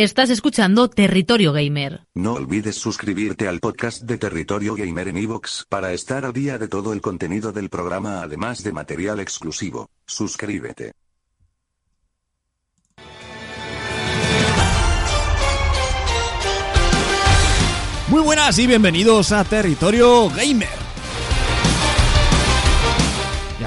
Estás 0.00 0.30
escuchando 0.30 0.88
Territorio 0.88 1.52
Gamer. 1.52 2.06
No 2.14 2.34
olvides 2.34 2.76
suscribirte 2.76 3.48
al 3.48 3.58
podcast 3.58 4.00
de 4.02 4.16
Territorio 4.16 4.76
Gamer 4.76 5.08
en 5.08 5.16
iVoox 5.16 5.64
para 5.68 5.92
estar 5.92 6.24
al 6.24 6.32
día 6.32 6.56
de 6.56 6.68
todo 6.68 6.92
el 6.92 7.00
contenido 7.00 7.50
del 7.50 7.68
programa 7.68 8.22
además 8.22 8.62
de 8.62 8.70
material 8.70 9.18
exclusivo. 9.18 9.90
Suscríbete. 10.06 10.92
Muy 18.06 18.22
buenas 18.22 18.56
y 18.60 18.68
bienvenidos 18.68 19.32
a 19.32 19.42
Territorio 19.42 20.28
Gamer. 20.30 20.87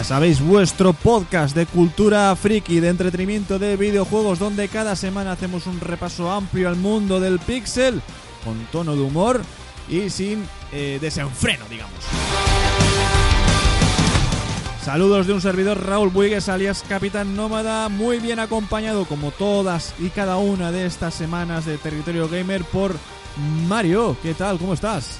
Sabéis, 0.03 0.41
vuestro 0.41 0.93
podcast 0.93 1.55
de 1.55 1.67
cultura 1.67 2.35
friki, 2.35 2.79
de 2.79 2.89
entretenimiento 2.89 3.59
de 3.59 3.77
videojuegos, 3.77 4.39
donde 4.39 4.67
cada 4.67 4.95
semana 4.95 5.33
hacemos 5.33 5.67
un 5.67 5.79
repaso 5.79 6.31
amplio 6.31 6.67
al 6.69 6.75
mundo 6.75 7.19
del 7.19 7.39
pixel, 7.39 8.01
con 8.43 8.57
tono 8.71 8.95
de 8.95 9.01
humor 9.01 9.41
y 9.87 10.09
sin 10.09 10.43
eh, 10.71 10.97
desenfreno, 10.99 11.65
digamos. 11.69 11.93
Saludos 14.83 15.27
de 15.27 15.33
un 15.33 15.41
servidor 15.41 15.85
Raúl 15.85 16.09
Buigues, 16.09 16.49
alias 16.49 16.83
Capitán 16.89 17.35
Nómada, 17.35 17.87
muy 17.87 18.17
bien 18.17 18.39
acompañado 18.39 19.05
como 19.05 19.29
todas 19.29 19.93
y 19.99 20.09
cada 20.09 20.37
una 20.37 20.71
de 20.71 20.87
estas 20.87 21.13
semanas 21.13 21.65
de 21.65 21.77
Territorio 21.77 22.27
Gamer 22.27 22.63
por 22.63 22.95
Mario. 23.67 24.17
¿Qué 24.23 24.33
tal? 24.33 24.57
¿Cómo 24.57 24.73
estás? 24.73 25.19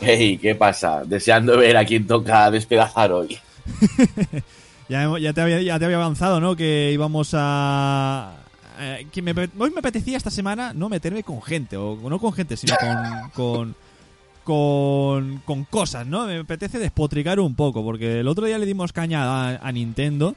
Hey, 0.00 0.36
¿qué 0.36 0.56
pasa? 0.56 1.04
Deseando 1.04 1.56
ver 1.56 1.76
a 1.76 1.84
quién 1.84 2.06
toca 2.06 2.50
despedazar 2.50 3.12
hoy. 3.12 3.38
ya, 4.88 5.18
ya, 5.18 5.32
te 5.32 5.40
había, 5.40 5.62
ya 5.62 5.78
te 5.78 5.84
había 5.84 5.96
avanzado, 5.96 6.40
¿no? 6.40 6.56
Que 6.56 6.90
íbamos 6.92 7.30
a... 7.34 8.34
eh, 8.78 9.06
que 9.12 9.22
me, 9.22 9.32
hoy 9.58 9.70
me 9.70 9.78
apetecía 9.80 10.16
esta 10.16 10.30
semana 10.30 10.72
no 10.74 10.88
meterme 10.88 11.22
con 11.22 11.42
gente, 11.42 11.76
o 11.76 11.96
no 12.08 12.18
con 12.18 12.32
gente, 12.32 12.56
sino 12.56 12.74
con... 12.80 13.30
con 13.30 13.86
con, 14.44 15.42
con 15.44 15.64
cosas, 15.64 16.06
¿no? 16.06 16.24
Me 16.26 16.38
apetece 16.38 16.78
despotricar 16.78 17.40
un 17.40 17.56
poco, 17.56 17.82
porque 17.82 18.20
el 18.20 18.28
otro 18.28 18.46
día 18.46 18.58
le 18.58 18.64
dimos 18.66 18.92
caña 18.92 19.24
a, 19.24 19.56
a 19.56 19.72
Nintendo 19.72 20.36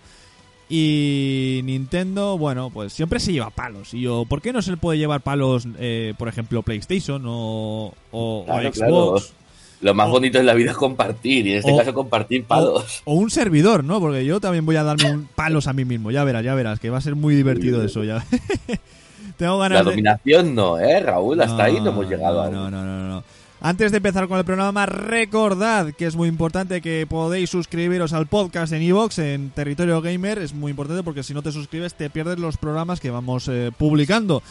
y 0.67 1.61
Nintendo, 1.64 2.36
bueno, 2.36 2.71
pues 2.71 2.91
siempre 2.91 3.19
se 3.19 3.33
lleva 3.33 3.52
palos. 3.52 3.93
Y 3.93 4.02
yo, 4.02 4.25
¿por 4.25 4.41
qué 4.41 4.52
no 4.52 4.64
se 4.64 4.71
le 4.71 4.77
puede 4.77 4.97
llevar 4.97 5.21
palos, 5.21 5.67
eh, 5.77 6.16
por 6.17 6.27
ejemplo, 6.27 6.64
PlayStation 6.64 7.23
o, 7.27 7.93
o, 8.11 8.45
o 8.47 8.61
Claro, 8.73 8.73
Xbox? 8.73 9.25
claro. 9.27 9.39
Lo 9.81 9.94
más 9.94 10.09
bonito 10.09 10.38
en 10.39 10.45
la 10.45 10.53
vida 10.53 10.72
es 10.72 10.77
compartir, 10.77 11.47
y 11.47 11.52
en 11.53 11.58
este 11.59 11.72
O- 11.72 11.77
caso 11.77 11.94
compartir 11.94 12.44
palos. 12.44 13.02
O, 13.05 13.13
o 13.13 13.16
un 13.16 13.30
servidor, 13.30 13.83
¿no? 13.83 13.99
Porque 13.99 14.25
yo 14.25 14.39
también 14.41 14.66
voy 14.66 14.75
a 14.75 14.83
darme 14.83 15.09
un 15.11 15.27
palos 15.36 15.67
a 15.67 15.73
mí 15.73 15.86
mismo. 15.86 16.11
Ya 16.11 16.23
verás, 16.25 16.44
ya 16.44 16.53
verás, 16.55 16.80
que 16.80 16.89
va 16.89 16.97
a 16.97 17.02
ser 17.02 17.16
muy 17.16 17.33
divertido 17.36 17.81
eso. 17.83 18.03
Ya. 18.03 18.25
Tengo 19.38 19.58
ganas 19.59 19.77
La 19.77 19.83
de... 19.83 19.89
dominación 19.91 20.53
no, 20.55 20.77
¿eh, 20.80 20.99
Raúl? 20.99 21.39
Hasta 21.41 21.63
ahí 21.63 21.80
no 21.80 21.91
hemos 21.91 22.09
llegado 22.09 22.36
no, 22.52 22.59
aún. 22.63 22.71
no, 22.71 22.71
no, 22.71 22.83
no, 22.86 23.08
no. 23.09 23.23
Antes 23.61 23.91
de 23.91 23.97
empezar 23.97 24.27
con 24.30 24.38
el 24.38 24.45
programa, 24.45 24.86
recordad 24.86 25.91
que 25.93 26.05
es 26.05 26.16
muy 26.16 26.30
importante 26.30 26.80
que 26.81 27.05
podéis 27.09 27.49
suscribiros 27.49 28.14
al 28.14 28.25
podcast 28.27 28.71
en 28.71 28.81
iVoox, 28.83 29.19
en 29.19 29.49
Territorio 29.49 30.02
Gamer. 30.02 30.39
Es 30.39 30.53
muy 30.53 30.69
importante 30.71 31.03
porque 31.03 31.23
si 31.23 31.33
no 31.33 31.41
te 31.41 31.52
suscribes 31.52 31.93
te 31.93 32.09
pierdes 32.09 32.39
los 32.39 32.55
programas 32.55 33.02
que 33.02 33.11
vamos 33.11 33.49
eh, 33.49 33.71
publicando. 33.77 34.41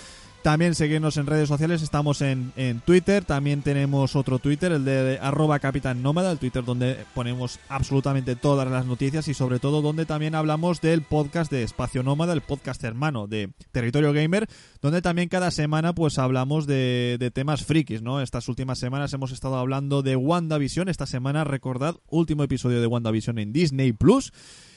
También 0.42 0.76
seguirnos 0.76 1.16
en 1.16 1.26
redes 1.26 1.48
sociales, 1.48 1.82
estamos 1.82 2.22
en, 2.22 2.52
en 2.56 2.80
Twitter, 2.80 3.24
también 3.24 3.62
tenemos 3.62 4.14
otro 4.14 4.38
Twitter, 4.38 4.70
el 4.70 4.84
de 4.84 5.18
arroba 5.20 5.58
Capitán 5.58 6.00
Nómada, 6.00 6.30
el 6.30 6.38
Twitter 6.38 6.64
donde 6.64 6.96
ponemos 7.12 7.58
absolutamente 7.68 8.36
todas 8.36 8.70
las 8.70 8.86
noticias 8.86 9.26
y 9.26 9.34
sobre 9.34 9.58
todo 9.58 9.82
donde 9.82 10.06
también 10.06 10.36
hablamos 10.36 10.80
del 10.80 11.02
podcast 11.02 11.50
de 11.50 11.64
Espacio 11.64 12.04
Nómada, 12.04 12.32
el 12.32 12.40
podcast 12.40 12.82
hermano 12.84 13.26
de 13.26 13.50
Territorio 13.72 14.12
Gamer, 14.12 14.46
donde 14.80 15.02
también 15.02 15.28
cada 15.28 15.50
semana 15.50 15.92
pues 15.92 16.18
hablamos 16.18 16.66
de, 16.66 17.16
de 17.18 17.30
temas 17.32 17.64
frikis, 17.64 18.00
¿no? 18.00 18.22
Estas 18.22 18.48
últimas 18.48 18.78
semanas 18.78 19.12
hemos 19.12 19.32
estado 19.32 19.56
hablando 19.56 20.02
de 20.02 20.14
WandaVision, 20.14 20.88
esta 20.88 21.06
semana 21.06 21.42
recordad, 21.42 21.96
último 22.06 22.44
episodio 22.44 22.80
de 22.80 22.86
WandaVision 22.86 23.38
en 23.38 23.52
Disney 23.52 23.92
Plus. 23.92 24.32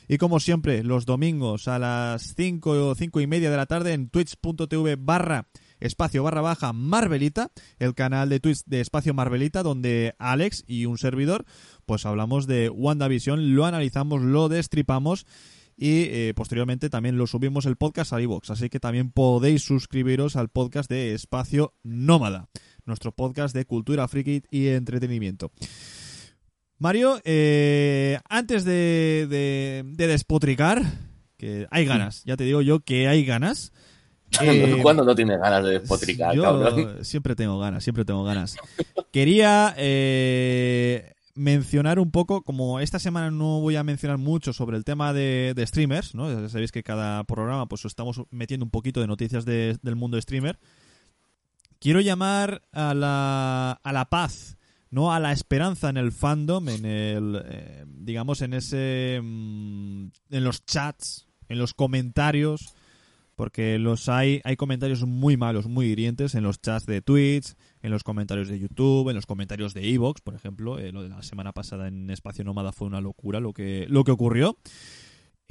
Y 0.07 0.17
como 0.17 0.39
siempre, 0.39 0.83
los 0.83 1.05
domingos 1.05 1.67
a 1.67 1.79
las 1.79 2.33
5 2.35 2.89
o 2.89 2.95
5 2.95 3.21
y 3.21 3.27
media 3.27 3.51
de 3.51 3.57
la 3.57 3.65
tarde 3.65 3.93
en 3.93 4.09
twitch.tv 4.09 4.95
barra 4.97 5.47
espacio 5.81 6.23
barra 6.23 6.41
baja 6.41 6.71
Marvelita, 6.73 7.51
el 7.79 7.93
canal 7.93 8.29
de 8.29 8.39
Twitch 8.39 8.63
de 8.65 8.79
espacio 8.79 9.13
Marvelita, 9.13 9.63
donde 9.63 10.15
Alex 10.19 10.63
y 10.67 10.85
un 10.85 10.97
servidor, 10.97 11.45
pues 11.85 12.05
hablamos 12.05 12.47
de 12.47 12.69
WandaVision, 12.69 13.55
lo 13.55 13.65
analizamos, 13.65 14.21
lo 14.21 14.47
destripamos 14.47 15.25
y 15.75 16.03
eh, 16.03 16.33
posteriormente 16.35 16.89
también 16.89 17.17
lo 17.17 17.25
subimos 17.25 17.65
el 17.65 17.75
podcast 17.75 18.13
a 18.13 18.21
iVoox. 18.21 18.51
Así 18.51 18.69
que 18.69 18.79
también 18.79 19.11
podéis 19.11 19.63
suscribiros 19.63 20.35
al 20.35 20.49
podcast 20.49 20.89
de 20.89 21.13
Espacio 21.13 21.73
Nómada, 21.83 22.49
nuestro 22.85 23.11
podcast 23.11 23.55
de 23.55 23.65
cultura 23.65 24.07
friki 24.07 24.43
y 24.51 24.67
entretenimiento. 24.67 25.51
Mario, 26.81 27.21
eh, 27.25 28.17
antes 28.27 28.65
de, 28.65 29.27
de- 29.29 29.83
de 29.85 30.07
despotricar, 30.07 30.81
que 31.37 31.67
hay 31.69 31.85
ganas, 31.85 32.23
ya 32.25 32.35
te 32.35 32.43
digo 32.43 32.63
yo 32.63 32.79
que 32.79 33.07
hay 33.07 33.23
ganas. 33.23 33.71
eh, 34.41 34.79
¿Cuándo 34.81 35.03
no 35.03 35.13
tienes 35.13 35.39
ganas 35.39 35.63
de 35.63 35.77
despotricar, 35.79 36.33
yo 36.35 36.41
cabrón? 36.41 37.05
siempre 37.05 37.35
tengo 37.35 37.59
ganas, 37.59 37.83
siempre 37.83 38.03
tengo 38.03 38.23
ganas. 38.23 38.57
Quería 39.11 39.75
eh, 39.77 41.13
mencionar 41.35 41.99
un 41.99 42.09
poco, 42.09 42.41
como 42.41 42.79
esta 42.79 42.97
semana 42.97 43.29
no 43.29 43.59
voy 43.59 43.75
a 43.75 43.83
mencionar 43.83 44.17
mucho 44.17 44.51
sobre 44.51 44.75
el 44.75 44.83
tema 44.83 45.13
de, 45.13 45.53
de 45.55 45.67
streamers, 45.67 46.15
¿no? 46.15 46.31
Ya 46.41 46.49
sabéis 46.49 46.71
que 46.71 46.81
cada 46.81 47.23
programa 47.25 47.67
pues 47.67 47.85
estamos 47.85 48.23
metiendo 48.31 48.63
un 48.65 48.71
poquito 48.71 49.01
de 49.01 49.07
noticias 49.07 49.45
de- 49.45 49.77
del 49.83 49.95
mundo 49.95 50.19
streamer. 50.19 50.57
Quiero 51.77 51.99
llamar 51.99 52.63
a 52.71 52.93
la, 52.95 53.71
a 53.83 53.93
la 53.93 54.05
paz, 54.05 54.57
no 54.91 55.11
a 55.13 55.19
la 55.19 55.31
esperanza 55.31 55.89
en 55.89 55.97
el 55.97 56.11
fandom, 56.11 56.69
en 56.69 56.85
el, 56.85 57.41
eh, 57.45 57.85
digamos, 57.87 58.41
en 58.41 58.53
ese, 58.53 59.19
mm, 59.23 60.05
en 60.31 60.43
los 60.43 60.65
chats, 60.65 61.27
en 61.49 61.57
los 61.57 61.73
comentarios, 61.73 62.75
porque 63.35 63.79
los 63.79 64.07
hay, 64.09 64.39
hay 64.43 64.55
comentarios 64.55 65.03
muy 65.05 65.35
malos, 65.37 65.65
muy 65.67 65.87
hirientes 65.87 66.35
en 66.35 66.43
los 66.43 66.61
chats 66.61 66.85
de 66.85 67.01
Twitch, 67.01 67.53
en 67.81 67.89
los 67.89 68.03
comentarios 68.03 68.49
de 68.49 68.59
YouTube, 68.59 69.09
en 69.09 69.15
los 69.15 69.25
comentarios 69.25 69.73
de 69.73 69.89
Evox, 69.91 70.21
por 70.21 70.35
ejemplo, 70.35 70.77
eh, 70.77 70.91
lo 70.91 71.01
de 71.01 71.09
la 71.09 71.23
semana 71.23 71.51
pasada 71.51 71.87
en 71.87 72.09
Espacio 72.11 72.43
Nómada 72.43 72.71
fue 72.71 72.85
una 72.87 73.01
locura 73.01 73.39
lo 73.39 73.53
que, 73.53 73.87
lo 73.89 74.03
que 74.03 74.11
ocurrió. 74.11 74.57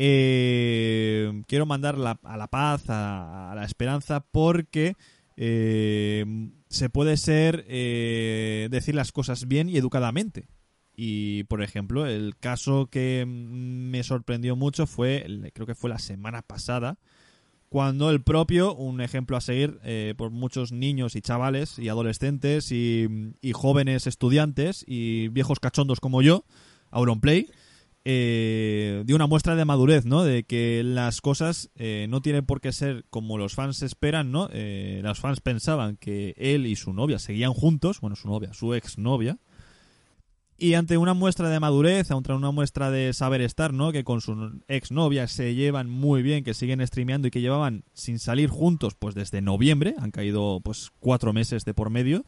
Eh, 0.02 1.42
quiero 1.46 1.66
mandar 1.66 1.98
la- 1.98 2.18
a 2.22 2.36
la 2.36 2.46
paz, 2.48 2.88
a, 2.88 3.52
a 3.52 3.54
la 3.54 3.64
esperanza, 3.64 4.20
porque 4.20 4.94
eh, 5.42 6.26
se 6.68 6.90
puede 6.90 7.16
ser 7.16 7.64
eh, 7.66 8.68
decir 8.70 8.94
las 8.94 9.10
cosas 9.10 9.48
bien 9.48 9.70
y 9.70 9.78
educadamente. 9.78 10.48
Y, 10.94 11.44
por 11.44 11.62
ejemplo, 11.62 12.04
el 12.04 12.36
caso 12.36 12.88
que 12.90 13.24
mm, 13.26 13.90
me 13.90 14.02
sorprendió 14.02 14.54
mucho 14.54 14.86
fue, 14.86 15.24
creo 15.54 15.66
que 15.66 15.74
fue 15.74 15.88
la 15.88 15.98
semana 15.98 16.42
pasada, 16.42 16.98
cuando 17.70 18.10
el 18.10 18.22
propio, 18.22 18.74
un 18.74 19.00
ejemplo 19.00 19.34
a 19.38 19.40
seguir 19.40 19.80
eh, 19.82 20.12
por 20.14 20.30
muchos 20.30 20.72
niños 20.72 21.16
y 21.16 21.22
chavales 21.22 21.78
y 21.78 21.88
adolescentes 21.88 22.70
y, 22.70 23.08
y 23.40 23.52
jóvenes 23.52 24.06
estudiantes 24.06 24.84
y 24.86 25.28
viejos 25.28 25.58
cachondos 25.58 26.00
como 26.00 26.20
yo, 26.20 26.44
Auronplay, 26.90 27.48
eh, 28.04 29.02
dio 29.04 29.16
una 29.16 29.26
muestra 29.26 29.56
de 29.56 29.64
madurez, 29.64 30.06
¿no? 30.06 30.24
De 30.24 30.44
que 30.44 30.82
las 30.84 31.20
cosas 31.20 31.70
eh, 31.74 32.06
no 32.08 32.22
tienen 32.22 32.46
por 32.46 32.60
qué 32.60 32.72
ser 32.72 33.04
como 33.10 33.36
los 33.36 33.54
fans 33.54 33.82
esperan, 33.82 34.30
¿no? 34.32 34.48
Eh, 34.52 35.00
los 35.02 35.20
fans 35.20 35.40
pensaban 35.40 35.96
que 35.96 36.34
él 36.38 36.66
y 36.66 36.76
su 36.76 36.92
novia 36.92 37.18
seguían 37.18 37.52
juntos, 37.52 38.00
bueno, 38.00 38.16
su 38.16 38.28
novia, 38.28 38.54
su 38.54 38.74
exnovia, 38.74 39.38
y 40.56 40.74
ante 40.74 40.98
una 40.98 41.14
muestra 41.14 41.48
de 41.48 41.58
madurez, 41.58 42.10
ante 42.10 42.32
una 42.32 42.50
muestra 42.50 42.90
de 42.90 43.12
saber 43.12 43.40
estar, 43.40 43.72
¿no? 43.72 43.92
Que 43.92 44.04
con 44.04 44.20
su 44.20 44.60
exnovia 44.68 45.26
se 45.26 45.54
llevan 45.54 45.88
muy 45.88 46.22
bien, 46.22 46.44
que 46.44 46.54
siguen 46.54 46.86
streameando 46.86 47.28
y 47.28 47.30
que 47.30 47.40
llevaban 47.40 47.84
sin 47.94 48.18
salir 48.18 48.50
juntos, 48.50 48.94
pues 48.94 49.14
desde 49.14 49.40
noviembre, 49.40 49.94
han 49.98 50.10
caído 50.10 50.60
pues 50.62 50.90
cuatro 51.00 51.32
meses 51.32 51.64
de 51.64 51.74
por 51.74 51.91
medio. 51.91 52.24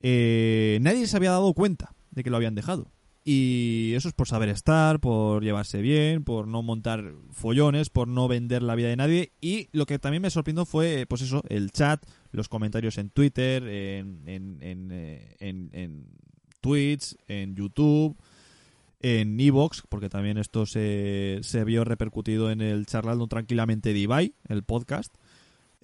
eh, 0.00 0.78
nadie 0.82 1.06
se 1.06 1.16
había 1.16 1.30
dado 1.30 1.52
cuenta 1.54 1.94
de 2.10 2.24
que 2.24 2.30
lo 2.30 2.36
habían 2.36 2.54
dejado. 2.54 2.90
Y 3.24 3.92
eso 3.94 4.08
es 4.08 4.14
por 4.14 4.26
saber 4.26 4.48
estar, 4.48 4.98
por 4.98 5.44
llevarse 5.44 5.80
bien, 5.80 6.24
por 6.24 6.48
no 6.48 6.62
montar 6.62 7.12
follones, 7.30 7.88
por 7.88 8.08
no 8.08 8.26
vender 8.26 8.62
la 8.64 8.74
vida 8.74 8.88
de 8.88 8.96
nadie. 8.96 9.32
Y 9.40 9.68
lo 9.72 9.86
que 9.86 10.00
también 10.00 10.22
me 10.22 10.30
sorprendió 10.30 10.64
fue, 10.64 11.06
pues 11.08 11.22
eso, 11.22 11.42
el 11.48 11.70
chat, 11.70 12.04
los 12.32 12.48
comentarios 12.48 12.98
en 12.98 13.10
Twitter, 13.10 13.62
en, 13.68 14.22
en, 14.26 14.58
en, 14.60 14.88
eh, 14.90 15.36
en- 15.38 16.06
Twitch, 16.60 17.16
en 17.26 17.56
YouTube, 17.56 18.16
en 19.00 19.38
Evox, 19.40 19.82
porque 19.88 20.08
también 20.08 20.38
esto 20.38 20.64
se, 20.64 21.40
se 21.42 21.64
vio 21.64 21.82
repercutido 21.84 22.52
en 22.52 22.60
el 22.60 22.86
charlando 22.86 23.26
tranquilamente 23.26 23.92
de 23.92 23.98
Ibai, 23.98 24.34
el 24.48 24.62
podcast. 24.62 25.12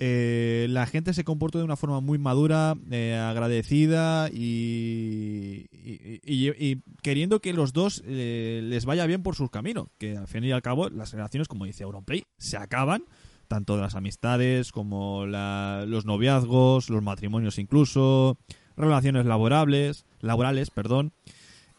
Eh, 0.00 0.66
la 0.70 0.86
gente 0.86 1.12
se 1.12 1.24
comportó 1.24 1.58
de 1.58 1.64
una 1.64 1.76
forma 1.76 2.00
muy 2.00 2.18
madura, 2.18 2.74
eh, 2.90 3.14
agradecida 3.16 4.28
y, 4.32 5.66
y, 5.72 6.76
queriendo 7.02 7.40
que 7.40 7.52
los 7.52 7.72
dos 7.72 8.02
eh, 8.06 8.60
les 8.64 8.84
vaya 8.84 9.06
bien 9.06 9.22
por 9.22 9.34
sus 9.34 9.50
caminos. 9.50 9.88
Que 9.98 10.16
al 10.16 10.28
fin 10.28 10.44
y 10.44 10.52
al 10.52 10.62
cabo 10.62 10.88
las 10.88 11.12
relaciones, 11.12 11.48
como 11.48 11.64
dice 11.64 11.84
Auronplay, 11.84 12.24
se 12.38 12.56
acaban, 12.56 13.04
tanto 13.48 13.76
las 13.76 13.94
amistades 13.96 14.70
como 14.72 15.26
la- 15.26 15.84
los 15.86 16.04
noviazgos, 16.04 16.90
los 16.90 17.02
matrimonios 17.02 17.58
incluso, 17.58 18.38
relaciones 18.76 19.26
laborables, 19.26 20.04
laborales, 20.20 20.70
perdón, 20.70 21.12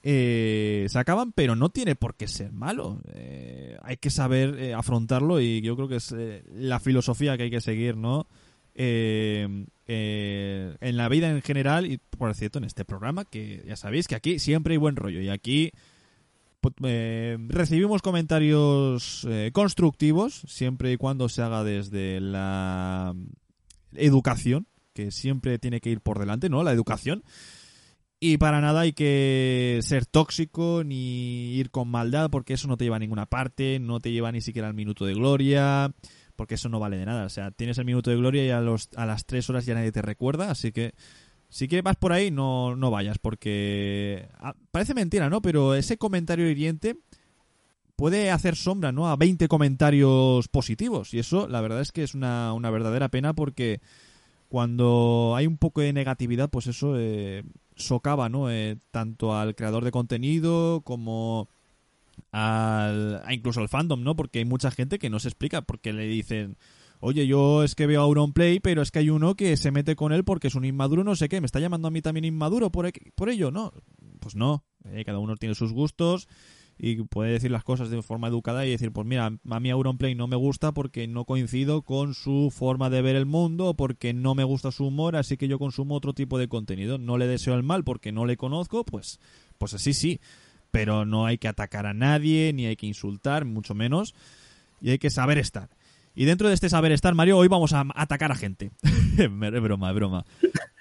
eh, 0.03 0.85
se 0.89 0.97
acaban, 0.99 1.31
pero 1.33 1.55
no 1.55 1.69
tiene 1.69 1.95
por 1.95 2.15
qué 2.15 2.27
ser 2.27 2.51
malo. 2.53 3.01
Eh, 3.13 3.77
hay 3.83 3.97
que 3.97 4.09
saber 4.09 4.57
eh, 4.59 4.73
afrontarlo 4.73 5.41
y 5.41 5.61
yo 5.61 5.75
creo 5.75 5.87
que 5.87 5.97
es 5.97 6.13
eh, 6.17 6.43
la 6.53 6.79
filosofía 6.79 7.35
que 7.37 7.43
hay 7.43 7.51
que 7.51 7.61
seguir, 7.61 7.97
¿no? 7.97 8.27
En 8.75 9.67
la 10.97 11.09
vida 11.09 11.29
en 11.29 11.41
general 11.41 11.85
y 11.85 11.97
por 11.97 12.33
cierto 12.35 12.59
en 12.59 12.63
este 12.65 12.85
programa 12.85 13.25
que 13.25 13.63
ya 13.67 13.75
sabéis 13.75 14.07
que 14.07 14.15
aquí 14.15 14.39
siempre 14.39 14.73
hay 14.73 14.77
buen 14.77 14.95
rollo 14.95 15.19
y 15.19 15.29
aquí 15.29 15.71
pu- 16.61 16.73
eh, 16.85 17.37
recibimos 17.49 18.01
comentarios 18.01 19.27
constructivos 19.51 20.43
siempre 20.47 20.91
y 20.93 20.97
cuando 20.97 21.27
se 21.27 21.41
haga 21.41 21.63
desde 21.63 22.21
la 22.21 23.13
educación 23.93 24.67
que 24.93 25.11
siempre 25.11 25.59
tiene 25.59 25.81
que 25.81 25.89
ir 25.89 26.01
por 26.01 26.19
delante 26.19 26.49
no 26.49 26.63
la 26.63 26.71
educación 26.71 27.23
y 28.19 28.37
para 28.37 28.61
nada 28.61 28.81
hay 28.81 28.93
que 28.93 29.79
ser 29.81 30.05
tóxico 30.05 30.83
ni 30.83 31.53
ir 31.53 31.71
con 31.71 31.87
maldad 31.87 32.29
porque 32.29 32.53
eso 32.53 32.67
no 32.67 32.77
te 32.77 32.83
lleva 32.83 32.97
a 32.97 32.99
ninguna 32.99 33.27
parte 33.27 33.79
no 33.79 33.99
te 33.99 34.11
lleva 34.11 34.31
ni 34.31 34.41
siquiera 34.41 34.67
al 34.67 34.73
minuto 34.73 35.05
de 35.05 35.13
gloria 35.13 35.93
porque 36.39 36.55
eso 36.55 36.69
no 36.69 36.79
vale 36.79 36.95
de 36.95 37.05
nada. 37.05 37.25
O 37.25 37.29
sea, 37.29 37.51
tienes 37.51 37.77
el 37.79 37.85
minuto 37.85 38.09
de 38.09 38.15
gloria 38.15 38.45
y 38.45 38.49
a, 38.49 38.61
los, 38.61 38.87
a 38.95 39.05
las 39.05 39.25
tres 39.25 39.49
horas 39.49 39.65
ya 39.65 39.73
nadie 39.73 39.91
te 39.91 40.01
recuerda, 40.01 40.49
así 40.49 40.71
que 40.71 40.93
si 41.49 41.67
que 41.67 41.81
vas 41.81 41.97
por 41.97 42.13
ahí, 42.13 42.31
no, 42.31 42.77
no 42.77 42.91
vayas, 42.91 43.17
porque 43.17 44.29
ah, 44.39 44.55
parece 44.71 44.93
mentira, 44.93 45.29
¿no? 45.29 45.41
Pero 45.41 45.75
ese 45.75 45.97
comentario 45.97 46.49
hiriente 46.49 46.95
puede 47.97 48.31
hacer 48.31 48.55
sombra, 48.55 48.93
¿no? 48.93 49.09
A 49.09 49.17
20 49.17 49.49
comentarios 49.49 50.47
positivos, 50.47 51.13
y 51.13 51.19
eso 51.19 51.45
la 51.49 51.59
verdad 51.59 51.81
es 51.81 51.91
que 51.91 52.03
es 52.03 52.15
una, 52.15 52.53
una 52.53 52.69
verdadera 52.69 53.09
pena 53.09 53.33
porque 53.33 53.81
cuando 54.47 55.33
hay 55.35 55.45
un 55.45 55.57
poco 55.57 55.81
de 55.81 55.91
negatividad, 55.91 56.49
pues 56.49 56.67
eso 56.67 56.93
eh, 56.97 57.43
socava, 57.79 58.29
¿no? 58.29 58.51
Eh, 58.51 58.77
tanto 58.91 59.35
al 59.35 59.55
creador 59.55 59.83
de 59.83 59.91
contenido 59.91 60.81
como 60.83 61.49
al, 62.31 63.23
incluso 63.29 63.61
al 63.61 63.69
fandom, 63.69 64.03
¿no? 64.03 64.15
Porque 64.15 64.39
hay 64.39 64.45
mucha 64.45 64.71
gente 64.71 64.99
que 64.99 65.09
no 65.09 65.19
se 65.19 65.29
explica 65.29 65.61
porque 65.61 65.93
le 65.93 66.05
dicen, 66.05 66.57
oye, 66.99 67.25
yo 67.27 67.63
es 67.63 67.75
que 67.75 67.87
veo 67.87 68.01
a 68.01 68.03
Auronplay, 68.03 68.59
pero 68.59 68.81
es 68.81 68.91
que 68.91 68.99
hay 68.99 69.09
uno 69.09 69.35
que 69.35 69.57
se 69.57 69.71
mete 69.71 69.95
con 69.95 70.11
él 70.11 70.23
porque 70.23 70.47
es 70.47 70.55
un 70.55 70.65
inmaduro, 70.65 71.03
no 71.03 71.15
sé 71.15 71.29
qué, 71.29 71.41
me 71.41 71.45
está 71.45 71.59
llamando 71.59 71.87
a 71.87 71.91
mí 71.91 72.01
también 72.01 72.25
inmaduro 72.25 72.71
por, 72.71 72.91
por 73.15 73.29
ello, 73.29 73.51
¿no? 73.51 73.73
Pues 74.19 74.35
no, 74.35 74.65
eh, 74.85 75.03
cada 75.05 75.19
uno 75.19 75.37
tiene 75.37 75.55
sus 75.55 75.73
gustos 75.73 76.27
y 76.81 77.03
puede 77.03 77.33
decir 77.33 77.51
las 77.51 77.65
cosas 77.65 77.89
de 77.89 78.01
forma 78.01 78.29
educada 78.29 78.65
y 78.65 78.71
decir, 78.71 78.93
pues 78.93 79.05
mira, 79.05 79.25
a 79.49 79.59
mí 79.59 79.69
Auronplay 79.69 80.15
no 80.15 80.27
me 80.27 80.37
gusta 80.37 80.71
porque 80.71 81.07
no 81.07 81.25
coincido 81.25 81.81
con 81.81 82.13
su 82.13 82.53
forma 82.55 82.89
de 82.89 83.01
ver 83.01 83.17
el 83.17 83.25
mundo 83.25 83.73
porque 83.73 84.13
no 84.13 84.33
me 84.33 84.45
gusta 84.45 84.71
su 84.71 84.87
humor, 84.87 85.17
así 85.17 85.35
que 85.35 85.49
yo 85.49 85.59
consumo 85.59 85.95
otro 85.95 86.13
tipo 86.13 86.39
de 86.39 86.47
contenido. 86.47 86.97
No 86.97 87.17
le 87.17 87.27
deseo 87.27 87.55
el 87.55 87.63
mal 87.63 87.83
porque 87.83 88.13
no 88.13 88.25
le 88.25 88.37
conozco, 88.37 88.85
pues, 88.85 89.19
pues 89.57 89.73
así 89.73 89.93
sí. 89.93 90.21
Pero 90.71 91.05
no 91.05 91.25
hay 91.25 91.37
que 91.37 91.49
atacar 91.49 91.85
a 91.85 91.93
nadie, 91.93 92.53
ni 92.53 92.65
hay 92.65 92.77
que 92.77 92.87
insultar, 92.87 93.43
mucho 93.43 93.75
menos. 93.75 94.15
Y 94.81 94.91
hay 94.91 94.99
que 94.99 95.09
saber 95.09 95.37
estar. 95.37 95.69
Y 96.19 96.25
dentro 96.25 96.49
de 96.49 96.53
este 96.53 96.67
saber 96.67 96.91
estar, 96.91 97.15
Mario, 97.15 97.37
hoy 97.37 97.47
vamos 97.47 97.71
a 97.71 97.85
atacar 97.95 98.29
a 98.29 98.35
gente. 98.35 98.71
es 99.17 99.29
broma, 99.29 99.89
es 99.89 99.95
broma. 99.95 100.25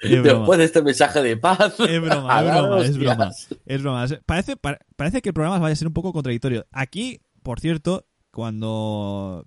Es 0.03 0.11
broma. 0.11 0.39
Después 0.41 0.59
de 0.59 0.65
este 0.65 0.83
mensaje 0.83 1.23
de 1.23 1.37
paz. 1.37 1.79
Es 1.79 2.01
broma, 2.03 2.41
es 2.41 2.51
broma, 2.51 2.81
es 2.85 2.99
broma. 2.99 3.31
Es 3.65 3.81
broma. 3.81 4.07
Parece, 4.27 4.57
pa- 4.57 4.81
parece 4.97 5.23
que 5.23 5.29
el 5.29 5.35
programa 5.35 5.61
vaya 5.61 5.75
a 5.75 5.77
ser 5.77 5.87
un 5.87 5.95
poco 5.95 6.13
contradictorio. 6.13 6.67
Aquí, 6.73 7.21
por 7.45 7.61
cierto, 7.61 8.05
cuando. 8.33 9.47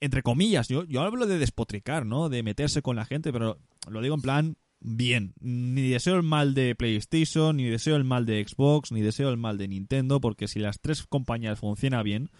Entre 0.00 0.22
comillas, 0.22 0.68
yo, 0.68 0.84
yo 0.84 1.02
hablo 1.02 1.26
de 1.26 1.38
despotricar, 1.38 2.06
¿no? 2.06 2.30
De 2.30 2.42
meterse 2.42 2.80
con 2.80 2.96
la 2.96 3.04
gente, 3.04 3.34
pero 3.34 3.58
lo 3.90 4.00
digo 4.00 4.14
en 4.14 4.22
plan 4.22 4.56
bien. 4.80 5.34
Ni 5.40 5.90
deseo 5.90 6.16
el 6.16 6.22
mal 6.22 6.54
de 6.54 6.74
PlayStation, 6.74 7.58
ni 7.58 7.64
deseo 7.64 7.96
el 7.96 8.04
mal 8.04 8.24
de 8.24 8.42
Xbox, 8.48 8.90
ni 8.92 9.02
deseo 9.02 9.28
el 9.28 9.36
mal 9.36 9.58
de 9.58 9.68
Nintendo, 9.68 10.22
porque 10.22 10.48
si 10.48 10.58
las 10.58 10.80
tres 10.80 11.02
compañías 11.06 11.58
funcionan 11.58 12.02
bien, 12.02 12.30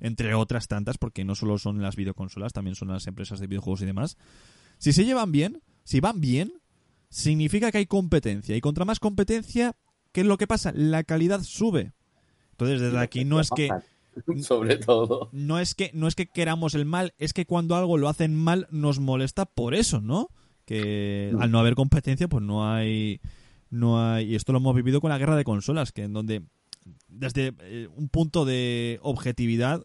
entre 0.00 0.34
otras 0.34 0.68
tantas, 0.68 0.98
porque 0.98 1.24
no 1.24 1.34
solo 1.34 1.58
son 1.58 1.82
las 1.82 1.96
videoconsolas, 1.96 2.52
también 2.52 2.74
son 2.74 2.88
las 2.88 3.06
empresas 3.06 3.40
de 3.40 3.46
videojuegos 3.46 3.82
y 3.82 3.86
demás, 3.86 4.16
si 4.78 4.92
se 4.92 5.04
llevan 5.04 5.32
bien, 5.32 5.62
si 5.84 6.00
van 6.00 6.20
bien, 6.20 6.52
significa 7.08 7.72
que 7.72 7.78
hay 7.78 7.86
competencia. 7.86 8.56
Y 8.56 8.60
contra 8.60 8.84
más 8.84 9.00
competencia, 9.00 9.76
¿qué 10.12 10.20
es 10.20 10.26
lo 10.26 10.38
que 10.38 10.46
pasa? 10.46 10.72
La 10.74 11.04
calidad 11.04 11.42
sube. 11.42 11.92
Entonces, 12.52 12.80
desde 12.80 12.98
aquí 12.98 13.24
no 13.24 13.40
es 13.40 13.50
que 13.50 13.70
Sobre 14.42 14.76
todo. 14.76 15.28
no 15.32 15.58
es 15.58 15.74
que 15.74 15.90
no 15.94 16.08
es 16.08 16.14
que 16.14 16.26
queramos 16.26 16.74
el 16.74 16.84
mal, 16.84 17.14
es 17.18 17.32
que 17.32 17.46
cuando 17.46 17.76
algo 17.76 17.98
lo 17.98 18.08
hacen 18.08 18.34
mal 18.34 18.66
nos 18.70 18.98
molesta 18.98 19.46
por 19.46 19.74
eso, 19.74 20.00
¿no? 20.00 20.28
Que 20.64 21.32
al 21.38 21.50
no 21.50 21.60
haber 21.60 21.74
competencia, 21.74 22.28
pues 22.28 22.42
no 22.44 22.70
hay 22.70 23.20
no 23.70 24.02
hay 24.02 24.32
y 24.32 24.34
esto 24.34 24.52
lo 24.52 24.58
hemos 24.58 24.74
vivido 24.74 25.00
con 25.00 25.10
la 25.10 25.18
guerra 25.18 25.36
de 25.36 25.44
consolas, 25.44 25.92
que 25.92 26.02
en 26.02 26.12
donde 26.12 26.42
desde 27.08 27.54
eh, 27.60 27.88
un 27.94 28.08
punto 28.08 28.44
de 28.44 28.98
objetividad, 29.02 29.84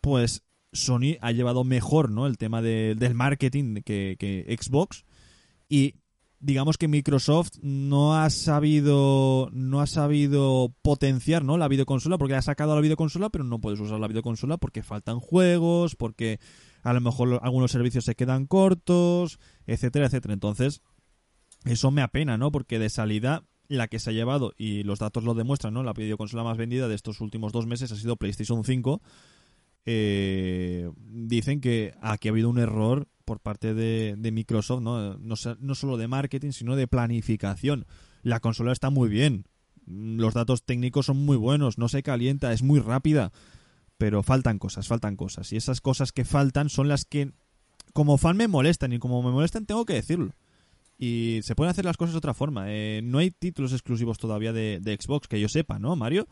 pues 0.00 0.44
Sony 0.72 1.16
ha 1.20 1.32
llevado 1.32 1.64
mejor, 1.64 2.10
¿no? 2.10 2.26
El 2.26 2.36
tema 2.38 2.62
de- 2.62 2.94
del 2.98 3.14
marketing 3.14 3.76
que, 3.84 4.16
que 4.18 4.56
Xbox. 4.60 5.04
Y 5.68 5.94
digamos 6.40 6.78
que 6.78 6.86
Microsoft 6.88 7.52
no 7.62 8.14
ha 8.16 8.30
sabido 8.30 9.48
no 9.52 9.80
ha 9.80 9.86
sabido 9.88 10.72
potenciar 10.82 11.44
no 11.44 11.58
la 11.58 11.66
videoconsola 11.66 12.16
porque 12.16 12.36
ha 12.36 12.42
sacado 12.42 12.76
la 12.76 12.80
videoconsola 12.80 13.28
pero 13.28 13.42
no 13.42 13.60
puedes 13.60 13.80
usar 13.80 13.98
la 13.98 14.06
videoconsola 14.06 14.56
porque 14.56 14.84
faltan 14.84 15.18
juegos 15.18 15.96
porque 15.96 16.38
a 16.84 16.92
lo 16.92 17.00
mejor 17.00 17.40
algunos 17.42 17.72
servicios 17.72 18.04
se 18.04 18.14
quedan 18.14 18.46
cortos 18.46 19.40
etcétera 19.66 20.06
etcétera. 20.06 20.32
Entonces 20.34 20.80
eso 21.64 21.90
me 21.90 22.02
apena 22.02 22.38
no 22.38 22.52
porque 22.52 22.78
de 22.78 22.88
salida 22.88 23.42
la 23.68 23.88
que 23.88 23.98
se 23.98 24.10
ha 24.10 24.12
llevado 24.12 24.54
y 24.56 24.82
los 24.82 24.98
datos 24.98 25.24
lo 25.24 25.34
demuestran 25.34 25.74
no 25.74 25.82
la 25.82 25.92
videoconsola 25.92 26.42
más 26.42 26.56
vendida 26.56 26.88
de 26.88 26.94
estos 26.94 27.20
últimos 27.20 27.52
dos 27.52 27.66
meses 27.66 27.92
ha 27.92 27.96
sido 27.96 28.16
PlayStation 28.16 28.64
5 28.64 29.02
eh, 29.90 30.90
dicen 31.10 31.62
que 31.62 31.94
aquí 32.02 32.28
ha 32.28 32.30
habido 32.30 32.50
un 32.50 32.58
error 32.58 33.08
por 33.24 33.40
parte 33.40 33.72
de, 33.72 34.30
Microsoft, 34.32 34.82
¿no? 34.82 35.18
No, 35.18 35.74
solo 35.74 35.96
de 35.96 36.08
marketing, 36.08 36.50
sino 36.50 36.76
de 36.76 36.86
planificación. 36.86 37.86
La 38.22 38.40
consola 38.40 38.72
está 38.72 38.90
muy 38.90 39.08
bien, 39.08 39.44
los 39.86 40.34
datos 40.34 40.62
técnicos 40.64 41.06
son 41.06 41.24
muy 41.24 41.38
buenos, 41.38 41.78
no 41.78 41.88
se 41.88 42.02
calienta, 42.02 42.52
es 42.52 42.62
muy 42.62 42.80
rápida, 42.80 43.32
pero 43.96 44.22
faltan 44.22 44.58
cosas, 44.58 44.88
faltan 44.88 45.16
cosas. 45.16 45.54
Y 45.54 45.56
esas 45.56 45.80
cosas 45.80 46.12
que 46.12 46.26
faltan 46.26 46.68
son 46.68 46.88
las 46.88 47.06
que 47.06 47.32
como 47.94 48.18
fan 48.18 48.36
me 48.36 48.46
molestan 48.46 48.92
y 48.92 48.98
como 48.98 49.22
me 49.22 49.30
molestan 49.30 49.64
tengo 49.64 49.86
que 49.86 49.94
decirlo. 49.94 50.34
Y 50.98 51.38
se 51.42 51.54
pueden 51.54 51.70
hacer 51.70 51.84
las 51.84 51.96
cosas 51.96 52.12
de 52.14 52.18
otra 52.18 52.34
forma. 52.34 52.64
Eh, 52.68 53.00
no 53.04 53.18
hay 53.18 53.30
títulos 53.30 53.72
exclusivos 53.72 54.18
todavía 54.18 54.52
de, 54.52 54.80
de 54.82 54.96
Xbox, 55.00 55.28
que 55.28 55.40
yo 55.40 55.48
sepa, 55.48 55.78
¿no, 55.78 55.94
Mario? 55.94 56.26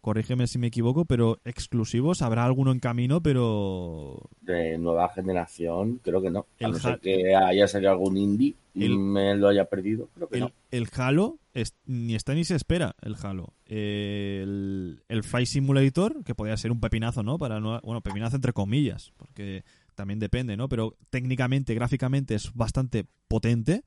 Corrígeme 0.00 0.46
si 0.46 0.58
me 0.58 0.66
equivoco, 0.66 1.04
pero 1.06 1.38
exclusivos 1.46 2.20
habrá 2.22 2.44
alguno 2.44 2.70
en 2.72 2.78
camino, 2.78 3.22
pero 3.22 4.20
De 4.42 4.76
nueva 4.78 5.08
generación, 5.08 5.98
creo 6.04 6.20
que 6.20 6.30
no. 6.30 6.40
A 6.60 6.64
El 6.66 6.70
no 6.72 6.76
Ha- 6.76 6.80
ser 6.80 7.00
que 7.00 7.34
haya 7.34 7.66
salido 7.66 7.90
algún 7.90 8.16
indie 8.18 8.54
y 8.74 8.88
me 8.90 9.34
lo 9.34 9.48
haya 9.48 9.64
perdido. 9.64 10.08
Creo 10.14 10.28
que 10.28 10.34
el, 10.36 10.40
no. 10.42 10.50
el 10.70 10.88
Halo 10.94 11.38
es- 11.54 11.74
ni 11.86 12.14
está 12.14 12.34
ni 12.34 12.44
se 12.44 12.54
espera 12.54 12.94
el 13.00 13.16
Halo. 13.22 13.54
El, 13.66 15.02
el 15.08 15.22
Flight 15.22 15.46
Simulator, 15.48 16.22
que 16.24 16.34
podría 16.34 16.56
ser 16.56 16.70
un 16.70 16.80
pepinazo, 16.80 17.22
¿no? 17.22 17.38
Para 17.38 17.60
no, 17.60 17.80
bueno, 17.82 18.00
pepinazo 18.02 18.36
entre 18.36 18.52
comillas, 18.52 19.12
porque 19.16 19.64
también 19.94 20.18
depende, 20.18 20.56
¿no? 20.56 20.68
Pero 20.68 20.96
técnicamente, 21.10 21.74
gráficamente 21.74 22.34
es 22.34 22.52
bastante 22.54 23.06
potente. 23.28 23.84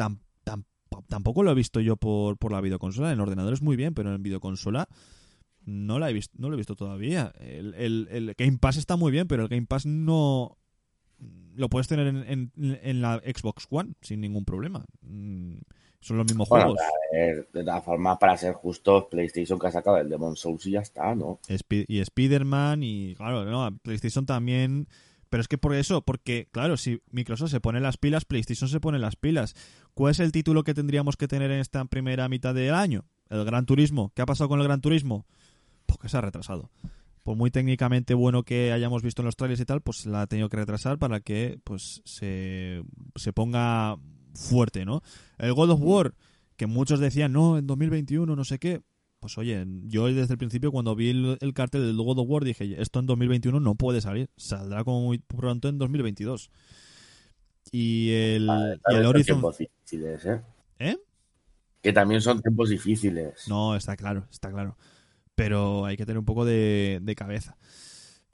Tam- 0.00 0.18
tam- 0.44 0.64
tampoco 1.08 1.42
lo 1.42 1.50
he 1.50 1.54
visto 1.54 1.80
yo 1.80 1.96
por, 1.96 2.36
por 2.38 2.52
la 2.52 2.60
videoconsola. 2.60 3.12
En 3.12 3.20
ordenador 3.20 3.52
es 3.52 3.62
muy 3.62 3.76
bien, 3.76 3.94
pero 3.94 4.14
en 4.14 4.22
videoconsola 4.22 4.88
no 5.66 5.98
la 5.98 6.08
he 6.10 6.12
visto, 6.12 6.34
no 6.38 6.48
lo 6.48 6.54
he 6.54 6.56
visto 6.56 6.74
todavía. 6.76 7.32
El, 7.38 7.74
el- 7.74 8.08
el 8.10 8.34
Game 8.36 8.58
Pass 8.58 8.76
está 8.76 8.96
muy 8.96 9.12
bien, 9.12 9.28
pero 9.28 9.42
el 9.42 9.48
Game 9.48 9.66
Pass 9.66 9.84
no 9.86 10.56
lo 11.54 11.68
puedes 11.68 11.86
tener 11.88 12.06
en, 12.06 12.16
en- 12.26 12.52
en 12.82 13.02
la 13.02 13.18
Xbox 13.18 13.66
One 13.70 13.92
sin 14.00 14.20
ningún 14.20 14.44
problema. 14.44 14.84
Mm, 15.02 15.56
Son 16.00 16.16
los 16.16 16.24
mismos 16.24 16.48
Bueno, 16.48 16.64
juegos. 16.74 16.80
ver, 17.12 17.48
de 17.52 17.62
todas 17.62 17.84
formas, 17.84 18.16
para 18.18 18.34
ser 18.38 18.54
justos, 18.54 19.04
PlayStation 19.10 19.58
que 19.58 19.66
ha 19.66 19.70
sacado 19.72 19.98
el 19.98 20.08
Demon 20.08 20.34
Souls 20.34 20.64
y 20.66 20.70
ya 20.70 20.80
está, 20.80 21.14
¿no? 21.14 21.38
Y 21.88 21.98
Spider-Man 22.00 22.82
y 22.82 23.14
claro, 23.16 23.44
no, 23.44 23.76
PlayStation 23.82 24.24
también. 24.24 24.88
Pero 25.30 25.40
es 25.40 25.48
que 25.48 25.58
por 25.58 25.74
eso, 25.74 26.02
porque 26.02 26.48
claro, 26.50 26.76
si 26.76 27.00
Microsoft 27.10 27.52
se 27.52 27.60
pone 27.60 27.80
las 27.80 27.96
pilas, 27.96 28.24
PlayStation 28.24 28.68
se 28.68 28.80
pone 28.80 28.98
las 28.98 29.16
pilas. 29.16 29.54
¿Cuál 29.94 30.10
es 30.10 30.20
el 30.20 30.32
título 30.32 30.64
que 30.64 30.74
tendríamos 30.74 31.16
que 31.16 31.28
tener 31.28 31.50
en 31.52 31.60
esta 31.60 31.84
primera 31.84 32.28
mitad 32.28 32.52
del 32.52 32.74
año? 32.74 33.06
El 33.28 33.44
Gran 33.44 33.64
Turismo. 33.64 34.12
¿Qué 34.14 34.22
ha 34.22 34.26
pasado 34.26 34.48
con 34.48 34.60
el 34.60 34.66
Gran 34.66 34.80
Turismo? 34.80 35.26
Pues 35.86 35.98
que 36.00 36.08
se 36.08 36.16
ha 36.16 36.20
retrasado. 36.20 36.70
Por 37.22 37.36
muy 37.36 37.52
técnicamente 37.52 38.14
bueno 38.14 38.42
que 38.42 38.72
hayamos 38.72 39.02
visto 39.02 39.22
en 39.22 39.26
los 39.26 39.36
trailers 39.36 39.60
y 39.60 39.64
tal, 39.64 39.82
pues 39.82 40.04
la 40.04 40.22
ha 40.22 40.26
tenido 40.26 40.48
que 40.48 40.56
retrasar 40.56 40.98
para 40.98 41.20
que 41.20 41.60
pues 41.62 42.02
se, 42.04 42.82
se 43.14 43.32
ponga 43.32 43.98
fuerte, 44.34 44.84
¿no? 44.84 45.02
El 45.38 45.54
God 45.54 45.70
of 45.70 45.80
War, 45.80 46.14
que 46.56 46.66
muchos 46.66 46.98
decían, 46.98 47.32
no, 47.32 47.56
en 47.56 47.68
2021, 47.68 48.34
no 48.34 48.44
sé 48.44 48.58
qué. 48.58 48.82
Pues 49.20 49.38
oye, 49.38 49.64
yo 49.84 50.06
desde 50.06 50.32
el 50.32 50.38
principio 50.38 50.72
cuando 50.72 50.96
vi 50.96 51.10
el, 51.10 51.38
el 51.40 51.54
cartel 51.54 51.86
del 51.86 51.96
God 51.96 52.18
of 52.18 52.28
War 52.28 52.44
dije, 52.44 52.80
esto 52.80 52.98
en 52.98 53.06
2021 53.06 53.60
no 53.60 53.74
puede 53.74 54.00
salir, 54.00 54.30
saldrá 54.36 54.82
como 54.82 55.02
muy 55.02 55.18
pronto 55.18 55.68
en 55.68 55.78
2022. 55.78 56.50
Y 57.70 58.10
el, 58.10 58.48
y 58.90 58.94
el 58.94 59.06
Horizon... 59.06 59.42
difíciles, 59.58 60.24
¿eh? 60.26 60.40
¿Eh? 60.78 60.96
Que 61.82 61.92
también 61.92 62.20
son 62.20 62.40
tiempos 62.40 62.70
difíciles. 62.70 63.46
No, 63.48 63.76
está 63.76 63.96
claro, 63.96 64.26
está 64.30 64.50
claro. 64.50 64.76
Pero 65.34 65.84
hay 65.84 65.96
que 65.96 66.04
tener 66.04 66.18
un 66.18 66.24
poco 66.24 66.44
de, 66.44 66.98
de 67.02 67.14
cabeza. 67.14 67.56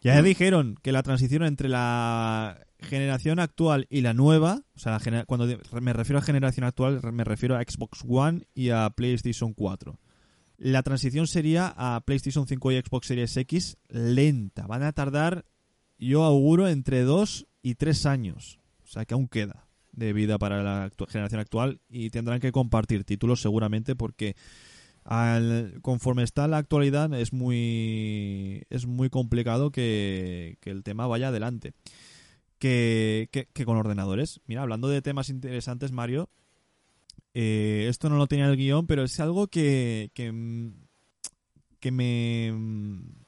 Ya 0.00 0.22
dijeron 0.22 0.76
que 0.82 0.92
la 0.92 1.02
transición 1.02 1.42
entre 1.42 1.68
la 1.68 2.64
generación 2.78 3.40
actual 3.40 3.86
y 3.90 4.02
la 4.02 4.14
nueva, 4.14 4.62
o 4.74 4.78
sea, 4.78 4.98
la 4.98 5.24
cuando 5.24 5.48
me 5.80 5.92
refiero 5.92 6.18
a 6.18 6.22
generación 6.22 6.64
actual, 6.64 7.00
me 7.12 7.24
refiero 7.24 7.56
a 7.56 7.62
Xbox 7.62 8.04
One 8.06 8.46
y 8.54 8.70
a 8.70 8.90
PlayStation 8.90 9.52
4. 9.54 9.98
La 10.58 10.82
transición 10.82 11.26
sería 11.26 11.72
a 11.76 12.00
PlayStation 12.04 12.46
5 12.46 12.72
y 12.72 12.80
Xbox 12.80 13.06
Series 13.08 13.36
X 13.36 13.76
lenta. 13.88 14.66
Van 14.66 14.82
a 14.82 14.92
tardar, 14.92 15.44
yo 15.98 16.25
auguro, 16.25 16.68
entre 16.68 17.02
2 17.02 17.46
y 17.62 17.75
3 17.75 18.06
años. 18.06 18.58
O 18.82 18.86
sea, 18.86 19.04
que 19.04 19.14
aún 19.14 19.28
queda 19.28 19.68
de 19.92 20.12
vida 20.12 20.38
para 20.38 20.62
la 20.62 20.90
generación 21.08 21.40
actual 21.40 21.80
y 21.88 22.10
tendrán 22.10 22.40
que 22.40 22.52
compartir 22.52 23.04
títulos 23.04 23.40
seguramente 23.40 23.96
porque 23.96 24.36
al- 25.04 25.78
conforme 25.82 26.22
está 26.22 26.46
la 26.48 26.58
actualidad 26.58 27.12
es 27.14 27.32
muy 27.32 28.62
es 28.68 28.86
muy 28.86 29.08
complicado 29.08 29.70
que, 29.70 30.58
que 30.60 30.70
el 30.70 30.82
tema 30.82 31.06
vaya 31.06 31.28
adelante 31.28 31.72
que- 32.58 33.28
que 33.30 33.64
con 33.64 33.76
ordenadores 33.78 34.40
mira 34.46 34.62
hablando 34.62 34.88
de 34.88 35.00
temas 35.00 35.30
interesantes 35.30 35.92
Mario 35.92 36.28
eh, 37.38 37.86
esto 37.90 38.08
no 38.08 38.16
lo 38.16 38.26
tenía 38.26 38.46
en 38.46 38.52
el 38.52 38.56
guion 38.56 38.86
pero 38.86 39.04
es 39.04 39.20
algo 39.20 39.46
que 39.46 40.10
que, 40.14 40.32
mm, 40.32 40.72
que 41.80 41.90
me 41.90 42.54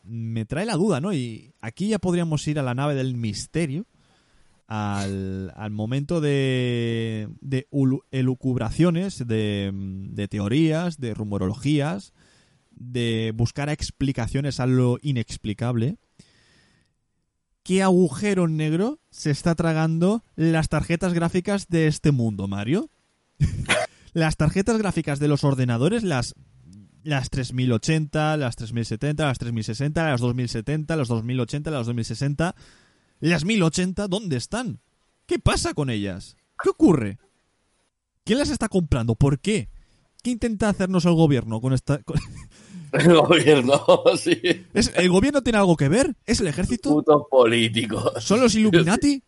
me 0.03 0.47
trae 0.47 0.65
la 0.65 0.77
duda 0.77 1.01
no 1.01 1.13
y 1.13 1.53
aquí 1.61 1.89
ya 1.89 1.99
podríamos 1.99 2.47
ir 2.49 2.59
a 2.59 2.63
la 2.63 2.75
nave 2.75 2.95
del 2.95 3.15
misterio 3.15 3.87
al, 4.69 5.53
al 5.57 5.71
momento 5.71 6.21
de, 6.21 7.29
de 7.41 7.67
elucubraciones, 8.11 9.27
de, 9.27 9.71
de 9.73 10.29
teorías, 10.29 11.01
de 11.01 11.15
rumorologías, 11.15 12.13
de 12.71 13.33
buscar 13.35 13.71
explicaciones 13.71 14.61
a 14.61 14.67
lo 14.67 14.99
inexplicable. 15.03 15.97
¿Qué 17.63 17.83
agujero 17.83 18.47
negro 18.47 18.99
se 19.11 19.31
está 19.31 19.55
tragando 19.55 20.23
las 20.37 20.69
tarjetas 20.69 21.15
gráficas 21.15 21.69
de 21.69 21.87
este 21.87 22.13
mundo, 22.13 22.47
Mario? 22.47 22.91
las 24.13 24.37
tarjetas 24.37 24.79
gráficas 24.79 25.19
de 25.19 25.29
los 25.29 25.45
ordenadores, 25.45 26.03
las, 26.03 26.35
las 27.03 27.31
3080, 27.31 28.37
las 28.37 28.57
3070, 28.57 29.25
las 29.27 29.39
3060, 29.39 30.11
las 30.11 30.21
2070, 30.21 30.97
las 30.97 31.09
2080, 31.09 31.71
las 31.71 31.87
2060 31.87 32.55
las 33.21 33.45
1080, 33.45 34.07
¿dónde 34.07 34.37
están? 34.37 34.81
¿Qué 35.27 35.39
pasa 35.41 35.75
con 35.75 35.91
ellas? 35.91 36.37
¿Qué 36.63 36.71
ocurre? 36.71 37.19
¿Quién 38.25 38.39
las 38.39 38.51
está 38.51 38.69
comprando? 38.69 39.17
¿Por 39.17 39.41
qué? 39.41 39.69
¿Qué 40.23 40.31
intenta 40.31 40.69
hacernos 40.69 41.05
el 41.05 41.15
gobierno 41.15 41.61
con 41.61 41.73
esta...? 41.73 41.99
con- 42.03 42.21
El 42.93 43.13
gobierno, 43.15 43.83
sí. 44.19 44.41
¿Es- 44.73 44.93
¿El 44.97 45.11
gobierno 45.11 45.43
tiene 45.43 45.59
algo 45.59 45.77
que 45.77 45.89
ver? 45.89 46.17
¿Es 46.25 46.41
el 46.41 46.47
ejército? 46.47 46.91
Putos 46.91 47.23
políticos. 47.31 48.13
¿Son 48.25 48.41
los 48.41 48.55
Illuminati? 48.55 49.23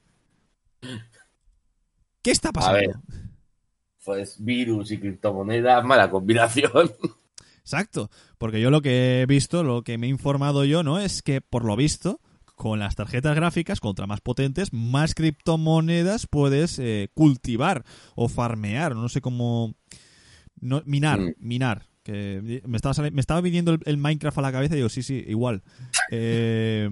¿Qué 2.22 2.30
está 2.30 2.50
A 2.50 2.52
pasando? 2.52 2.78
ver. 2.78 2.96
Pues 4.04 4.42
virus 4.42 4.90
y 4.92 4.98
criptomonedas, 4.98 5.84
mala 5.84 6.10
combinación. 6.10 6.70
Exacto, 7.60 8.10
porque 8.38 8.60
yo 8.60 8.70
lo 8.70 8.80
que 8.82 9.20
he 9.22 9.26
visto, 9.26 9.62
lo 9.62 9.82
que 9.82 9.98
me 9.98 10.06
he 10.06 10.10
informado 10.10 10.64
yo, 10.64 10.82
¿no? 10.82 10.98
Es 10.98 11.22
que, 11.22 11.40
por 11.40 11.64
lo 11.64 11.76
visto, 11.76 12.20
con 12.56 12.78
las 12.78 12.96
tarjetas 12.96 13.36
gráficas, 13.36 13.80
contra 13.80 14.06
más 14.06 14.20
potentes, 14.20 14.72
más 14.72 15.14
criptomonedas 15.14 16.26
puedes 16.26 16.78
eh, 16.78 17.10
cultivar 17.14 17.84
o 18.16 18.28
farmear, 18.28 18.96
no 18.96 19.08
sé 19.08 19.20
cómo... 19.20 19.74
No, 20.60 20.82
minar, 20.84 21.20
Mm. 21.20 21.34
minar. 21.38 21.86
Que 22.02 22.62
me 22.66 22.76
estaba, 22.76 23.10
me 23.10 23.20
estaba 23.20 23.40
viniendo 23.42 23.72
el, 23.72 23.80
el 23.84 23.98
Minecraft 23.98 24.38
a 24.38 24.42
la 24.42 24.52
cabeza 24.52 24.74
y 24.74 24.78
digo, 24.78 24.88
sí, 24.88 25.02
sí, 25.02 25.22
igual. 25.28 25.62
Eh, 26.12 26.90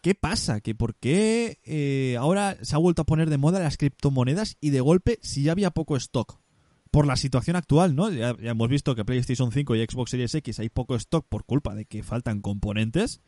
¿Qué 0.00 0.14
pasa? 0.14 0.60
¿Que 0.60 0.74
¿Por 0.74 0.94
qué 0.94 1.58
eh, 1.64 2.16
ahora 2.18 2.56
se 2.62 2.74
ha 2.74 2.78
vuelto 2.78 3.02
a 3.02 3.06
poner 3.06 3.30
de 3.30 3.38
moda 3.38 3.58
las 3.58 3.76
criptomonedas 3.76 4.56
y 4.60 4.70
de 4.70 4.80
golpe 4.80 5.18
si 5.22 5.42
ya 5.42 5.52
había 5.52 5.70
poco 5.70 5.96
stock? 5.96 6.40
Por 6.90 7.06
la 7.06 7.16
situación 7.16 7.56
actual, 7.56 7.94
¿no? 7.94 8.10
Ya, 8.10 8.34
ya 8.40 8.52
hemos 8.52 8.68
visto 8.68 8.94
que 8.94 9.04
PlayStation 9.04 9.52
5 9.52 9.76
y 9.76 9.84
Xbox 9.84 10.10
Series 10.10 10.34
X 10.34 10.58
hay 10.60 10.68
poco 10.68 10.94
stock 10.94 11.26
por 11.28 11.44
culpa 11.44 11.74
de 11.74 11.84
que 11.84 12.02
faltan 12.02 12.40
componentes. 12.40 13.20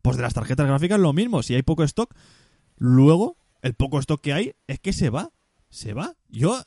Pues 0.00 0.16
de 0.16 0.22
las 0.22 0.34
tarjetas 0.34 0.66
gráficas 0.66 0.98
lo 0.98 1.12
mismo. 1.12 1.42
Si 1.42 1.54
hay 1.54 1.62
poco 1.62 1.84
stock, 1.84 2.12
luego 2.76 3.36
el 3.60 3.74
poco 3.74 4.00
stock 4.00 4.20
que 4.20 4.32
hay 4.32 4.54
es 4.66 4.80
que 4.80 4.92
se 4.92 5.10
va. 5.10 5.30
Se 5.68 5.94
va. 5.94 6.16
Yo, 6.28 6.60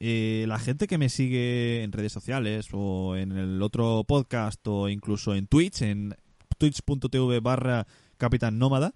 eh, 0.00 0.44
la 0.48 0.58
gente 0.58 0.86
que 0.86 0.98
me 0.98 1.08
sigue 1.08 1.82
en 1.82 1.92
redes 1.92 2.12
sociales 2.12 2.68
o 2.72 3.14
en 3.16 3.32
el 3.32 3.62
otro 3.62 4.04
podcast 4.04 4.66
o 4.66 4.88
incluso 4.88 5.34
en 5.34 5.46
Twitch, 5.46 5.82
en 5.82 6.16
twitch.tv 6.58 7.40
barra 7.40 7.86
Capitán 8.20 8.58
Nómada, 8.58 8.94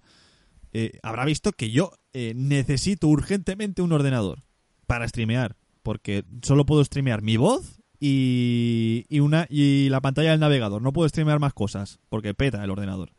eh, 0.71 0.99
habrá 1.03 1.25
visto 1.25 1.51
que 1.51 1.71
yo 1.71 1.91
eh, 2.13 2.33
necesito 2.35 3.07
urgentemente 3.09 3.81
un 3.81 3.91
ordenador 3.91 4.43
para 4.87 5.07
streamear. 5.07 5.57
Porque 5.83 6.23
solo 6.41 6.65
puedo 6.65 6.83
streamear 6.83 7.21
mi 7.21 7.37
voz 7.37 7.81
y, 7.99 9.05
y, 9.09 9.19
una, 9.19 9.45
y 9.49 9.89
la 9.89 10.01
pantalla 10.01 10.31
del 10.31 10.39
navegador. 10.39 10.81
No 10.81 10.93
puedo 10.93 11.09
streamear 11.09 11.39
más 11.39 11.53
cosas 11.53 11.99
porque 12.09 12.33
peta 12.33 12.63
el 12.63 12.69
ordenador 12.71 13.11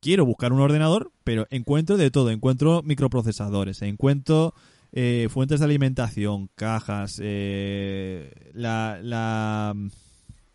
quiero 0.00 0.24
buscar 0.24 0.52
un 0.52 0.60
ordenador, 0.60 1.10
pero 1.24 1.48
encuentro 1.50 1.96
de 1.96 2.12
todo. 2.12 2.30
Encuentro 2.30 2.82
microprocesadores, 2.84 3.82
encuentro 3.82 4.54
eh, 4.92 5.26
fuentes 5.30 5.58
de 5.58 5.64
alimentación, 5.66 6.48
cajas, 6.54 7.18
la, 7.18 9.00
la, 9.02 9.74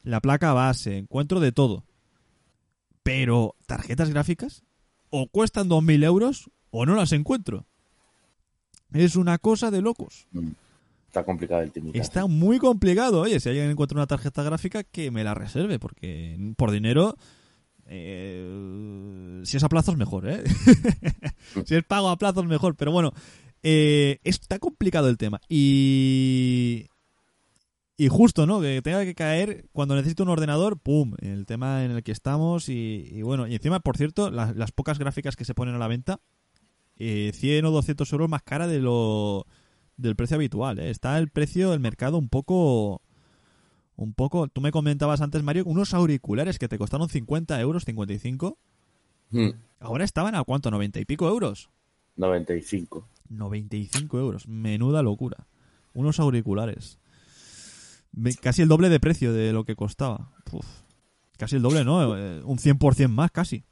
la 0.04 0.20
placa 0.22 0.54
base, 0.54 0.98
encuentro 0.98 1.42
de 1.42 1.52
todo. 1.52 1.84
Pero 3.04 3.56
tarjetas 3.66 4.10
gráficas 4.10 4.64
o 5.10 5.28
cuestan 5.28 5.70
2.000 5.70 6.04
euros 6.06 6.50
o 6.70 6.86
no 6.86 6.96
las 6.96 7.12
encuentro. 7.12 7.68
Es 8.94 9.16
una 9.16 9.38
cosa 9.38 9.72
de 9.72 9.82
locos. 9.82 10.28
Está 11.08 11.24
complicado 11.24 11.62
el 11.62 11.72
tema. 11.72 11.92
Está 11.94 12.26
muy 12.28 12.58
complicado. 12.58 13.22
Oye, 13.22 13.40
si 13.40 13.50
alguien 13.50 13.70
encuentra 13.70 13.98
una 13.98 14.08
tarjeta 14.08 14.44
gráfica, 14.44 14.84
que 14.84 15.12
me 15.12 15.24
la 15.24 15.34
reserve, 15.34 15.80
porque 15.80 16.54
por 16.58 16.72
dinero, 16.72 17.18
eh, 17.86 19.42
si 19.44 19.58
es 19.58 19.64
a 19.64 19.70
plazos, 19.70 19.98
mejor, 19.98 20.30
¿eh? 20.30 20.44
si 21.66 21.76
es 21.76 21.84
pago 21.84 22.10
a 22.10 22.18
plazos, 22.18 22.46
mejor. 22.46 22.76
Pero 22.76 22.92
bueno, 22.92 23.12
eh, 23.64 24.20
está 24.24 24.60
complicado 24.60 25.10
el 25.10 25.18
tema. 25.18 25.42
Y. 25.50 26.88
Y 28.02 28.08
justo, 28.08 28.48
¿no? 28.48 28.60
Que 28.62 28.82
tenga 28.82 29.06
que 29.06 29.14
caer 29.14 29.68
cuando 29.74 29.94
necesito 29.94 30.24
un 30.24 30.30
ordenador, 30.30 30.80
¡pum! 30.80 31.14
El 31.22 31.46
tema 31.46 31.86
en 31.86 31.92
el 31.92 32.02
que 32.02 32.12
estamos. 32.12 32.68
Y, 32.68 33.08
y 33.12 33.22
bueno, 33.22 33.46
y 33.46 33.54
encima, 33.54 33.80
por 33.80 33.96
cierto, 33.96 34.32
las, 34.32 34.56
las 34.56 34.72
pocas 34.72 34.98
gráficas 34.98 35.36
que 35.36 35.46
se 35.46 35.54
ponen 35.54 35.76
a 35.76 35.78
la 35.78 35.88
venta, 35.88 36.20
eh, 36.98 37.30
100 37.32 37.64
o 37.64 37.70
200 37.70 38.12
euros 38.12 38.28
más 38.28 38.42
cara 38.42 38.66
de 38.66 38.80
lo 38.80 39.46
del 39.98 40.16
precio 40.16 40.38
habitual. 40.38 40.80
¿eh? 40.80 40.90
Está 40.90 41.16
el 41.20 41.30
precio 41.30 41.70
del 41.70 41.80
mercado 41.80 42.18
un 42.18 42.28
poco. 42.28 43.04
Un 43.98 44.16
poco. 44.16 44.48
Tú 44.48 44.62
me 44.62 44.72
comentabas 44.72 45.22
antes, 45.22 45.44
Mario, 45.44 45.66
unos 45.68 45.94
auriculares 45.94 46.58
que 46.58 46.68
te 46.68 46.80
costaron 46.80 47.08
50 47.08 47.62
euros, 47.62 47.86
55. 47.86 48.58
Hmm, 49.30 49.50
Ahora 49.80 50.06
estaban 50.06 50.34
a 50.34 50.44
cuánto, 50.44 50.72
90 50.72 51.00
y 51.02 51.06
pico 51.06 51.30
euros. 51.30 51.70
95. 52.16 53.08
95 53.30 54.18
euros. 54.18 54.48
Menuda 54.48 55.04
locura. 55.04 55.46
Unos 55.94 56.20
auriculares. 56.20 56.98
Casi 58.42 58.62
el 58.62 58.68
doble 58.68 58.90
de 58.90 59.00
precio 59.00 59.34
de 59.34 59.54
lo 59.54 59.64
que 59.64 59.76
costaba. 59.76 60.32
Uf. 60.52 60.66
Casi 61.38 61.56
el 61.56 61.62
doble, 61.62 61.84
¿no? 61.86 62.18
Eh, 62.18 62.42
Un 62.44 62.58
100% 62.58 63.08
más, 63.10 63.32
casi. 63.32 63.64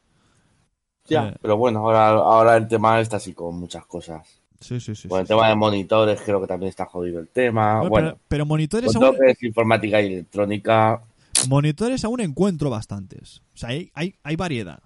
Ya, 1.05 1.29
Eh. 1.29 1.35
pero 1.41 1.57
bueno, 1.57 1.79
ahora, 1.79 2.09
ahora 2.09 2.57
el 2.57 2.67
tema 2.67 2.99
está 2.99 3.17
así 3.17 3.33
con 3.33 3.59
muchas 3.59 3.85
cosas. 3.85 4.41
Sí, 4.59 4.79
sí, 4.79 4.93
sí. 4.95 5.07
Con 5.07 5.19
el 5.21 5.25
sí, 5.25 5.29
tema 5.29 5.43
sí. 5.43 5.49
de 5.49 5.55
monitores 5.55 6.21
creo 6.21 6.41
que 6.41 6.47
también 6.47 6.69
está 6.69 6.85
jodido 6.85 7.19
el 7.19 7.27
tema. 7.29 7.77
Bueno, 7.79 7.89
Bueno, 7.89 8.07
pero, 8.09 8.19
pero 8.27 8.45
monitores 8.45 8.95
aún, 8.95 9.15
es 9.27 9.41
informática 9.43 10.01
y 10.01 10.07
electrónica, 10.13 11.01
monitores 11.47 12.03
aún 12.03 12.19
encuentro 12.21 12.69
bastantes. 12.69 13.41
O 13.53 13.57
sea, 13.57 13.69
hay, 13.69 13.91
hay, 13.93 14.15
hay 14.23 14.35
variedad. 14.35 14.79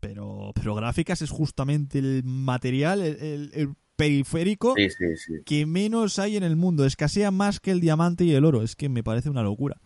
Pero, 0.00 0.52
pero 0.54 0.74
gráficas 0.74 1.22
es 1.22 1.30
justamente 1.30 1.98
el 1.98 2.22
material, 2.24 3.02
el, 3.02 3.16
el- 3.22 3.50
el 3.54 3.74
periférico 3.96 4.74
sí, 4.76 4.90
sí, 4.90 5.16
sí. 5.16 5.34
que 5.44 5.66
menos 5.66 6.18
hay 6.18 6.36
en 6.36 6.42
el 6.42 6.56
mundo. 6.56 6.84
Escasea 6.84 7.30
más 7.30 7.60
que 7.60 7.70
el 7.70 7.80
diamante 7.80 8.24
y 8.24 8.34
el 8.34 8.44
oro. 8.44 8.62
Es 8.62 8.76
que 8.76 8.88
me 8.88 9.02
parece 9.02 9.30
una 9.30 9.42
locura. 9.42 9.76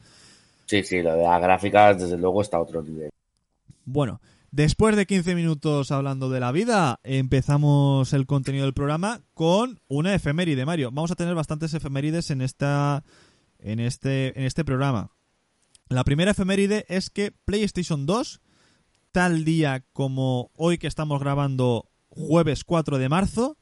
Sí, 0.67 0.83
sí, 0.83 1.03
lo 1.03 1.15
de 1.17 1.23
las 1.23 1.41
gráficas 1.41 2.01
desde 2.01 2.19
luego 2.19 2.43
está 2.43 2.57
a 2.57 2.61
otro 2.61 2.83
nivel. 2.83 3.11
Bueno, 3.85 4.21
después 4.51 4.97
de 4.97 5.07
15 5.07 5.35
minutos 5.37 5.93
hablando 5.93 6.29
de 6.29 6.41
la 6.41 6.51
vida, 6.51 6.99
empezamos 7.05 8.13
el 8.13 8.27
contenido 8.27 8.65
del 8.65 8.75
programa 8.75 9.23
con 9.33 9.81
una 9.87 10.15
efeméride, 10.15 10.67
Mario. 10.67 10.91
Vamos 10.91 11.13
a 11.13 11.15
tener 11.15 11.35
bastantes 11.35 11.73
efemérides 11.73 12.31
en 12.31 12.43
esta 12.43 13.05
en 13.61 13.79
este 13.79 14.39
en 14.39 14.45
este 14.45 14.65
programa. 14.65 15.11
La 15.89 16.03
primera 16.03 16.33
efeméride 16.33 16.85
es 16.89 17.11
que 17.11 17.33
PlayStation 17.45 18.07
2, 18.07 18.41
tal 19.13 19.45
día 19.45 19.85
como 19.93 20.51
hoy 20.57 20.79
que 20.79 20.89
estamos 20.89 21.21
grabando 21.21 21.89
jueves 22.09 22.65
4 22.65 22.99
de 22.99 23.09
marzo, 23.09 23.57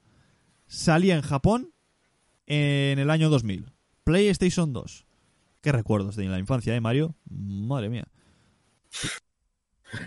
salía 0.66 1.14
en 1.16 1.22
Japón 1.22 1.70
en 2.46 2.98
el 2.98 3.10
año 3.10 3.30
2000. 3.30 3.66
PlayStation 4.04 4.72
2. 4.72 5.06
Qué 5.60 5.72
recuerdos 5.72 6.16
de 6.16 6.24
la 6.26 6.38
infancia, 6.38 6.74
¿eh, 6.76 6.80
Mario? 6.80 7.14
Madre 7.30 7.88
mía. 7.88 8.06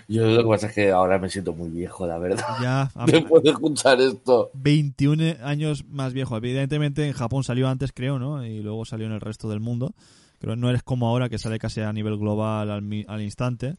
Yo 0.07 0.27
lo 0.27 0.43
que 0.43 0.49
pasa 0.49 0.67
es 0.67 0.73
que 0.73 0.91
ahora 0.91 1.17
me 1.17 1.29
siento 1.29 1.53
muy 1.53 1.69
viejo, 1.69 2.05
la 2.05 2.17
verdad. 2.17 2.43
Ya, 2.61 2.91
a- 2.93 3.05
Después 3.07 3.41
de 3.43 3.51
escuchar 3.51 3.99
esto. 4.01 4.51
21 4.53 5.37
años 5.43 5.85
más 5.85 6.13
viejo. 6.13 6.35
Evidentemente 6.37 7.07
en 7.07 7.13
Japón 7.13 7.43
salió 7.43 7.69
antes, 7.69 7.91
creo, 7.93 8.19
¿no? 8.19 8.45
Y 8.45 8.61
luego 8.61 8.85
salió 8.85 9.05
en 9.07 9.13
el 9.13 9.21
resto 9.21 9.49
del 9.49 9.59
mundo. 9.61 9.95
Creo 10.39 10.53
que 10.55 10.59
no 10.61 10.69
eres 10.69 10.83
como 10.83 11.07
ahora 11.07 11.29
que 11.29 11.39
sale 11.39 11.57
casi 11.57 11.81
a 11.81 11.91
nivel 11.93 12.17
global 12.17 12.69
al, 12.69 13.05
al 13.07 13.21
instante. 13.21 13.75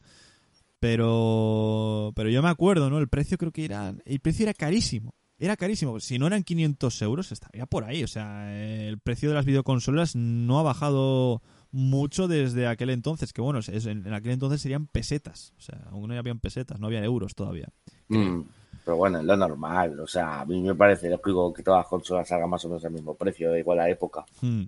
Pero 0.79 2.11
pero 2.15 2.29
yo 2.29 2.41
me 2.41 2.49
acuerdo, 2.49 2.89
¿no? 2.89 2.97
El 2.99 3.07
precio 3.09 3.37
creo 3.37 3.51
que 3.51 3.65
era 3.65 3.93
el 4.05 4.19
precio 4.19 4.43
era 4.43 4.53
carísimo. 4.53 5.13
Era 5.39 5.55
carísimo. 5.55 6.01
Si 6.01 6.19
no 6.19 6.27
eran 6.27 6.43
500 6.43 7.01
euros, 7.01 7.31
estaría 7.31 7.65
por 7.65 7.85
ahí. 7.85 8.03
O 8.03 8.07
sea, 8.07 8.53
el 8.53 8.99
precio 8.99 9.29
de 9.29 9.35
las 9.35 9.45
videoconsolas 9.45 10.15
no 10.15 10.59
ha 10.59 10.63
bajado 10.63 11.41
mucho 11.71 12.27
desde 12.27 12.67
aquel 12.67 12.89
entonces. 12.89 13.31
Que 13.31 13.41
bueno, 13.41 13.59
en 13.65 14.13
aquel 14.13 14.33
entonces 14.33 14.61
serían 14.61 14.87
pesetas. 14.87 15.53
O 15.57 15.61
sea, 15.61 15.79
aún 15.91 16.09
no 16.09 16.17
habían 16.17 16.39
pesetas, 16.39 16.79
no 16.79 16.87
había 16.87 17.03
euros 17.05 17.35
todavía. 17.35 17.69
Mm, 18.09 18.41
pero 18.83 18.97
bueno, 18.97 19.19
es 19.19 19.25
lo 19.25 19.37
normal. 19.37 19.97
O 20.01 20.07
sea, 20.07 20.41
a 20.41 20.45
mí 20.45 20.61
me 20.61 20.75
parece 20.75 21.09
lógico 21.09 21.53
que 21.53 21.63
todas 21.63 21.79
las 21.79 21.87
consolas 21.87 22.27
salgan 22.27 22.49
más 22.49 22.65
o 22.65 22.67
menos 22.67 22.83
al 22.83 22.91
mismo 22.91 23.15
precio, 23.15 23.51
da 23.51 23.57
igual 23.57 23.77
la 23.77 23.89
época. 23.89 24.25
Hmm. 24.41 24.63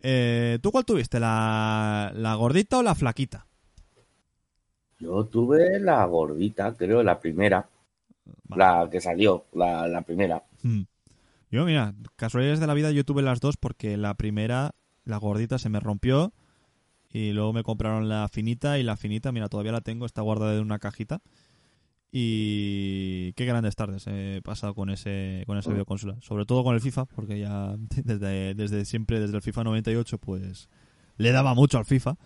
Eh, 0.00 0.58
¿Tú 0.62 0.70
cuál 0.70 0.84
tuviste? 0.84 1.18
¿La, 1.18 2.12
¿La 2.14 2.34
gordita 2.34 2.78
o 2.78 2.82
la 2.82 2.94
flaquita? 2.94 3.46
Yo 4.98 5.24
tuve 5.26 5.80
la 5.80 6.04
gordita, 6.04 6.74
creo, 6.74 7.02
la 7.02 7.18
primera. 7.20 7.68
La 8.54 8.88
que 8.90 9.00
salió, 9.00 9.46
la, 9.52 9.88
la 9.88 10.02
primera. 10.02 10.44
Hmm. 10.62 10.82
Yo, 11.50 11.64
mira, 11.64 11.94
casualidades 12.16 12.60
de 12.60 12.66
la 12.66 12.74
vida, 12.74 12.90
yo 12.90 13.04
tuve 13.04 13.22
las 13.22 13.40
dos 13.40 13.56
porque 13.56 13.96
la 13.96 14.14
primera, 14.14 14.74
la 15.04 15.16
gordita, 15.16 15.58
se 15.58 15.70
me 15.70 15.80
rompió 15.80 16.32
y 17.10 17.32
luego 17.32 17.52
me 17.52 17.62
compraron 17.62 18.08
la 18.08 18.28
finita 18.28 18.78
y 18.78 18.82
la 18.82 18.96
finita, 18.96 19.32
mira, 19.32 19.48
todavía 19.48 19.72
la 19.72 19.80
tengo, 19.80 20.04
está 20.04 20.20
guardada 20.20 20.54
en 20.54 20.62
una 20.62 20.78
cajita. 20.78 21.22
Y 22.10 23.32
qué 23.34 23.44
grandes 23.44 23.76
tardes 23.76 24.06
he 24.06 24.40
pasado 24.42 24.74
con 24.74 24.88
ese 24.88 25.44
con 25.46 25.58
esa 25.58 25.70
videoconsola. 25.70 26.16
Sobre 26.22 26.46
todo 26.46 26.64
con 26.64 26.74
el 26.74 26.80
FIFA, 26.80 27.04
porque 27.04 27.38
ya 27.38 27.76
desde, 28.04 28.54
desde 28.54 28.84
siempre, 28.84 29.20
desde 29.20 29.36
el 29.36 29.42
FIFA 29.42 29.64
98, 29.64 30.18
pues 30.18 30.68
le 31.16 31.32
daba 31.32 31.54
mucho 31.54 31.78
al 31.78 31.84
FIFA. 31.84 32.16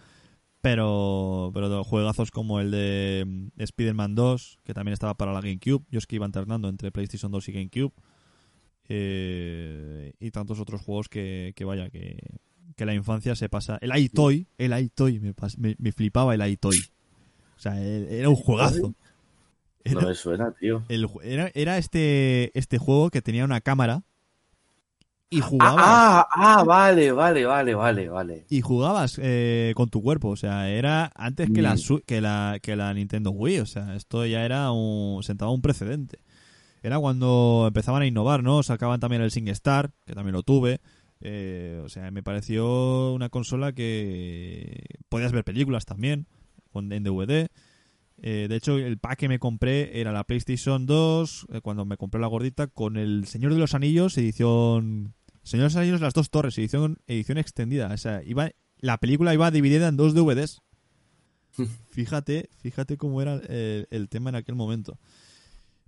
Pero, 0.62 1.50
pero 1.52 1.84
juegazos 1.84 2.30
como 2.30 2.60
el 2.60 2.70
de 2.70 3.24
mm, 3.26 3.60
Spider-Man 3.60 4.14
2, 4.14 4.60
que 4.64 4.72
también 4.74 4.92
estaba 4.94 5.14
para 5.14 5.32
la 5.32 5.40
GameCube. 5.40 5.84
Yo 5.90 5.98
es 5.98 6.06
que 6.06 6.16
iba 6.16 6.24
alternando 6.24 6.68
entre 6.68 6.90
PlayStation 6.92 7.30
2 7.32 7.48
y 7.48 7.52
GameCube. 7.52 7.92
eh, 8.88 10.12
y 10.20 10.30
tantos 10.30 10.60
otros 10.60 10.80
juegos 10.82 11.08
que, 11.08 11.52
que 11.56 11.64
vaya, 11.64 11.90
que, 11.90 12.16
que 12.76 12.84
la 12.86 12.94
infancia 12.94 13.34
se 13.34 13.48
pasa. 13.48 13.78
El 13.80 13.96
iToy, 13.96 14.46
el 14.58 14.78
iToy, 14.78 15.20
me, 15.20 15.34
me, 15.58 15.76
me 15.78 15.92
flipaba 15.92 16.34
el 16.34 16.46
iToy. 16.48 16.78
O 17.56 17.60
sea, 17.60 17.80
e- 17.82 18.18
era 18.18 18.28
un 18.28 18.36
juegazo. 18.36 18.94
Era, 19.84 20.02
No 20.02 20.08
me 20.08 20.14
suena, 20.14 20.52
tío. 20.52 20.84
el 20.88 21.08
era, 21.24 21.50
era 21.54 21.76
este, 21.78 22.56
este 22.56 22.78
juego 22.78 23.10
que 23.10 23.20
tenía 23.22 23.44
una 23.44 23.60
cámara 23.60 24.04
y 25.32 25.40
jugabas, 25.40 25.82
Ah, 25.84 26.28
ah, 26.30 26.64
vale, 26.64 27.10
vale, 27.12 27.44
vale, 27.44 27.74
vale, 27.74 28.08
vale. 28.08 28.44
y 28.48 28.60
jugabas 28.60 29.18
eh, 29.22 29.72
con 29.76 29.88
tu 29.88 30.02
cuerpo. 30.02 30.28
O 30.28 30.36
sea, 30.36 30.68
era 30.70 31.10
antes 31.16 31.50
que, 31.50 31.62
la, 31.62 31.74
Mm. 31.74 32.00
que, 32.06 32.20
la, 32.20 32.58
que 32.62 32.76
la 32.76 32.92
Nintendo 32.94 33.30
Wii. 33.30 33.60
O 33.60 33.66
sea, 33.66 33.94
esto 33.96 34.24
ya 34.26 34.44
era 34.44 34.70
un, 34.70 35.22
sentaba 35.22 35.50
un 35.50 35.62
precedente. 35.62 36.18
Era 36.82 36.98
cuando 36.98 37.64
empezaban 37.68 38.02
a 38.02 38.06
innovar, 38.06 38.42
¿no? 38.42 38.62
Sacaban 38.62 39.00
también 39.00 39.22
el 39.22 39.30
SingStar, 39.30 39.92
que 40.04 40.14
también 40.14 40.34
lo 40.34 40.42
tuve. 40.42 40.80
Eh, 41.20 41.80
o 41.84 41.88
sea, 41.88 42.10
me 42.10 42.22
pareció 42.24 43.12
una 43.12 43.28
consola 43.28 43.72
que 43.72 44.84
podías 45.08 45.30
ver 45.32 45.44
películas 45.44 45.84
también 45.84 46.26
en 46.74 47.02
DVD. 47.04 47.48
Eh, 48.24 48.46
de 48.48 48.56
hecho, 48.56 48.76
el 48.78 48.98
pack 48.98 49.18
que 49.20 49.28
me 49.28 49.38
compré 49.38 50.00
era 50.00 50.12
la 50.12 50.24
PlayStation 50.24 50.86
2, 50.86 51.46
eh, 51.52 51.60
cuando 51.60 51.84
me 51.84 51.96
compré 51.96 52.20
la 52.20 52.26
gordita, 52.28 52.66
con 52.68 52.96
el 52.96 53.26
Señor 53.26 53.52
de 53.52 53.58
los 53.60 53.74
Anillos, 53.74 54.16
edición... 54.18 55.14
Señor 55.42 55.64
de 55.64 55.66
los 55.66 55.76
Anillos, 55.76 56.00
las 56.00 56.14
dos 56.14 56.30
torres, 56.30 56.56
edición, 56.58 56.98
edición 57.06 57.38
extendida. 57.38 57.88
O 57.92 57.96
sea, 57.96 58.22
iba, 58.24 58.50
la 58.78 58.98
película 58.98 59.34
iba 59.34 59.50
dividida 59.50 59.88
en 59.88 59.96
dos 59.96 60.14
DVDs. 60.14 60.60
Fíjate, 61.90 62.48
fíjate 62.62 62.96
cómo 62.96 63.20
era 63.20 63.34
el, 63.34 63.86
el 63.90 64.08
tema 64.08 64.30
en 64.30 64.36
aquel 64.36 64.54
momento. 64.54 64.98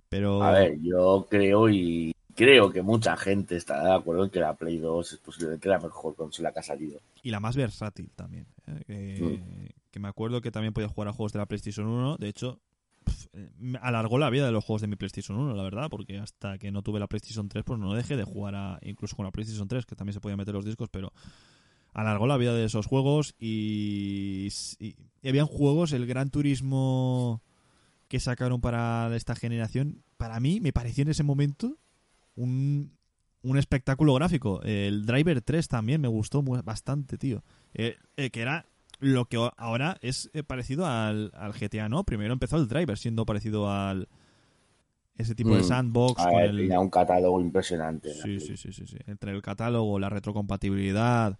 Pero... 0.09 0.43
A 0.43 0.51
ver, 0.51 0.79
yo 0.81 1.25
creo 1.29 1.69
y 1.69 2.13
creo 2.35 2.71
que 2.71 2.81
mucha 2.81 3.17
gente 3.17 3.55
estará 3.55 3.83
de 3.85 3.95
acuerdo 3.95 4.25
en 4.25 4.29
que 4.29 4.39
la 4.39 4.53
Play 4.53 4.77
2 4.77 5.13
es 5.13 5.19
posiblemente 5.19 5.69
la 5.69 5.79
mejor 5.79 6.15
consola 6.15 6.51
que 6.51 6.59
ha 6.59 6.63
salido. 6.63 6.99
y 7.23 7.31
la 7.31 7.39
más 7.39 7.55
versátil 7.55 8.11
también. 8.15 8.45
¿eh? 8.67 8.83
Que, 8.85 9.73
que 9.89 9.99
me 9.99 10.07
acuerdo 10.07 10.41
que 10.41 10.51
también 10.51 10.73
podía 10.73 10.89
jugar 10.89 11.07
a 11.07 11.13
juegos 11.13 11.33
de 11.33 11.39
la 11.39 11.45
PlayStation 11.47 11.87
1. 11.87 12.17
De 12.17 12.27
hecho, 12.27 12.59
alargó 13.81 14.17
la 14.17 14.29
vida 14.29 14.45
de 14.45 14.51
los 14.51 14.63
juegos 14.63 14.81
de 14.81 14.87
mi 14.87 14.95
PlayStation 14.95 15.37
1, 15.37 15.53
la 15.55 15.63
verdad, 15.63 15.89
porque 15.89 16.17
hasta 16.19 16.57
que 16.57 16.71
no 16.71 16.81
tuve 16.81 16.99
la 16.99 17.07
PlayStation 17.07 17.49
3, 17.49 17.63
pues 17.63 17.79
no 17.79 17.93
dejé 17.93 18.15
de 18.17 18.23
jugar 18.23 18.55
a, 18.55 18.79
incluso 18.81 19.15
con 19.15 19.25
la 19.25 19.31
PlayStation 19.31 19.67
3, 19.67 19.85
que 19.85 19.95
también 19.95 20.13
se 20.13 20.21
podía 20.21 20.37
meter 20.37 20.53
los 20.53 20.65
discos, 20.65 20.89
pero 20.89 21.11
alargó 21.93 22.27
la 22.27 22.37
vida 22.37 22.53
de 22.53 22.65
esos 22.65 22.85
juegos 22.87 23.35
y, 23.39 24.49
y- 24.79 24.95
habían 25.27 25.47
juegos, 25.47 25.91
el 25.93 26.05
Gran 26.05 26.29
Turismo 26.29 27.41
que 28.07 28.19
sacaron 28.19 28.61
para 28.61 29.13
esta 29.15 29.35
generación, 29.35 30.03
para 30.17 30.39
mí 30.39 30.59
me 30.59 30.71
pareció 30.73 31.01
en 31.01 31.09
ese 31.09 31.23
momento 31.23 31.77
un, 32.35 32.91
un 33.41 33.57
espectáculo 33.57 34.13
gráfico. 34.13 34.61
El 34.63 35.05
Driver 35.05 35.41
3 35.41 35.67
también 35.67 36.01
me 36.01 36.07
gustó 36.07 36.43
bastante, 36.43 37.17
tío. 37.17 37.43
Eh, 37.73 37.95
eh, 38.17 38.29
que 38.29 38.41
era 38.41 38.65
lo 38.99 39.25
que 39.25 39.37
ahora 39.57 39.97
es 40.01 40.29
eh, 40.33 40.43
parecido 40.43 40.85
al, 40.85 41.31
al 41.35 41.53
GTA, 41.53 41.89
¿no? 41.89 42.03
Primero 42.03 42.33
empezó 42.33 42.57
el 42.57 42.67
Driver 42.67 42.97
siendo 42.97 43.25
parecido 43.25 43.69
al 43.71 44.07
ese 45.17 45.33
tipo 45.35 45.55
de 45.55 45.61
Mm. 45.61 45.65
sandbox 45.65 46.21
A 46.21 46.29
con 46.29 46.41
el 46.41 46.57
tenía 46.57 46.79
un 46.79 46.89
catálogo 46.89 47.39
impresionante. 47.39 48.09
Sí, 48.13 48.39
sí, 48.39 48.57
sí, 48.57 48.73
sí, 48.73 48.85
sí. 48.87 48.97
Entre 49.07 49.31
el 49.31 49.41
catálogo, 49.41 49.97
la 49.99 50.09
retrocompatibilidad, 50.09 51.39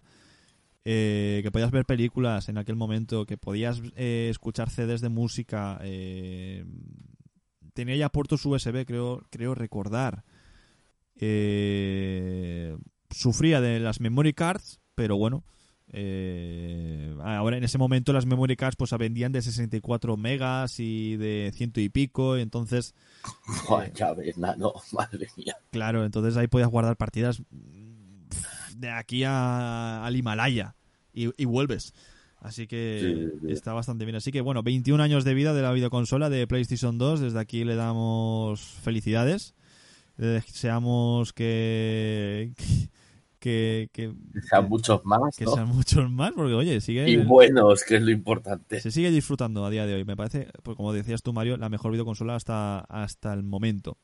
eh, 0.84 1.40
que 1.42 1.50
podías 1.50 1.70
ver 1.70 1.84
películas 1.84 2.48
en 2.48 2.58
aquel 2.58 2.76
momento, 2.76 3.26
que 3.26 3.36
podías 3.36 3.82
eh, 3.96 4.28
escuchar 4.30 4.70
CDs 4.70 5.00
de 5.00 5.08
música, 5.08 5.78
eh, 5.82 6.64
tenía 7.74 7.96
ya 7.96 8.08
puertos 8.08 8.46
USB, 8.46 8.86
creo, 8.86 9.22
creo 9.30 9.54
recordar. 9.54 10.24
Eh, 11.16 12.76
sufría 13.10 13.60
de 13.60 13.80
las 13.80 14.00
memory 14.00 14.32
cards, 14.32 14.80
pero 14.94 15.16
bueno. 15.16 15.44
Eh, 15.92 17.14
ahora 17.22 17.56
en 17.58 17.64
ese 17.64 17.78
momento 17.78 18.12
las 18.12 18.26
memory 18.26 18.56
cards 18.56 18.76
pues 18.76 18.90
vendían 18.98 19.32
de 19.32 19.42
64 19.42 20.16
megas 20.16 20.78
y 20.80 21.16
de 21.16 21.52
ciento 21.54 21.80
y 21.80 21.88
pico, 21.88 22.36
entonces 22.36 22.94
Joder, 23.66 23.92
ya 23.94 24.12
ves, 24.14 24.36
nano, 24.38 24.72
madre 24.92 25.28
mía. 25.36 25.56
Claro, 25.70 26.04
entonces 26.04 26.36
ahí 26.36 26.46
podías 26.48 26.68
guardar 26.70 26.96
partidas 26.96 27.42
de 28.76 28.90
aquí 28.90 29.24
a- 29.24 30.04
al 30.04 30.16
Himalaya 30.16 30.74
y, 31.14 31.30
y 31.40 31.44
vuelves. 31.46 31.94
Así 32.38 32.66
que 32.66 33.28
Sí, 33.40 33.46
sí. 33.46 33.52
está 33.52 33.72
bastante 33.72 34.04
bien. 34.04 34.16
Así 34.16 34.30
que 34.30 34.40
bueno, 34.40 34.62
21 34.62 35.02
años 35.02 35.24
de 35.24 35.34
vida 35.34 35.54
de 35.54 35.62
la 35.62 35.72
videoconsola 35.72 36.28
de 36.30 36.46
PlayStation 36.46 36.98
2. 36.98 37.20
Desde 37.20 37.38
aquí 37.40 37.64
le 37.64 37.74
damos 37.74 38.60
felicidades. 38.60 39.54
Le 40.18 40.26
deseamos 40.26 41.32
que, 41.32 42.52
que, 42.56 42.88
que, 43.36 43.88
Sean 44.48 44.68
muchos 44.68 45.04
más, 45.04 45.36
que 45.36 45.44
¿no? 45.44 45.54
sean 45.54 45.68
muchos 45.68 46.10
más, 46.10 46.32
porque 46.32 46.54
oye, 46.54 46.80
sigue 46.80 47.08
Y 47.08 47.16
buenos, 47.16 47.84
que 47.84 47.96
es 47.96 48.02
lo 48.02 48.10
importante. 48.10 48.80
se 48.80 48.90
sigue 48.90 49.10
disfrutando 49.10 49.64
a 49.64 49.70
día 49.70 49.86
de 49.86 49.94
hoy. 49.94 50.04
Me 50.04 50.16
parece, 50.16 50.48
pues 50.62 50.76
como 50.76 50.92
decías 50.92 51.22
tú, 51.22 51.32
Mario, 51.32 51.56
la 51.56 51.68
mejor 51.68 51.92
videoconsola 51.92 52.34
hasta, 52.34 52.80
hasta 52.80 53.32
el 53.32 53.42
momento. 53.42 53.98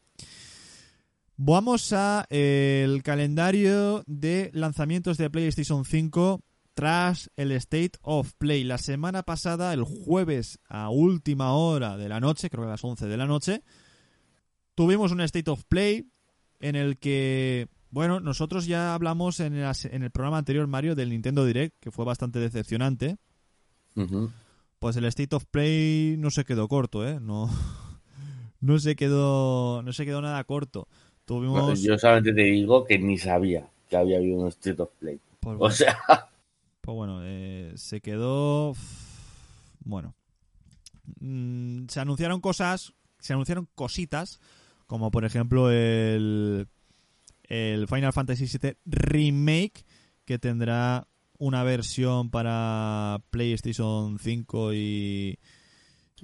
Vamos 1.37 1.93
a 1.93 2.27
eh, 2.31 2.83
el 2.85 3.03
calendario 3.03 4.05
de 4.07 4.51
lanzamientos 4.53 5.17
de 5.17 5.31
PlayStation 5.31 5.85
5 5.85 6.41
tras 6.75 7.31
el 7.37 7.53
State 7.53 7.93
of 8.03 8.33
Play. 8.39 8.65
La 8.65 8.79
semana 8.79 9.23
pasada, 9.23 9.73
el 9.73 9.83
jueves 9.83 10.59
a 10.69 10.91
última 10.91 11.55
hora 11.55 11.97
de 11.97 12.09
la 12.09 12.21
noche, 12.21 12.49
creo 12.51 12.63
que 12.63 12.69
a 12.69 12.73
las 12.73 12.85
11 12.85 13.07
de 13.07 13.17
la 13.17 13.27
noche, 13.27 13.63
tuvimos 14.75 15.13
un 15.13 15.21
State 15.23 15.51
of 15.51 15.65
Play 15.65 16.07
en 16.61 16.77
el 16.77 16.99
que, 16.99 17.69
bueno, 17.93 18.21
nosotros 18.21 18.65
ya 18.65 18.95
hablamos 18.95 19.39
en 19.39 19.55
el, 19.55 19.71
en 19.85 20.03
el 20.03 20.11
programa 20.11 20.39
anterior, 20.39 20.67
Mario, 20.67 20.95
del 20.95 21.11
Nintendo 21.11 21.45
Direct, 21.45 21.77
que 21.79 21.91
fue 21.91 22.07
bastante 22.07 22.39
decepcionante. 22.39 23.19
Pues 24.79 24.97
el 24.97 25.05
State 25.05 25.37
of 25.37 25.45
Play 25.45 26.17
no 26.19 26.31
se 26.31 26.47
quedó 26.47 26.69
corto, 26.69 27.07
¿eh? 27.07 27.21
No, 27.21 27.51
no 28.61 28.79
se 28.79 28.97
quedó, 28.97 29.83
no 29.83 29.93
se 29.93 30.07
quedó 30.07 30.23
nada 30.23 30.43
corto. 30.45 30.89
Tuvimos, 31.27 31.61
Bueno, 31.61 31.75
yo 31.79 31.99
solamente 31.99 32.33
te 32.33 32.41
digo 32.41 32.87
que 32.87 32.99
ni 32.99 33.19
sabía 33.19 33.69
que 33.91 33.97
había 33.99 34.17
habido 34.17 34.39
un 34.39 34.49
Street 34.49 34.81
of 34.81 34.91
Play. 34.99 35.21
pues, 35.41 35.59
O 35.61 35.71
sea, 35.71 35.99
pues 36.81 36.97
bueno, 36.97 37.21
eh, 37.25 37.75
se 37.77 38.01
quedó, 38.01 38.73
bueno, 39.85 40.15
mm, 41.21 41.89
se 41.89 42.01
anunciaron 42.01 42.41
cosas, 42.41 42.95
se 43.19 43.35
anunciaron 43.35 43.69
cositas, 43.75 44.41
como 44.87 45.11
por 45.11 45.27
ejemplo 45.27 45.71
el, 45.71 46.69
el 47.53 47.87
Final 47.87 48.15
Fantasy 48.15 48.47
VII 48.47 48.79
Remake, 48.87 49.85
que 50.25 50.39
tendrá 50.39 51.07
una 51.37 51.63
versión 51.63 52.31
para 52.31 53.23
PlayStation 53.29 54.19
5 54.19 54.73
y, 54.73 55.39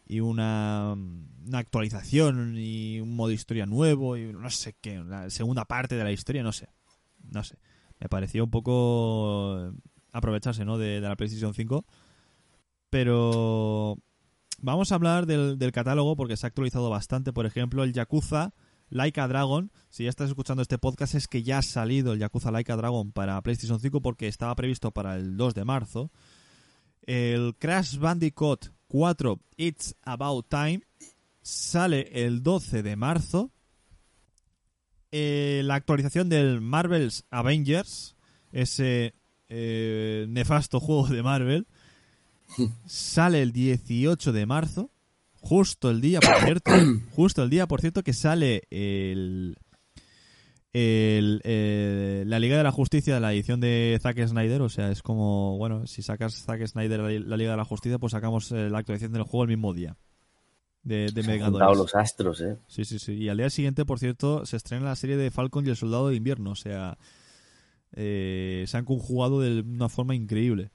y 0.07 0.21
una, 0.21 0.95
una 0.95 1.59
actualización 1.59 2.55
y 2.57 3.01
un 3.01 3.14
modo 3.14 3.33
historia 3.33 3.67
nuevo 3.67 4.17
y 4.17 4.33
no 4.33 4.49
sé 4.49 4.75
qué, 4.81 5.05
la 5.05 5.29
segunda 5.29 5.67
parte 5.67 5.97
de 5.97 6.05
la 6.05 6.12
historia, 6.12 6.43
no 6.43 6.53
sé, 6.53 6.71
no 7.31 7.45
sé. 7.45 7.59
Me 8.01 8.09
pareció 8.09 8.45
un 8.45 8.51
poco 8.51 9.75
aprovecharse, 10.12 10.64
¿no? 10.64 10.79
De, 10.79 11.03
de 11.03 11.09
la 11.09 11.17
PlayStation 11.17 11.53
5. 11.53 11.85
Pero 12.88 13.99
vamos 14.62 14.93
a 14.93 14.95
hablar 14.95 15.27
del, 15.27 15.59
del 15.59 15.73
catálogo 15.73 16.17
porque 16.17 16.38
se 16.38 16.47
ha 16.47 16.49
actualizado 16.49 16.88
bastante. 16.88 17.35
Por 17.35 17.45
ejemplo, 17.45 17.85
el 17.85 17.93
Yakuza 17.93 18.55
Laika 18.90 19.29
Dragon. 19.29 19.70
Si 19.90 20.05
ya 20.05 20.11
estás 20.11 20.29
escuchando 20.29 20.62
este 20.62 20.79
podcast 20.79 21.14
es 21.14 21.29
que 21.29 21.42
ya 21.42 21.59
ha 21.59 21.62
salido 21.62 22.12
el 22.12 22.18
Yakuza 22.18 22.51
Laika 22.51 22.77
Dragon 22.77 23.12
para 23.12 23.40
PlayStation 23.42 23.81
5 23.81 24.01
porque 24.01 24.29
estaba 24.29 24.55
previsto 24.55 24.90
para 24.90 25.16
el 25.16 25.37
2 25.37 25.55
de 25.55 25.64
marzo. 25.64 26.11
El 27.03 27.55
Crash 27.59 27.96
Bandicoot 27.98 28.66
4 28.88 29.40
It's 29.57 29.94
About 30.03 30.48
Time 30.48 30.83
sale 31.42 32.11
el 32.12 32.42
12 32.42 32.83
de 32.83 32.96
marzo. 32.96 33.51
Eh, 35.11 35.62
la 35.64 35.74
actualización 35.77 36.29
del 36.29 36.61
Marvel's 36.61 37.24
Avengers, 37.31 38.14
ese 38.53 39.14
eh, 39.48 40.27
nefasto 40.29 40.81
juego 40.81 41.09
de 41.09 41.22
Marvel, 41.22 41.66
sale 42.87 43.42
el 43.42 43.53
18 43.53 44.33
de 44.33 44.46
marzo. 44.46 44.90
Justo 45.40 45.90
el 45.90 46.01
día, 46.01 46.20
por 46.20 46.37
cierto, 46.44 46.70
justo 47.12 47.42
el 47.42 47.51
día, 47.51 47.66
por 47.66 47.81
cierto, 47.81 48.03
que 48.03 48.12
sale 48.12 48.62
el, 48.70 49.57
el, 50.72 51.40
eh, 51.44 52.24
la 52.27 52.38
Liga 52.38 52.57
de 52.57 52.64
la 52.64 52.72
Justicia 52.72 53.14
de 53.14 53.20
la 53.20 53.33
edición 53.33 53.61
de 53.61 53.98
Zack 54.01 54.27
Snyder. 54.27 54.62
O 54.62 54.68
sea, 54.68 54.90
es 54.90 55.03
como, 55.03 55.57
bueno, 55.59 55.87
si 55.87 56.03
sacas 56.03 56.35
Zack 56.44 56.66
Snyder 56.66 57.01
la, 57.01 57.11
la 57.11 57.37
Liga 57.37 57.53
de 57.53 57.57
la 57.57 57.64
Justicia, 57.64 57.98
pues 57.98 58.12
sacamos 58.12 58.53
eh, 58.53 58.68
la 58.68 58.79
actualización 58.79 59.12
del 59.12 59.22
juego 59.22 59.44
el 59.44 59.48
mismo 59.48 59.72
día. 59.74 59.96
De, 60.83 61.07
de 61.12 61.22
Se 61.22 61.33
han 61.33 61.53
los 61.53 61.94
astros, 61.94 62.40
¿eh? 62.40 62.57
Sí, 62.66 62.85
sí, 62.85 62.98
sí. 62.98 63.12
Y 63.14 63.29
al 63.29 63.37
día 63.37 63.51
siguiente, 63.51 63.85
por 63.85 63.98
cierto, 63.98 64.46
se 64.46 64.57
estrena 64.57 64.87
la 64.87 64.96
serie 64.96 65.16
de 65.16 65.31
Falcon 65.31 65.66
y 65.66 65.70
el 65.70 65.77
Soldado 65.77 66.09
de 66.09 66.16
Invierno. 66.16 66.53
O 66.53 66.55
sea, 66.55 66.96
eh, 67.92 68.64
se 68.66 68.77
han 68.77 68.85
conjugado 68.85 69.40
de 69.40 69.61
una 69.61 69.88
forma 69.88 70.14
increíble. 70.14 70.70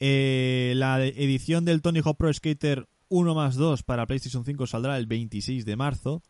Eh, 0.00 0.72
la 0.76 1.04
edición 1.04 1.64
del 1.64 1.82
Tony 1.82 2.00
Hawk 2.04 2.16
Pro 2.16 2.32
Skater 2.32 2.88
1 3.08 3.34
más 3.34 3.56
2 3.56 3.82
para 3.82 4.06
PlayStation 4.06 4.44
5 4.44 4.66
saldrá 4.66 4.96
el 4.98 5.06
26 5.06 5.64
de 5.64 5.76
marzo. 5.76 6.22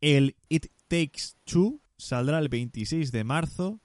El 0.00 0.36
It 0.48 0.66
Takes 0.88 1.34
Two 1.44 1.80
saldrá 1.96 2.38
el 2.38 2.48
26 2.48 3.12
de 3.12 3.24
marzo. 3.24 3.80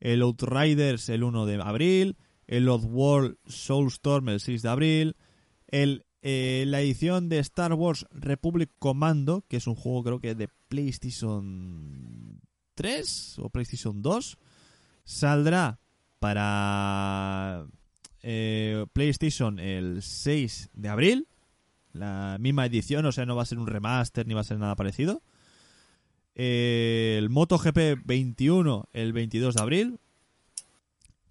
El 0.00 0.22
Outriders 0.22 1.08
el 1.08 1.24
1 1.24 1.46
de 1.46 1.62
abril. 1.62 2.16
El 2.46 2.68
Oddworld 2.68 3.36
Soulstorm 3.46 4.28
el 4.28 4.40
6 4.40 4.62
de 4.62 4.68
abril. 4.68 5.16
Eh, 6.28 6.64
la 6.66 6.80
edición 6.80 7.28
de 7.28 7.38
Star 7.38 7.72
Wars 7.74 8.04
Republic 8.10 8.70
Commando, 8.80 9.44
que 9.48 9.58
es 9.58 9.68
un 9.68 9.76
juego 9.76 10.02
creo 10.02 10.18
que 10.18 10.34
de 10.34 10.48
PlayStation 10.68 12.40
3 12.74 13.38
o 13.38 13.50
PlayStation 13.50 14.02
2, 14.02 14.36
saldrá 15.04 15.78
para 16.26 17.64
eh, 18.20 18.84
PlayStation 18.92 19.60
el 19.60 20.02
6 20.02 20.70
de 20.74 20.88
abril. 20.88 21.28
La 21.92 22.36
misma 22.40 22.66
edición, 22.66 23.06
o 23.06 23.12
sea, 23.12 23.26
no 23.26 23.36
va 23.36 23.42
a 23.42 23.46
ser 23.46 23.60
un 23.60 23.68
remaster 23.68 24.26
ni 24.26 24.34
va 24.34 24.40
a 24.40 24.44
ser 24.44 24.58
nada 24.58 24.74
parecido. 24.74 25.22
El 26.34 27.30
MotoGP 27.30 28.04
21 28.04 28.88
el 28.92 29.12
22 29.12 29.54
de 29.54 29.62
abril. 29.62 30.00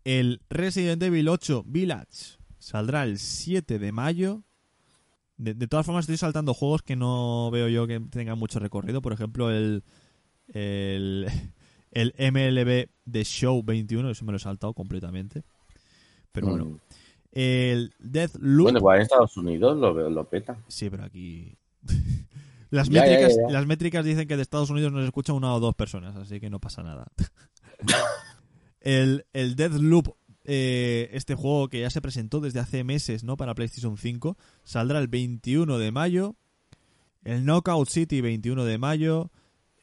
El 0.06 0.40
Resident 0.50 1.04
Evil 1.04 1.28
8 1.28 1.66
Village 1.68 2.38
saldrá 2.58 3.04
el 3.04 3.20
7 3.20 3.80
de 3.80 3.92
mayo. 3.92 4.44
De, 5.36 5.56
de 5.56 5.68
todas 5.68 5.86
formas, 5.86 6.04
estoy 6.04 6.16
saltando 6.16 6.54
juegos 6.54 6.84
que 6.84 6.96
no 6.96 7.52
veo 7.52 7.68
yo 7.68 7.86
que 7.86 8.00
tengan 8.00 8.40
mucho 8.40 8.60
recorrido. 8.60 9.02
Por 9.02 9.12
ejemplo, 9.12 9.52
el, 9.52 9.84
el, 10.54 11.28
el 11.96 12.14
MLB 12.20 12.90
The 13.12 13.24
Show 13.24 13.64
21, 13.64 14.12
eso 14.12 14.24
me 14.26 14.32
lo 14.32 14.36
he 14.36 14.40
saltado 14.40 14.74
completamente. 14.76 15.44
Pero 16.32 16.48
bueno. 16.50 16.66
Mm. 16.66 16.80
El 17.32 17.94
Deathloop. 18.00 18.64
Bueno, 18.64 18.78
igual 18.80 18.98
en 18.98 19.02
Estados 19.04 19.36
Unidos 19.36 19.76
lo, 19.78 19.94
veo- 19.94 20.10
lo 20.10 20.30
peta. 20.30 20.58
Sí, 20.68 20.90
pero 20.90 21.04
aquí. 21.04 21.58
las, 22.70 22.88
Ya, 22.90 23.02
métricas, 23.02 23.36
ya, 23.36 23.42
ya. 23.48 23.54
las 23.54 23.66
métricas 23.66 24.06
dicen 24.06 24.28
que 24.28 24.36
de 24.38 24.42
Estados 24.44 24.70
Unidos 24.70 24.94
nos 24.94 25.04
escucha 25.04 25.34
una 25.34 25.54
o 25.54 25.60
dos 25.60 25.76
personas, 25.76 26.16
así 26.16 26.40
que 26.40 26.50
no 26.50 26.60
pasa 26.60 26.84
nada. 26.84 27.08
el, 28.82 29.26
el 29.34 29.56
Deathloop, 29.56 30.16
eh, 30.46 31.10
este 31.14 31.36
juego 31.36 31.70
que 31.70 31.82
ya 31.82 31.90
se 31.90 32.02
presentó 32.02 32.40
desde 32.40 32.60
hace 32.60 32.84
meses 32.84 33.24
¿no? 33.24 33.36
para 33.38 33.56
PlayStation 33.56 33.98
5, 33.98 34.38
saldrá 34.64 35.00
el 35.00 35.08
21 35.08 35.78
de 35.78 35.92
mayo. 35.92 36.36
El 37.24 37.44
Knockout 37.44 37.90
City, 37.90 38.22
21 38.22 38.64
de 38.66 38.78
mayo. 38.78 39.32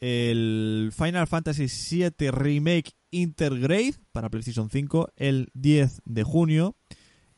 El 0.02 0.90
Final 0.92 1.28
Fantasy 1.28 1.66
VII 1.68 2.32
Remake 2.32 2.90
Intergrade 3.12 3.94
para 4.10 4.30
PlayStation 4.30 4.68
5, 4.68 5.12
el 5.14 5.48
10 5.54 6.02
de 6.04 6.24
junio. 6.24 6.74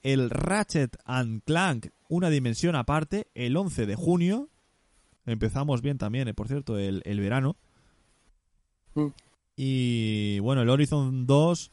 El 0.03 0.31
Ratchet 0.31 0.97
and 1.05 1.43
Clank, 1.45 1.89
una 2.09 2.31
dimensión 2.31 2.75
aparte, 2.75 3.29
el 3.35 3.55
11 3.55 3.85
de 3.85 3.97
junio. 3.97 4.49
Empezamos 5.27 5.83
bien 5.83 5.99
también, 5.99 6.27
eh, 6.27 6.33
por 6.33 6.49
cierto, 6.49 6.79
el, 6.79 7.03
el 7.05 7.21
verano. 7.21 7.59
Mm. 8.95 9.09
Y 9.57 10.39
bueno, 10.39 10.63
el 10.63 10.71
Horizon 10.71 11.27
2 11.27 11.71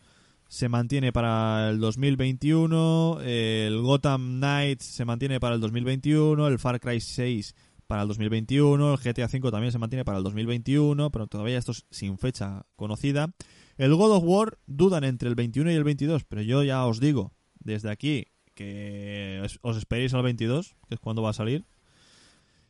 se 0.50 0.68
mantiene 0.68 1.14
para 1.14 1.70
el 1.70 1.80
2021. 1.80 3.22
El 3.24 3.80
Gotham 3.80 4.40
Knights 4.40 4.84
se 4.84 5.06
mantiene 5.06 5.40
para 5.40 5.56
el 5.56 5.62
2021. 5.62 6.50
El 6.50 6.60
Far 6.60 6.82
Cry 6.82 7.00
6 7.00 7.56
para 7.92 8.04
el 8.04 8.08
2021. 8.08 8.94
El 8.94 8.98
GTA 8.98 9.28
5 9.28 9.52
también 9.52 9.74
se 9.74 9.78
mantiene 9.78 10.06
para 10.06 10.18
el 10.18 10.24
2021, 10.24 11.12
pero 11.12 11.28
todavía 11.28 11.58
esto 11.58 11.74
es 11.74 11.86
sin 11.92 12.18
fecha 12.18 12.66
conocida. 12.78 13.34
El 13.78 13.94
God 13.96 14.14
of 14.16 14.24
War 14.26 14.60
dudan 14.66 15.04
entre 15.04 15.28
el 15.28 15.36
21 15.36 15.70
y 15.72 15.76
el 15.76 15.84
22, 15.84 16.24
pero 16.24 16.42
yo 16.42 16.64
ya 16.64 16.86
os 16.86 17.02
digo 17.02 17.34
desde 17.60 17.90
aquí 17.92 18.28
que 18.56 19.42
os- 19.44 19.60
os 19.62 19.76
esperéis 19.76 20.14
al 20.14 20.24
22, 20.24 20.74
que 20.88 20.96
es 20.96 21.02
cuando 21.02 21.22
va 21.22 21.32
a 21.32 21.34
salir. 21.34 21.66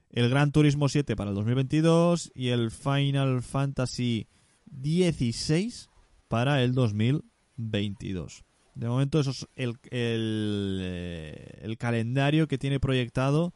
El 0.10 0.28
Gran 0.28 0.52
Turismo 0.52 0.90
7 0.90 1.16
para 1.16 1.30
el 1.30 1.36
2022 1.36 2.32
y 2.34 2.48
el 2.48 2.72
Final 2.72 3.44
Fantasy 3.44 4.28
16 4.66 5.88
para 6.30 6.64
el 6.64 6.74
2022. 6.74 8.44
De 8.74 8.88
momento 8.90 9.20
eso 9.20 9.30
es 9.30 9.48
el, 9.56 9.76
el, 9.92 10.80
eh, 10.82 11.60
el 11.62 11.78
calendario 11.78 12.48
que 12.48 12.58
tiene 12.58 12.80
proyectado 12.80 13.54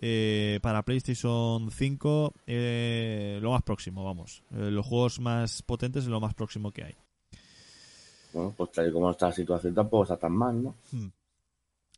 eh, 0.00 0.60
para 0.62 0.84
PlayStation 0.84 1.72
5 1.72 2.34
eh, 2.46 3.40
lo 3.42 3.50
más 3.50 3.62
próximo, 3.62 4.04
vamos. 4.04 4.44
Eh, 4.52 4.70
los 4.70 4.86
juegos 4.86 5.18
más 5.18 5.62
potentes 5.62 6.04
es 6.04 6.08
lo 6.08 6.20
más 6.20 6.34
próximo 6.34 6.70
que 6.70 6.84
hay. 6.84 6.94
Bueno, 8.32 8.54
pues 8.56 8.70
tal 8.70 8.88
y 8.88 8.92
como 8.92 9.10
está 9.10 9.26
la 9.26 9.32
situación 9.32 9.74
tampoco 9.74 10.04
está 10.04 10.16
tan 10.16 10.32
mal, 10.32 10.62
¿no? 10.62 10.76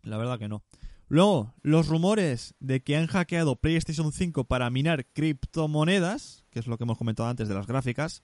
La 0.03 0.17
verdad 0.17 0.39
que 0.39 0.49
no. 0.49 0.63
Luego, 1.09 1.53
los 1.61 1.89
rumores 1.89 2.55
de 2.59 2.81
que 2.81 2.97
han 2.97 3.07
hackeado 3.07 3.57
PlayStation 3.57 4.13
5 4.13 4.45
para 4.45 4.71
minar 4.71 5.05
criptomonedas, 5.05 6.45
que 6.51 6.61
es 6.61 6.67
lo 6.67 6.79
que 6.79 6.85
hemos 6.85 6.97
comentado 6.97 7.29
antes 7.29 7.49
de 7.49 7.55
las 7.55 7.67
gráficas, 7.67 8.23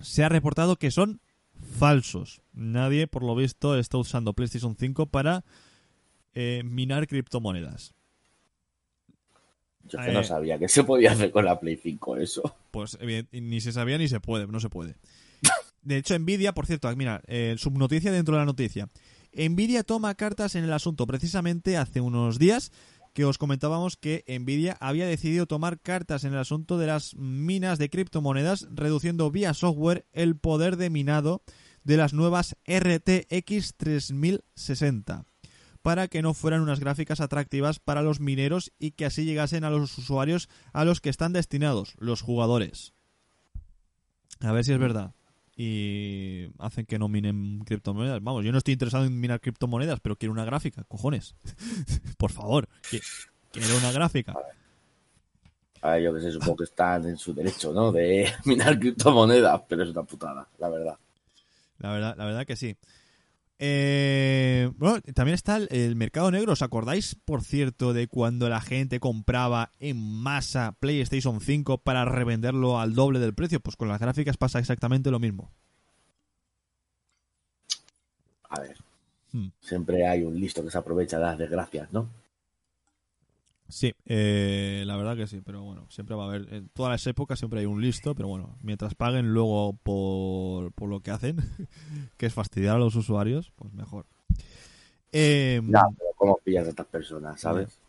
se 0.00 0.24
ha 0.24 0.28
reportado 0.28 0.74
que 0.74 0.90
son 0.90 1.20
falsos. 1.78 2.42
Nadie, 2.52 3.06
por 3.06 3.22
lo 3.22 3.36
visto, 3.36 3.78
está 3.78 3.98
usando 3.98 4.32
PlayStation 4.32 4.74
5 4.76 5.06
para 5.06 5.44
minar 6.64 7.06
criptomonedas. 7.06 7.95
Yo 9.88 9.98
que 9.98 10.10
Eh. 10.10 10.12
no 10.12 10.22
sabía 10.24 10.58
que 10.58 10.68
se 10.68 10.84
podía 10.84 11.12
hacer 11.12 11.30
con 11.30 11.44
la 11.44 11.58
Play 11.60 11.76
5 11.82 12.16
eso. 12.16 12.56
Pues 12.70 12.98
evident- 13.00 13.28
ni 13.32 13.60
se 13.60 13.72
sabía 13.72 13.98
ni 13.98 14.08
se 14.08 14.20
puede, 14.20 14.46
no 14.46 14.60
se 14.60 14.68
puede. 14.68 14.96
De 15.82 15.96
hecho, 15.98 16.18
Nvidia, 16.18 16.52
por 16.52 16.66
cierto, 16.66 16.94
mira, 16.96 17.22
eh, 17.26 17.54
subnoticia 17.58 18.10
dentro 18.10 18.34
de 18.34 18.40
la 18.40 18.46
noticia. 18.46 18.88
Nvidia 19.32 19.84
toma 19.84 20.14
cartas 20.14 20.54
en 20.56 20.64
el 20.64 20.72
asunto. 20.72 21.06
Precisamente 21.06 21.76
hace 21.76 22.00
unos 22.00 22.38
días 22.38 22.72
que 23.12 23.24
os 23.24 23.38
comentábamos 23.38 23.96
que 23.96 24.24
Nvidia 24.28 24.76
había 24.80 25.06
decidido 25.06 25.46
tomar 25.46 25.78
cartas 25.80 26.24
en 26.24 26.32
el 26.32 26.38
asunto 26.38 26.76
de 26.78 26.86
las 26.88 27.14
minas 27.16 27.78
de 27.78 27.88
criptomonedas, 27.88 28.66
reduciendo 28.74 29.30
vía 29.30 29.54
software 29.54 30.04
el 30.12 30.36
poder 30.36 30.76
de 30.76 30.90
minado 30.90 31.42
de 31.84 31.96
las 31.96 32.12
nuevas 32.12 32.56
RTX 32.66 33.74
3060 33.76 35.24
para 35.86 36.08
que 36.08 36.20
no 36.20 36.34
fueran 36.34 36.62
unas 36.62 36.80
gráficas 36.80 37.20
atractivas 37.20 37.78
para 37.78 38.02
los 38.02 38.18
mineros 38.18 38.72
y 38.80 38.90
que 38.90 39.06
así 39.06 39.24
llegasen 39.24 39.62
a 39.62 39.70
los 39.70 39.96
usuarios 39.98 40.48
a 40.72 40.84
los 40.84 41.00
que 41.00 41.10
están 41.10 41.32
destinados, 41.32 41.94
los 42.00 42.22
jugadores. 42.22 42.92
A 44.40 44.50
ver 44.50 44.64
si 44.64 44.72
es 44.72 44.80
verdad. 44.80 45.14
y 45.56 46.48
hacen 46.58 46.86
que 46.86 46.98
no 46.98 47.06
minen 47.06 47.60
criptomonedas. 47.60 48.20
Vamos, 48.20 48.44
yo 48.44 48.50
no 48.50 48.58
estoy 48.58 48.72
interesado 48.72 49.04
en 49.04 49.20
minar 49.20 49.40
criptomonedas, 49.40 50.00
pero 50.00 50.16
quiero 50.16 50.32
una 50.32 50.44
gráfica, 50.44 50.82
cojones. 50.88 51.36
Por 52.18 52.32
favor, 52.32 52.68
quiero 53.52 53.76
una 53.78 53.92
gráfica. 53.92 54.34
A 55.82 55.90
ver, 55.92 56.02
yo 56.02 56.12
que 56.12 56.20
sé, 56.20 56.32
supongo 56.32 56.56
que 56.56 56.64
están 56.64 57.06
en 57.06 57.16
su 57.16 57.32
derecho, 57.32 57.72
¿no? 57.72 57.92
De 57.92 58.28
minar 58.44 58.76
criptomonedas, 58.80 59.62
pero 59.68 59.84
es 59.84 59.90
una 59.90 60.02
putada, 60.02 60.48
la 60.58 60.68
verdad. 60.68 60.98
La 61.78 61.92
verdad, 61.92 62.16
la 62.16 62.24
verdad 62.24 62.44
que 62.44 62.56
sí. 62.56 62.76
Eh, 63.58 64.70
bueno, 64.76 65.00
también 65.14 65.34
está 65.34 65.56
el, 65.56 65.96
mercado 65.96 66.30
negro. 66.30 66.52
¿Os 66.52 66.62
acordáis, 66.62 67.14
por 67.14 67.42
cierto, 67.42 67.92
de 67.92 68.06
cuando 68.08 68.48
la 68.48 68.60
gente 68.60 69.00
compraba 69.00 69.72
en 69.78 69.96
masa 69.96 70.76
PlayStation 70.78 71.40
5 71.40 71.78
para 71.78 72.04
revenderlo 72.04 72.78
al 72.78 72.94
doble 72.94 73.18
del 73.18 73.34
precio? 73.34 73.60
Pues 73.60 73.76
con 73.76 73.88
las 73.88 74.00
gráficas 74.00 74.36
pasa 74.36 74.58
exactamente 74.58 75.10
lo 75.10 75.18
mismo. 75.18 75.50
A 78.48 78.60
ver. 78.60 78.76
Hmm. 79.32 79.48
Siempre 79.60 80.06
hay 80.06 80.22
un 80.22 80.38
listo 80.38 80.62
que 80.62 80.70
se 80.70 80.78
aprovecha 80.78 81.18
de 81.18 81.24
las 81.24 81.38
desgracias, 81.38 81.92
¿no? 81.92 82.08
Sí, 83.68 83.92
eh, 84.04 84.84
la 84.86 84.96
verdad 84.96 85.16
que 85.16 85.26
sí, 85.26 85.40
pero 85.44 85.62
bueno, 85.62 85.86
siempre 85.90 86.14
va 86.14 86.24
a 86.24 86.28
haber, 86.28 86.52
en 86.54 86.68
todas 86.68 86.92
las 86.92 87.06
épocas 87.06 87.38
siempre 87.38 87.60
hay 87.60 87.66
un 87.66 87.80
listo, 87.80 88.14
pero 88.14 88.28
bueno, 88.28 88.56
mientras 88.62 88.94
paguen 88.94 89.32
luego 89.32 89.76
por, 89.82 90.72
por 90.72 90.88
lo 90.88 91.00
que 91.00 91.10
hacen, 91.10 91.36
que 92.16 92.26
es 92.26 92.34
fastidiar 92.34 92.76
a 92.76 92.78
los 92.78 92.94
usuarios, 92.94 93.52
pues 93.56 93.72
mejor. 93.72 94.06
Eh, 95.12 95.60
pero 95.64 96.12
¿cómo 96.16 96.38
pillas 96.44 96.66
a 96.66 96.70
estas 96.70 96.86
personas, 96.86 97.40
sabes? 97.40 97.80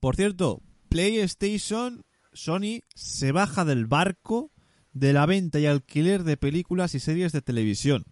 Por 0.00 0.16
cierto, 0.16 0.60
PlayStation, 0.88 2.04
Sony 2.32 2.80
se 2.94 3.32
baja 3.32 3.64
del 3.64 3.86
barco 3.86 4.50
de 4.92 5.12
la 5.12 5.24
venta 5.24 5.58
y 5.58 5.66
alquiler 5.66 6.24
de 6.24 6.36
películas 6.36 6.94
y 6.94 7.00
series 7.00 7.32
de 7.32 7.40
televisión. 7.40 8.04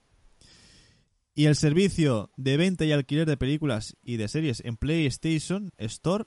Y 1.35 1.47
el 1.47 1.57
servicio 1.57 2.31
de 2.37 2.57
venta 2.57 2.85
y 2.85 2.93
alquiler 2.93 3.27
de 3.27 3.37
películas 3.37 3.97
y 4.03 4.17
de 4.17 4.29
series 4.29 4.63
en 4.65 4.77
PlayStation 4.77 5.73
Store 5.79 6.25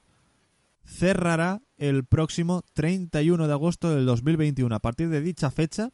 cerrará 0.85 1.61
el 1.77 2.05
próximo 2.05 2.63
31 2.73 3.47
de 3.47 3.53
agosto 3.53 3.89
del 3.89 4.05
2021. 4.05 4.73
A 4.73 4.79
partir 4.79 5.09
de 5.09 5.21
dicha 5.21 5.51
fecha, 5.51 5.89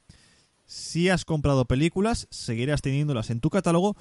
si 0.66 1.10
has 1.10 1.26
comprado 1.26 1.66
películas, 1.66 2.28
seguirás 2.30 2.82
teniéndolas 2.82 3.30
en 3.30 3.40
tu 3.40 3.50
catálogo, 3.50 3.96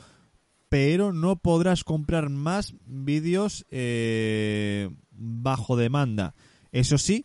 pero 0.69 1.13
no 1.13 1.37
podrás 1.37 1.85
comprar 1.85 2.29
más 2.29 2.75
vídeos 2.85 3.65
eh, 3.71 4.91
bajo 5.11 5.77
demanda. 5.77 6.35
Eso 6.73 6.99
sí, 6.99 7.25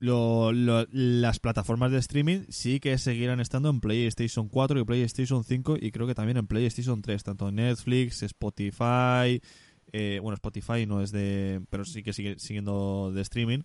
las 0.00 1.38
plataformas 1.40 1.92
de 1.92 1.98
streaming 1.98 2.40
sí 2.48 2.80
que 2.80 2.96
seguirán 2.98 3.40
estando 3.40 3.68
en 3.70 3.80
PlayStation 3.80 4.48
4 4.48 4.80
y 4.80 4.84
PlayStation 4.84 5.44
5 5.44 5.76
y 5.80 5.90
creo 5.90 6.06
que 6.06 6.14
también 6.14 6.38
en 6.38 6.46
PlayStation 6.46 7.02
3, 7.02 7.22
tanto 7.22 7.50
Netflix, 7.50 8.22
Spotify, 8.22 9.40
eh, 9.92 10.18
bueno, 10.22 10.34
Spotify 10.34 10.86
no 10.86 11.02
es 11.02 11.12
de. 11.12 11.62
Pero 11.70 11.84
sí 11.84 12.02
que 12.02 12.12
sigue 12.12 12.38
siguiendo 12.38 13.12
de 13.12 13.22
streaming. 13.22 13.60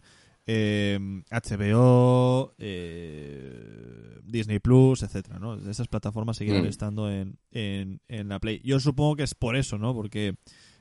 HBO, 0.48 2.54
eh, 2.60 2.60
eh, 2.60 4.20
Disney 4.24 4.60
Plus, 4.60 5.02
etcétera, 5.02 5.40
¿no? 5.40 5.56
Esas 5.70 5.88
plataformas 5.88 6.38
seguirán 6.38 6.64
mm. 6.64 6.68
estando 6.68 7.12
en, 7.12 7.40
en, 7.52 8.00
en, 8.08 8.30
la 8.30 8.40
Play. 8.40 8.62
Yo 8.64 8.80
supongo 8.80 9.16
que 9.16 9.24
es 9.24 9.34
por 9.34 9.56
eso, 9.56 9.80
¿no? 9.80 9.96
Porque 9.96 10.36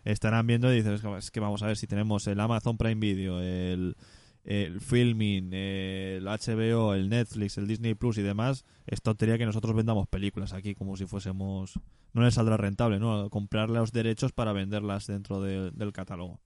estarán 0.04 0.46
viendo 0.46 0.70
y 0.72 0.76
dices, 0.76 1.02
es 1.18 1.30
que 1.30 1.40
vamos 1.40 1.62
a 1.62 1.66
ver 1.66 1.78
si 1.78 1.86
tenemos 1.86 2.26
el 2.26 2.40
Amazon 2.40 2.76
Prime 2.76 3.00
Video, 3.00 3.40
el, 3.40 3.96
el 4.44 4.80
Filming, 4.80 5.52
el 5.52 6.24
HBO, 6.24 6.94
el 6.94 7.08
Netflix, 7.08 7.56
el 7.56 7.66
Disney 7.66 7.94
Plus 7.94 8.18
y 8.18 8.22
demás, 8.22 8.64
es 8.86 9.00
tontería 9.00 9.38
que 9.38 9.46
nosotros 9.46 9.74
vendamos 9.74 10.06
películas 10.06 10.52
aquí 10.52 10.74
como 10.74 10.96
si 10.96 11.06
fuésemos... 11.06 11.80
No 12.12 12.22
les 12.22 12.34
saldrá 12.34 12.56
rentable, 12.56 13.00
¿no? 13.00 13.28
Comprarle 13.28 13.78
los 13.78 13.90
derechos 13.90 14.32
para 14.32 14.52
venderlas 14.52 15.08
dentro 15.08 15.40
del 15.40 15.92
catálogo. 15.92 16.38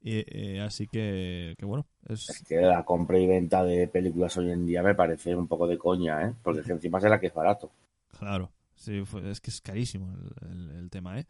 Y, 0.00 0.24
eh, 0.28 0.60
así 0.60 0.86
que, 0.86 1.54
que 1.58 1.66
bueno. 1.66 1.86
Es... 2.06 2.44
que 2.48 2.56
la 2.56 2.84
compra 2.84 3.18
y 3.18 3.26
venta 3.26 3.64
de 3.64 3.88
películas 3.88 4.36
hoy 4.36 4.50
en 4.50 4.64
día 4.64 4.82
me 4.82 4.94
parece 4.94 5.34
un 5.34 5.48
poco 5.48 5.66
de 5.66 5.76
coña, 5.76 6.26
¿eh? 6.26 6.34
Porque 6.42 6.60
encima 6.70 7.00
será 7.00 7.20
que 7.20 7.26
es 7.26 7.34
barato. 7.34 7.70
Claro, 8.18 8.50
sí, 8.76 9.02
es 9.24 9.40
que 9.40 9.50
es 9.50 9.60
carísimo 9.60 10.08
el, 10.78 10.88
tema, 10.90 11.18
¿eh? 11.18 11.26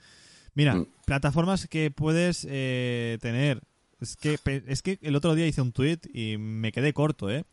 Mira, 0.54 0.74
mm. 0.74 0.86
plataformas 1.06 1.66
que 1.66 1.90
puedes 1.90 2.46
eh, 2.48 3.18
tener 3.20 3.60
es 4.00 4.16
que, 4.16 4.38
es 4.66 4.82
que 4.82 4.98
el 5.02 5.16
otro 5.16 5.34
día 5.34 5.46
hice 5.46 5.62
un 5.62 5.72
tweet 5.72 5.98
y 6.12 6.36
me 6.38 6.72
quedé 6.72 6.92
corto, 6.92 7.30
¿eh? 7.30 7.44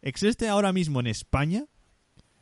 Existe 0.00 0.48
ahora 0.48 0.72
mismo 0.72 1.00
en 1.00 1.06
España 1.06 1.66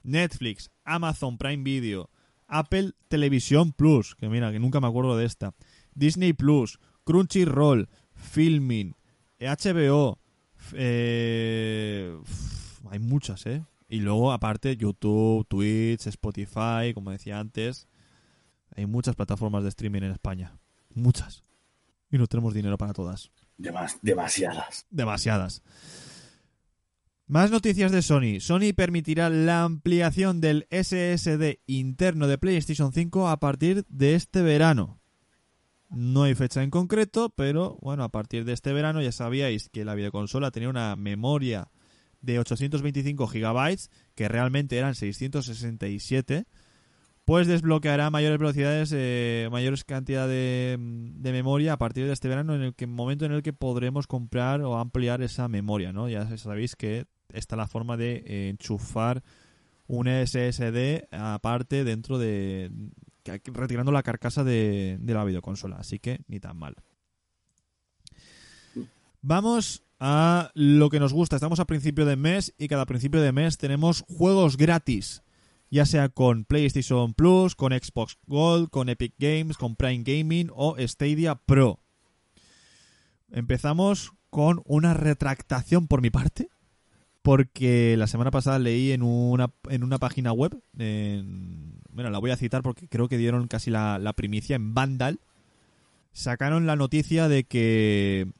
Netflix, 0.03 0.70
Amazon 0.85 1.38
Prime 1.38 1.62
Video, 1.62 2.11
Apple 2.46 2.92
Televisión 3.09 3.73
Plus, 3.73 4.14
que 4.14 4.29
mira, 4.29 4.51
que 4.51 4.59
nunca 4.59 4.81
me 4.81 4.88
acuerdo 4.88 5.16
de 5.16 5.27
esta, 5.27 5.55
Disney 5.94 6.33
Plus, 6.33 6.79
Crunchyroll, 7.05 7.88
Filming, 8.14 8.94
HBO, 9.38 10.18
eh, 10.75 12.16
hay 12.90 12.99
muchas, 12.99 13.46
¿eh? 13.46 13.64
Y 13.88 14.01
luego, 14.01 14.33
aparte, 14.33 14.77
YouTube, 14.77 15.46
Twitch, 15.49 16.07
Spotify, 16.07 16.94
como 16.94 17.11
decía 17.11 17.40
antes, 17.40 17.88
hay 18.77 18.87
muchas 18.87 19.16
plataformas 19.16 19.64
de 19.64 19.70
streaming 19.70 20.03
en 20.03 20.12
España. 20.12 20.59
Muchas. 20.94 21.42
Y 22.11 22.18
no 22.18 22.27
tenemos 22.27 22.55
dinero 22.55 22.79
para 22.79 22.92
todas 22.92 23.33
demasiadas. 24.03 24.87
Demasiadas. 24.90 25.62
Más 27.27 27.51
noticias 27.51 27.92
de 27.92 28.03
Sony. 28.03 28.40
Sony 28.40 28.73
permitirá 28.75 29.31
la 29.31 29.62
ampliación 29.62 30.40
del 30.40 30.66
SSD 30.70 31.61
interno 31.66 32.27
de 32.27 32.38
PlayStation 32.38 32.92
5 32.92 33.29
a 33.29 33.38
partir 33.38 33.85
de 33.88 34.16
este 34.16 34.42
verano. 34.42 35.01
No 35.90 36.25
hay 36.25 36.35
fecha 36.35 36.62
en 36.62 36.70
concreto, 36.70 37.31
pero 37.31 37.79
bueno, 37.83 38.03
a 38.03 38.09
partir 38.09 38.44
de 38.44 38.53
este 38.53 38.73
verano 38.73 39.01
ya 39.01 39.12
sabíais 39.12 39.68
que 39.68 39.85
la 39.85 39.94
videoconsola 39.94 40.51
tenía 40.51 40.70
una 40.70 40.96
memoria 40.96 41.70
de 42.20 42.38
825 42.38 43.27
GB, 43.27 43.77
que 44.14 44.29
realmente 44.29 44.77
eran 44.77 44.94
667 44.94 46.46
pues 47.31 47.47
desbloqueará 47.47 48.11
mayores 48.11 48.40
velocidades, 48.40 48.93
eh, 48.93 49.49
mayores 49.53 49.85
cantidad 49.85 50.27
de, 50.27 50.77
memoria 51.23 51.75
a 51.75 51.77
partir 51.77 52.05
de 52.05 52.12
este 52.12 52.27
verano, 52.27 52.57
en 52.57 52.62
el 52.62 52.75
que 52.75 52.88
momento 52.88 53.25
en 53.25 53.31
el 53.31 53.45
que 53.45 53.53
podremos 53.53 54.09
comprar 54.09 54.62
o 54.62 54.77
ampliar 54.77 55.23
esa 55.23 55.47
memoria, 55.47 55.93
¿no? 55.93 56.09
Ya 56.09 56.37
sabéis 56.37 56.75
que 56.75 57.07
está 57.33 57.55
la 57.55 57.69
forma 57.69 57.97
de 57.97 58.25
eh, 58.27 58.49
enchufar 58.49 59.23
un 59.87 60.09
SSD 60.09 61.07
aparte 61.12 61.85
dentro 61.85 62.19
de 62.19 62.73
retirando 63.45 63.93
la 63.93 64.03
carcasa 64.03 64.43
de, 64.43 64.99
de 65.01 65.14
la 65.14 65.23
videoconsola, 65.23 65.77
así 65.77 66.01
que 66.01 66.23
ni 66.27 66.40
tan 66.40 66.57
mal. 66.57 66.75
Vamos 69.23 69.85
a 70.01 70.51
lo 70.55 70.90
que 70.90 70.99
nos 70.99 71.12
gusta. 71.12 71.37
Estamos 71.37 71.61
a 71.61 71.66
principio 71.66 72.07
de 72.07 72.16
mes 72.16 72.53
y 72.59 72.66
cada 72.66 72.87
principio 72.87 73.21
de 73.21 73.31
mes 73.31 73.57
tenemos 73.57 74.05
juegos 74.09 74.57
gratis 74.57 75.23
ya 75.71 75.87
sea 75.87 76.09
con 76.09 76.45
PlayStation 76.45 77.15
Plus, 77.15 77.55
con 77.55 77.73
Xbox 77.73 78.19
Gold, 78.27 78.71
con 78.71 78.89
Epic 78.89 79.15
Games, 79.19 79.57
con 79.57 79.77
Prime 79.77 80.03
Gaming 80.05 80.51
o 80.53 80.77
Stadia 80.79 81.37
Pro. 81.37 81.79
Empezamos 83.31 84.13
con 84.31 84.63
una 84.65 84.95
retractación 84.95 85.87
por 85.87 86.03
mi 86.03 86.11
parte, 86.11 86.49
porque 87.23 87.97
la 87.97 88.09
semana 88.09 88.31
pasada 88.31 88.59
leí 88.59 88.91
en 88.93 89.03
una, 89.03 89.53
en 89.69 89.85
una 89.85 89.99
página 89.99 90.33
web, 90.33 90.61
bueno, 90.73 92.11
la 92.11 92.19
voy 92.19 92.31
a 92.31 92.37
citar 92.37 92.63
porque 92.63 92.89
creo 92.89 93.09
que 93.09 93.19
dieron 93.19 93.47
casi 93.47 93.71
la, 93.71 93.99
la 93.99 94.13
primicia 94.15 94.57
en 94.57 94.75
Vandal, 94.75 95.21
sacaron 96.13 96.67
la 96.67 96.77
noticia 96.77 97.29
de 97.29 97.45
que 97.45 98.33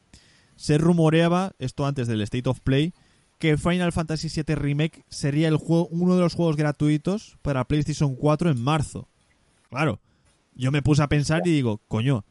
se 0.57 0.79
rumoreaba, 0.79 1.53
esto 1.59 1.87
antes 1.87 2.09
del 2.09 2.21
State 2.23 2.49
of 2.49 2.61
Play, 2.61 2.93
que 3.41 3.57
Final 3.57 3.91
Fantasy 3.91 4.29
VII 4.29 4.55
Remake 4.55 5.03
sería 5.09 5.49
el 5.49 5.57
juego, 5.57 5.89
uno 5.89 6.15
de 6.15 6.21
los 6.21 6.35
juegos 6.35 6.57
gratuitos 6.57 7.39
para 7.41 7.65
PlayStation 7.65 8.15
4 8.15 8.51
en 8.51 8.63
marzo. 8.63 9.09
Claro, 9.71 9.99
yo 10.55 10.71
me 10.71 10.83
puse 10.83 11.03
a 11.03 11.09
pensar 11.09 11.41
y 11.47 11.51
digo, 11.51 11.81
coño, 11.89 12.27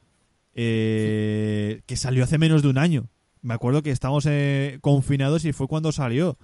eh, 0.53 1.81
que 1.87 1.95
salió 1.95 2.23
hace 2.23 2.37
menos 2.37 2.61
de 2.61 2.69
un 2.69 2.77
año. 2.77 3.09
Me 3.41 3.55
acuerdo 3.55 3.81
que 3.81 3.89
estábamos 3.89 4.27
eh, 4.27 4.77
confinados 4.81 5.45
y 5.45 5.51
fue 5.51 5.67
cuando 5.67 5.91
salió. 5.91 6.37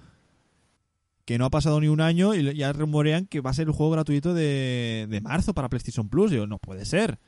Que 1.24 1.38
no 1.38 1.44
ha 1.44 1.50
pasado 1.50 1.80
ni 1.80 1.86
un 1.86 2.00
año 2.00 2.34
y 2.34 2.56
ya 2.56 2.72
rumorean 2.72 3.26
que 3.26 3.40
va 3.40 3.50
a 3.50 3.54
ser 3.54 3.68
el 3.68 3.72
juego 3.72 3.92
gratuito 3.92 4.34
de, 4.34 5.06
de 5.08 5.20
marzo 5.20 5.54
para 5.54 5.68
PlayStation 5.68 6.08
Plus. 6.08 6.32
Yo, 6.32 6.48
no 6.48 6.58
puede 6.58 6.84
ser. 6.84 7.20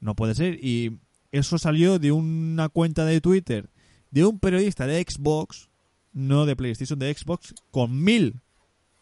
No 0.00 0.14
puede 0.14 0.34
ser. 0.34 0.64
Y 0.64 0.98
eso 1.30 1.58
salió 1.58 1.98
de 1.98 2.12
una 2.12 2.70
cuenta 2.70 3.04
de 3.04 3.20
Twitter 3.20 3.68
de 4.10 4.24
un 4.24 4.38
periodista 4.38 4.86
de 4.86 5.02
Xbox 5.02 5.68
no 6.16 6.46
de 6.46 6.56
PlayStation, 6.56 6.98
de 6.98 7.14
Xbox, 7.14 7.54
con 7.70 8.02
mil 8.02 8.40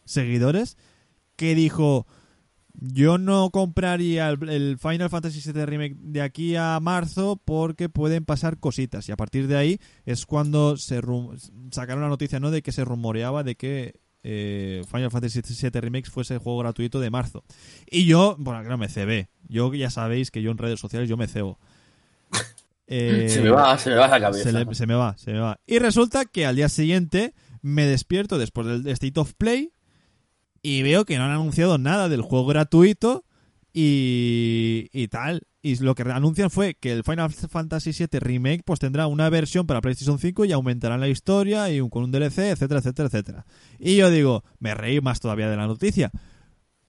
seguidores, 0.03 0.77
que 1.37 1.55
dijo, 1.55 2.05
yo 2.73 3.17
no 3.17 3.49
compraría 3.51 4.29
el, 4.29 4.77
Final 4.77 5.09
Fantasy 5.09 5.39
VII 5.51 5.65
Remake 5.65 5.95
de 5.97 6.21
aquí 6.21 6.57
a 6.57 6.77
marzo 6.81 7.41
porque 7.43 7.87
pueden 7.87 8.25
pasar 8.25 8.59
cositas. 8.59 9.07
Y 9.07 9.13
a 9.13 9.15
partir 9.15 9.47
de 9.47 9.55
ahí 9.55 9.79
es 10.05 10.25
cuando 10.25 10.75
se 10.75 11.01
sacaron 11.71 12.03
la 12.03 12.09
noticia, 12.09 12.39
¿no? 12.39 12.51
De 12.51 12.61
que 12.61 12.73
se 12.73 12.83
rumoreaba 12.83 13.43
de 13.43 13.55
que 13.55 13.95
eh, 14.23 14.83
Final 14.91 15.09
Fantasy 15.09 15.41
VII 15.41 15.79
Remake 15.79 16.09
fuese 16.09 16.33
el 16.33 16.39
juego 16.39 16.59
gratuito 16.59 16.99
de 16.99 17.09
marzo. 17.09 17.45
Y 17.89 18.05
yo, 18.05 18.35
bueno, 18.39 18.61
no 18.63 18.77
me 18.77 18.89
cebé. 18.89 19.29
Yo 19.47 19.73
ya 19.73 19.89
sabéis 19.89 20.31
que 20.31 20.41
yo 20.41 20.51
en 20.51 20.57
redes 20.57 20.81
sociales 20.81 21.07
yo 21.07 21.15
me 21.15 21.27
cebo. 21.27 21.59
Eh, 22.87 23.27
se 23.29 23.41
me 23.41 23.49
va, 23.49 23.77
se 23.77 23.89
me 23.89 23.95
va 23.95 24.07
la 24.07 24.19
cabeza. 24.19 24.43
Se, 24.43 24.85
me 24.85 24.95
va, 24.95 25.17
se 25.17 25.33
me 25.33 25.39
va. 25.39 25.59
Y 25.65 25.79
resulta 25.79 26.25
que 26.25 26.45
al 26.45 26.55
día 26.55 26.69
siguiente 26.69 27.33
me 27.61 27.85
despierto 27.85 28.37
después 28.37 28.67
del 28.67 28.87
State 28.87 29.19
of 29.19 29.33
Play 29.33 29.73
y 30.61 30.83
veo 30.83 31.05
que 31.05 31.17
no 31.17 31.25
han 31.25 31.31
anunciado 31.31 31.77
nada 31.77 32.09
del 32.09 32.21
juego 32.21 32.45
gratuito 32.45 33.25
y, 33.73 34.89
y 34.93 35.07
tal. 35.07 35.41
Y 35.61 35.77
lo 35.77 35.95
que 35.95 36.03
anuncian 36.03 36.51
fue 36.51 36.75
que 36.75 36.91
el 36.91 37.03
Final 37.03 37.31
Fantasy 37.31 37.91
VII 37.91 38.19
Remake 38.19 38.61
pues 38.63 38.79
tendrá 38.79 39.07
una 39.07 39.31
versión 39.31 39.65
para 39.65 39.81
PlayStation 39.81 40.19
5 40.19 40.45
y 40.45 40.51
aumentará 40.51 40.95
la 40.99 41.07
historia 41.07 41.71
y 41.71 41.79
con 41.89 42.03
un 42.03 42.11
DLC, 42.11 42.51
etcétera, 42.51 42.81
etcétera, 42.81 43.07
etcétera. 43.07 43.45
Y 43.79 43.95
yo 43.95 44.11
digo, 44.11 44.43
me 44.59 44.75
reí 44.75 45.01
más 45.01 45.19
todavía 45.19 45.49
de 45.49 45.57
la 45.57 45.65
noticia. 45.65 46.11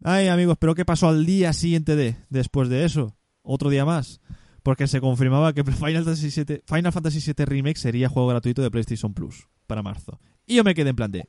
Ay, 0.04 0.28
amigos, 0.28 0.58
pero 0.60 0.74
¿qué 0.74 0.84
pasó 0.84 1.08
al 1.08 1.24
día 1.24 1.54
siguiente 1.54 1.96
de 1.96 2.16
después 2.28 2.68
de 2.68 2.84
eso? 2.84 3.16
Otro 3.40 3.70
día 3.70 3.86
más. 3.86 4.20
Porque 4.66 4.88
se 4.88 5.00
confirmaba 5.00 5.52
que 5.52 5.62
Final 5.64 6.02
Fantasy 6.02 6.44
VII, 6.44 6.62
Final 6.66 6.92
Fantasy 6.92 7.20
VII 7.20 7.44
Remake 7.44 7.78
sería 7.78 8.08
juego 8.08 8.26
gratuito 8.26 8.62
de 8.62 8.70
PlayStation 8.72 9.14
Plus 9.14 9.46
para 9.68 9.80
marzo. 9.80 10.18
Y 10.44 10.56
yo 10.56 10.64
me 10.64 10.74
quedé 10.74 10.90
en 10.90 10.96
plan 10.96 11.12
de... 11.12 11.28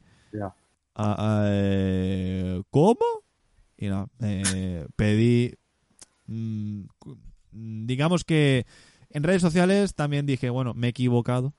Ah, 0.95 1.45
eh, 1.45 2.63
¿Cómo? 2.71 3.05
Y 3.77 3.89
no, 3.89 4.09
eh, 4.21 4.87
pedí... 4.95 5.53
Mm, 6.25 6.85
digamos 7.51 8.23
que 8.23 8.65
en 9.11 9.21
redes 9.21 9.43
sociales 9.43 9.93
también 9.93 10.25
dije, 10.25 10.49
bueno, 10.49 10.73
me 10.73 10.87
he 10.87 10.89
equivocado. 10.89 11.53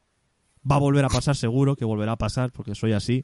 Va 0.69 0.75
a 0.75 0.81
volver 0.81 1.05
a 1.05 1.09
pasar 1.09 1.37
seguro, 1.37 1.77
que 1.77 1.85
volverá 1.85 2.11
a 2.11 2.19
pasar 2.19 2.51
porque 2.51 2.75
soy 2.75 2.93
así. 2.93 3.23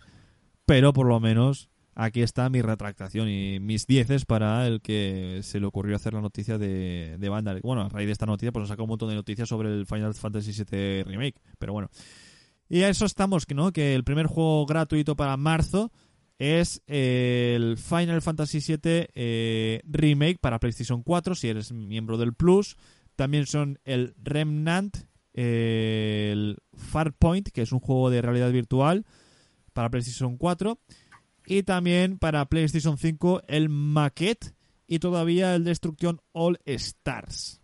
Pero 0.64 0.92
por 0.92 1.08
lo 1.08 1.18
menos 1.18 1.70
aquí 1.94 2.22
está 2.22 2.48
mi 2.48 2.62
retractación 2.62 3.28
y 3.28 3.60
mis 3.60 3.86
dieces 3.86 4.24
para 4.24 4.66
el 4.66 4.80
que 4.80 5.40
se 5.42 5.60
le 5.60 5.66
ocurrió 5.66 5.96
hacer 5.96 6.14
la 6.14 6.20
noticia 6.20 6.58
de, 6.58 7.16
de 7.18 7.28
Vandal. 7.28 7.60
Bueno, 7.62 7.82
a 7.82 7.88
raíz 7.88 8.06
de 8.06 8.12
esta 8.12 8.26
noticia, 8.26 8.52
pues 8.52 8.62
nos 8.62 8.68
sacado 8.68 8.84
un 8.84 8.90
montón 8.90 9.08
de 9.08 9.14
noticias 9.14 9.48
sobre 9.48 9.68
el 9.68 9.86
Final 9.86 10.14
Fantasy 10.14 10.52
VII 10.52 11.04
Remake. 11.04 11.40
Pero 11.58 11.72
bueno. 11.72 11.90
Y 12.68 12.82
a 12.82 12.88
eso 12.88 13.04
estamos, 13.04 13.46
¿no? 13.54 13.72
Que 13.72 13.94
el 13.94 14.04
primer 14.04 14.26
juego 14.26 14.66
gratuito 14.66 15.16
para 15.16 15.36
marzo 15.36 15.92
es 16.38 16.82
el 16.86 17.76
Final 17.78 18.22
Fantasy 18.22 18.58
VII 18.58 19.08
eh, 19.14 19.80
Remake 19.84 20.38
para 20.40 20.58
PlayStation 20.58 21.02
4 21.02 21.34
si 21.34 21.48
eres 21.48 21.72
miembro 21.72 22.18
del 22.18 22.34
Plus. 22.34 22.76
También 23.16 23.46
son 23.46 23.78
el 23.84 24.14
Remnant, 24.22 24.96
el 25.32 26.58
Farpoint, 26.74 27.50
que 27.50 27.62
es 27.62 27.72
un 27.72 27.80
juego 27.80 28.10
de 28.10 28.22
realidad 28.22 28.50
virtual 28.50 29.04
para 29.72 29.90
PlayStation 29.90 30.36
4. 30.36 30.78
Y 31.46 31.62
también 31.62 32.18
para 32.18 32.46
PlayStation 32.46 32.96
5 32.96 33.42
el 33.48 33.68
Maquette 33.68 34.54
y 34.86 34.98
todavía 34.98 35.54
el 35.54 35.64
Destruction 35.64 36.20
All 36.32 36.58
Stars 36.64 37.60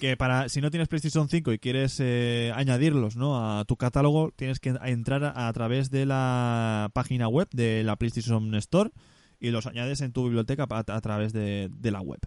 que 0.00 0.16
para 0.16 0.48
si 0.48 0.60
no 0.60 0.70
tienes 0.70 0.88
PlayStation 0.88 1.28
5 1.28 1.52
y 1.52 1.58
quieres 1.58 1.98
eh, 2.00 2.52
añadirlos 2.54 3.16
¿no? 3.16 3.58
a 3.58 3.64
tu 3.64 3.76
catálogo, 3.76 4.32
tienes 4.34 4.60
que 4.60 4.70
entrar 4.84 5.32
a, 5.36 5.52
través 5.52 5.90
de 5.90 6.06
la 6.06 6.90
página 6.94 7.28
web 7.28 7.48
de 7.52 7.82
la 7.82 7.96
PlayStation 7.96 8.54
Store 8.56 8.90
y 9.40 9.50
los 9.50 9.66
añades 9.66 10.00
en 10.00 10.12
tu 10.12 10.24
biblioteca 10.24 10.66
a, 10.68 11.00
través 11.00 11.32
de, 11.32 11.70
la 11.82 12.00
web. 12.00 12.20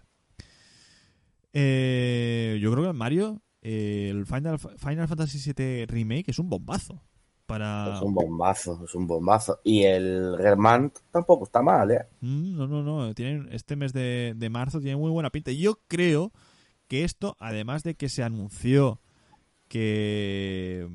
Eh, 1.52 2.58
yo 2.60 2.72
creo 2.72 2.84
que 2.84 2.92
Mario, 2.92 3.42
eh, 3.62 4.08
el 4.10 4.26
Final, 4.26 4.58
Final 4.58 5.08
Fantasy 5.08 5.52
VII 5.52 5.86
Remake 5.86 6.30
es 6.30 6.38
un 6.38 6.50
bombazo. 6.50 7.02
Para... 7.46 7.94
Es 7.96 8.02
un 8.02 8.14
bombazo, 8.14 8.80
es 8.84 8.94
un 8.94 9.06
bombazo. 9.06 9.60
Y 9.62 9.84
el 9.84 10.36
Germán 10.38 10.92
tampoco 11.12 11.44
está 11.44 11.62
mal, 11.62 11.90
¿eh? 11.90 12.06
Mm, 12.20 12.56
no, 12.56 12.66
no, 12.66 12.82
no. 12.82 13.14
Tienen, 13.14 13.48
este 13.52 13.76
mes 13.76 13.92
de, 13.92 14.34
de 14.36 14.50
marzo 14.50 14.80
tiene 14.80 14.96
muy 14.96 15.10
buena 15.10 15.30
pinta. 15.30 15.52
Yo 15.52 15.78
creo 15.88 16.32
que 16.88 17.04
esto, 17.04 17.36
además 17.38 17.82
de 17.82 17.94
que 17.94 18.08
se 18.08 18.22
anunció 18.22 19.00
que 19.68 20.88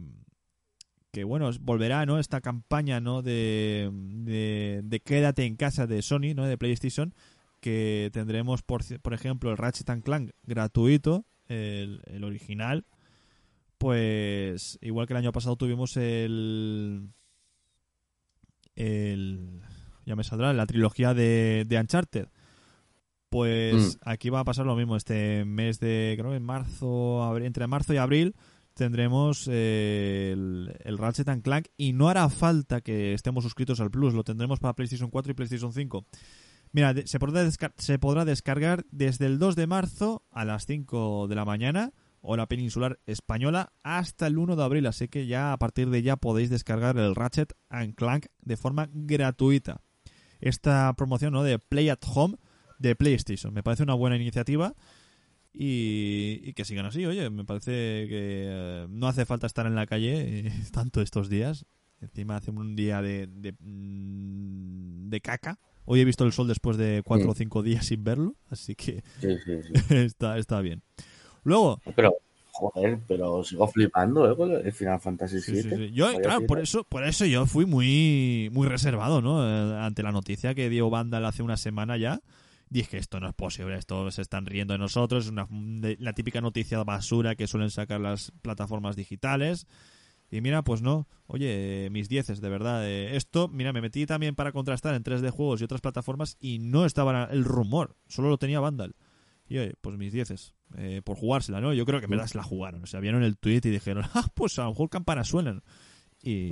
que 1.11 1.25
bueno, 1.25 1.49
volverá, 1.61 2.05
¿no? 2.05 2.19
Esta 2.19 2.41
campaña, 2.41 3.01
¿no? 3.01 3.21
De, 3.21 3.89
de, 3.91 4.99
quédate 5.01 5.45
en 5.45 5.57
casa 5.57 5.85
de 5.85 6.01
Sony, 6.01 6.33
¿no? 6.35 6.45
De 6.45 6.57
PlayStation, 6.57 7.13
que 7.59 8.09
tendremos, 8.13 8.63
por, 8.63 8.81
por 9.01 9.13
ejemplo, 9.13 9.51
el 9.51 9.57
Ratchet 9.57 10.03
Clank 10.03 10.31
gratuito, 10.43 11.25
el, 11.47 12.01
el, 12.05 12.23
original, 12.23 12.85
pues 13.81 14.77
igual 14.79 15.07
que 15.07 15.13
el 15.13 15.17
año 15.17 15.31
pasado 15.31 15.55
tuvimos 15.55 15.97
el... 15.97 17.09
el 18.75 19.59
ya 20.05 20.15
me 20.15 20.23
saldrá, 20.23 20.53
la 20.53 20.67
trilogía 20.67 21.15
de, 21.15 21.65
de 21.67 21.79
Uncharted, 21.79 22.27
pues 23.29 23.95
mm. 23.95 23.99
aquí 24.07 24.29
va 24.29 24.41
a 24.41 24.43
pasar 24.43 24.67
lo 24.67 24.75
mismo. 24.75 24.95
Este 24.95 25.45
mes 25.45 25.79
de, 25.79 26.13
creo 26.15 26.29
que 26.29 26.37
en 26.37 26.43
marzo, 26.43 27.35
entre 27.39 27.65
marzo 27.65 27.95
y 27.95 27.97
abril, 27.97 28.35
tendremos 28.75 29.49
eh, 29.51 30.29
el, 30.33 30.77
el, 30.83 30.99
Ratchet 30.99 31.41
Clank 31.41 31.69
y 31.75 31.93
no 31.93 32.07
hará 32.07 32.29
falta 32.29 32.81
que 32.81 33.15
estemos 33.15 33.43
suscritos 33.43 33.79
al 33.79 33.89
Plus, 33.89 34.13
lo 34.13 34.23
tendremos 34.23 34.59
para 34.59 34.75
PlayStation 34.75 35.09
4 35.09 35.31
y 35.31 35.33
PlayStation 35.33 35.73
5. 35.73 36.05
Mira, 36.71 36.93
se 37.05 37.17
podrá, 37.17 37.49
se 37.49 37.97
podrá 37.97 38.25
descargar 38.25 38.85
desde 38.91 39.25
el 39.25 39.39
2 39.39 39.55
de 39.55 39.65
marzo 39.65 40.23
a 40.29 40.45
las 40.45 40.67
5 40.67 41.27
de 41.27 41.35
la 41.35 41.45
mañana, 41.45 41.93
hora 42.21 42.47
peninsular 42.47 42.99
española, 43.05 43.73
hasta 43.83 44.27
el 44.27 44.37
1 44.37 44.55
de 44.55 44.63
abril, 44.63 44.85
así 44.85 45.07
que 45.07 45.27
ya 45.27 45.53
a 45.53 45.57
partir 45.57 45.89
de 45.89 46.01
ya 46.01 46.15
podéis 46.15 46.49
descargar 46.49 46.97
el 46.97 47.15
Ratchet 47.15 47.53
Clank 47.95 48.27
de 48.41 48.57
forma 48.57 48.89
gratuita. 48.93 49.81
Esta 50.39 50.93
promoción 50.95 51.33
¿no? 51.33 51.43
de 51.43 51.59
Play 51.59 51.89
at 51.89 51.99
Home 52.13 52.37
de 52.79 52.95
PlayStation. 52.95 53.53
Me 53.53 53.63
parece 53.63 53.83
una 53.83 53.93
buena 53.93 54.15
iniciativa 54.15 54.75
y, 55.53 56.53
que 56.53 56.65
sigan 56.65 56.85
así. 56.85 57.05
Oye, 57.05 57.29
me 57.29 57.45
parece 57.45 57.71
que 57.71 58.45
eh, 58.47 58.87
no 58.89 59.07
hace 59.07 59.25
falta 59.25 59.47
estar 59.47 59.65
en 59.65 59.75
la 59.75 59.85
calle 59.85 60.47
eh, 60.47 60.53
tanto 60.71 61.01
estos 61.01 61.29
días. 61.29 61.65
Encima 61.99 62.37
hace 62.37 62.49
un 62.49 62.75
día 62.75 63.01
de, 63.01 63.27
de, 63.27 63.53
mm, 63.59 65.09
de, 65.09 65.21
caca. 65.21 65.59
Hoy 65.85 65.99
he 65.99 66.05
visto 66.05 66.25
el 66.25 66.31
sol 66.31 66.47
después 66.47 66.77
de 66.77 67.03
cuatro 67.05 67.31
o 67.31 67.35
cinco 67.35 67.61
días 67.61 67.85
sin 67.85 68.03
verlo, 68.03 68.35
así 68.49 68.75
que 68.75 69.03
está, 69.89 70.37
está 70.39 70.61
bien. 70.61 70.81
Luego... 71.43 71.79
Pero, 71.95 72.13
joder, 72.51 72.99
pero 73.07 73.43
sigo 73.43 73.67
flipando 73.67 74.31
¿eh? 74.31 74.35
con 74.35 74.51
el 74.51 74.71
Final 74.71 74.99
Fantasy 74.99 75.39
VII. 75.51 75.91
Yo, 75.91 76.13
claro, 76.19 76.45
por 76.45 76.59
eso, 76.59 76.83
por 76.83 77.03
eso 77.03 77.25
yo 77.25 77.45
fui 77.45 77.65
muy, 77.65 78.49
muy 78.51 78.67
reservado, 78.67 79.21
¿no? 79.21 79.47
Eh, 79.47 79.79
ante 79.79 80.03
la 80.03 80.11
noticia 80.11 80.53
que 80.53 80.69
dio 80.69 80.89
Vandal 80.89 81.25
hace 81.25 81.43
una 81.43 81.57
semana 81.57 81.97
ya 81.97 82.21
dije, 82.71 82.97
esto 82.97 83.19
no 83.19 83.27
es 83.27 83.35
posible, 83.35 83.75
esto 83.75 84.09
se 84.11 84.21
están 84.21 84.45
riendo 84.45 84.73
de 84.73 84.79
nosotros, 84.79 85.25
es 85.25 85.31
una, 85.31 85.47
la 85.99 86.13
típica 86.13 86.39
noticia 86.39 86.81
basura 86.83 87.35
que 87.35 87.45
suelen 87.45 87.69
sacar 87.69 87.99
las 87.99 88.31
plataformas 88.41 88.95
digitales. 88.95 89.67
Y 90.31 90.39
mira, 90.39 90.63
pues 90.63 90.81
no, 90.81 91.09
oye, 91.27 91.89
mis 91.91 92.07
dieces, 92.07 92.39
de 92.39 92.47
verdad. 92.47 92.87
Eh, 92.87 93.17
esto, 93.17 93.49
mira, 93.49 93.73
me 93.73 93.81
metí 93.81 94.05
también 94.05 94.33
para 94.35 94.53
contrastar 94.53 94.95
en 94.95 95.03
3D 95.03 95.29
juegos 95.29 95.59
y 95.59 95.65
otras 95.65 95.81
plataformas 95.81 96.37
y 96.39 96.59
no 96.59 96.85
estaba 96.85 97.25
el 97.25 97.43
rumor, 97.43 97.97
solo 98.07 98.29
lo 98.29 98.37
tenía 98.37 98.61
Vandal. 98.61 98.95
Y 99.49 99.57
oye, 99.57 99.73
pues 99.81 99.97
mis 99.97 100.13
dieces, 100.13 100.55
eh, 100.77 101.01
por 101.03 101.17
jugársela, 101.17 101.61
¿no? 101.61 101.73
Yo 101.73 101.85
creo 101.85 102.01
que 102.01 102.07
me 102.07 102.15
las 102.15 102.35
la 102.35 102.43
jugaron. 102.43 102.83
O 102.83 102.87
sea, 102.87 102.99
vieron 102.99 103.23
el 103.23 103.37
tweet 103.37 103.61
y 103.63 103.69
dijeron, 103.69 104.03
ah, 104.13 104.27
pues 104.33 104.57
a 104.59 104.63
lo 104.63 104.69
mejor 104.69 104.89
campanas 104.89 105.27
suenan. 105.27 105.63
Y, 106.23 106.51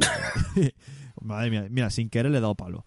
madre 1.21 1.49
mía, 1.49 1.67
mira, 1.69 1.89
sin 1.89 2.09
querer 2.09 2.31
le 2.31 2.39
he 2.39 2.41
dado 2.41 2.55
palo. 2.55 2.85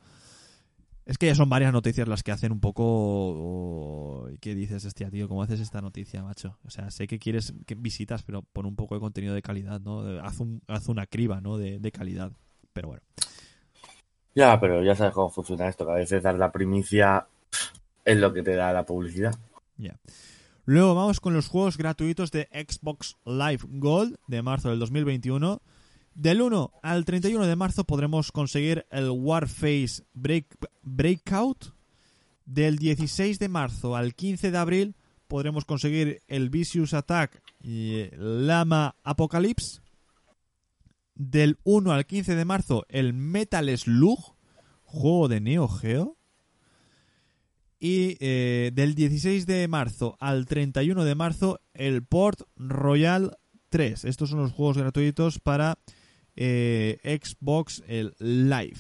Es 1.05 1.18
que 1.18 1.27
ya 1.27 1.35
son 1.35 1.49
varias 1.49 1.73
noticias 1.73 2.07
las 2.07 2.23
que 2.23 2.31
hacen 2.31 2.53
un 2.53 2.61
poco... 2.61 4.29
¿Qué 4.40 4.55
dices, 4.55 4.85
hostia, 4.85 5.11
tío? 5.11 5.29
¿Cómo 5.29 5.42
haces 5.42 5.59
esta 5.59 5.81
noticia, 5.81 6.23
macho? 6.23 6.59
O 6.64 6.71
sea, 6.71 6.90
sé 6.90 7.09
que 7.09 7.18
quieres 7.18 7.53
que 7.66 7.75
visitas, 7.75 8.23
pero 8.23 8.42
pon 8.42 8.66
un 8.66 8.77
poco 8.77 8.95
de 8.95 9.01
contenido 9.01 9.35
de 9.35 9.42
calidad, 9.42 9.81
¿no? 9.81 10.01
Haz, 10.23 10.38
un, 10.38 10.62
haz 10.68 10.88
una 10.88 11.07
criba, 11.07 11.40
¿no? 11.40 11.59
De, 11.59 11.90
calidad. 11.90 12.31
Pero 12.73 12.88
bueno. 12.88 13.03
Ya, 14.35 14.59
pero 14.61 14.83
ya 14.83 14.95
sabes 14.95 15.12
cómo 15.12 15.29
funciona 15.29 15.68
esto, 15.68 15.85
que 15.85 15.92
a 15.92 15.97
veces 15.97 16.23
dar 16.23 16.37
la 16.37 16.53
primicia 16.53 17.27
es 18.05 18.16
lo 18.16 18.33
que 18.33 18.42
te 18.42 18.55
da 18.55 18.73
la 18.73 18.87
publicidad. 18.87 19.35
Ya. 19.77 19.99
Luego 20.64 20.94
vamos 20.94 21.18
con 21.18 21.35
los 21.35 21.48
juegos 21.48 21.77
gratuitos 21.77 22.31
de 22.31 22.48
Xbox 22.53 23.16
Live 23.25 23.62
Gold 23.64 24.16
de 24.29 24.42
marzo 24.42 24.71
del 24.71 24.79
2021. 24.79 25.60
Del 26.15 26.40
1 26.40 26.73
al 26.83 27.04
31 27.04 27.46
de 27.46 27.56
marzo 27.56 27.83
podremos 27.83 28.31
conseguir 28.31 28.87
el 28.92 29.10
Warface 29.10 30.04
Breakout. 30.83 31.75
Del 32.44 32.79
16 32.79 33.40
de 33.40 33.48
marzo 33.48 33.96
al 33.96 34.15
15 34.15 34.52
de 34.52 34.58
abril 34.58 34.96
podremos 35.27 35.65
conseguir 35.65 36.23
el 36.29 36.48
Vicious 36.48 36.94
Attack 36.94 37.42
y 37.60 38.06
Lama 38.17 38.94
Apocalypse. 39.02 39.81
Del 41.17 41.58
1 41.65 41.90
al 41.90 42.06
15 42.06 42.37
de 42.37 42.44
marzo 42.44 42.87
el 42.88 43.15
Metal 43.15 43.77
Slug, 43.77 44.37
juego 44.85 45.27
de 45.27 45.40
Neo 45.40 45.67
Geo. 45.67 46.19
Y 47.85 48.17
eh, 48.21 48.71
del 48.73 48.95
16 48.95 49.45
de 49.45 49.67
marzo 49.67 50.17
al 50.21 50.47
31 50.47 51.05
de 51.05 51.17
marzo 51.17 51.59
el 51.75 52.05
Port 52.05 52.43
Royal 52.55 53.39
3. 53.71 54.05
Estos 54.05 54.31
son 54.31 54.39
los 54.39 54.53
juegos 54.53 54.79
gratuitos 54.79 55.41
para 55.41 55.81
eh, 56.37 57.01
Xbox 57.03 57.83
el 57.89 58.15
Live. 58.21 58.79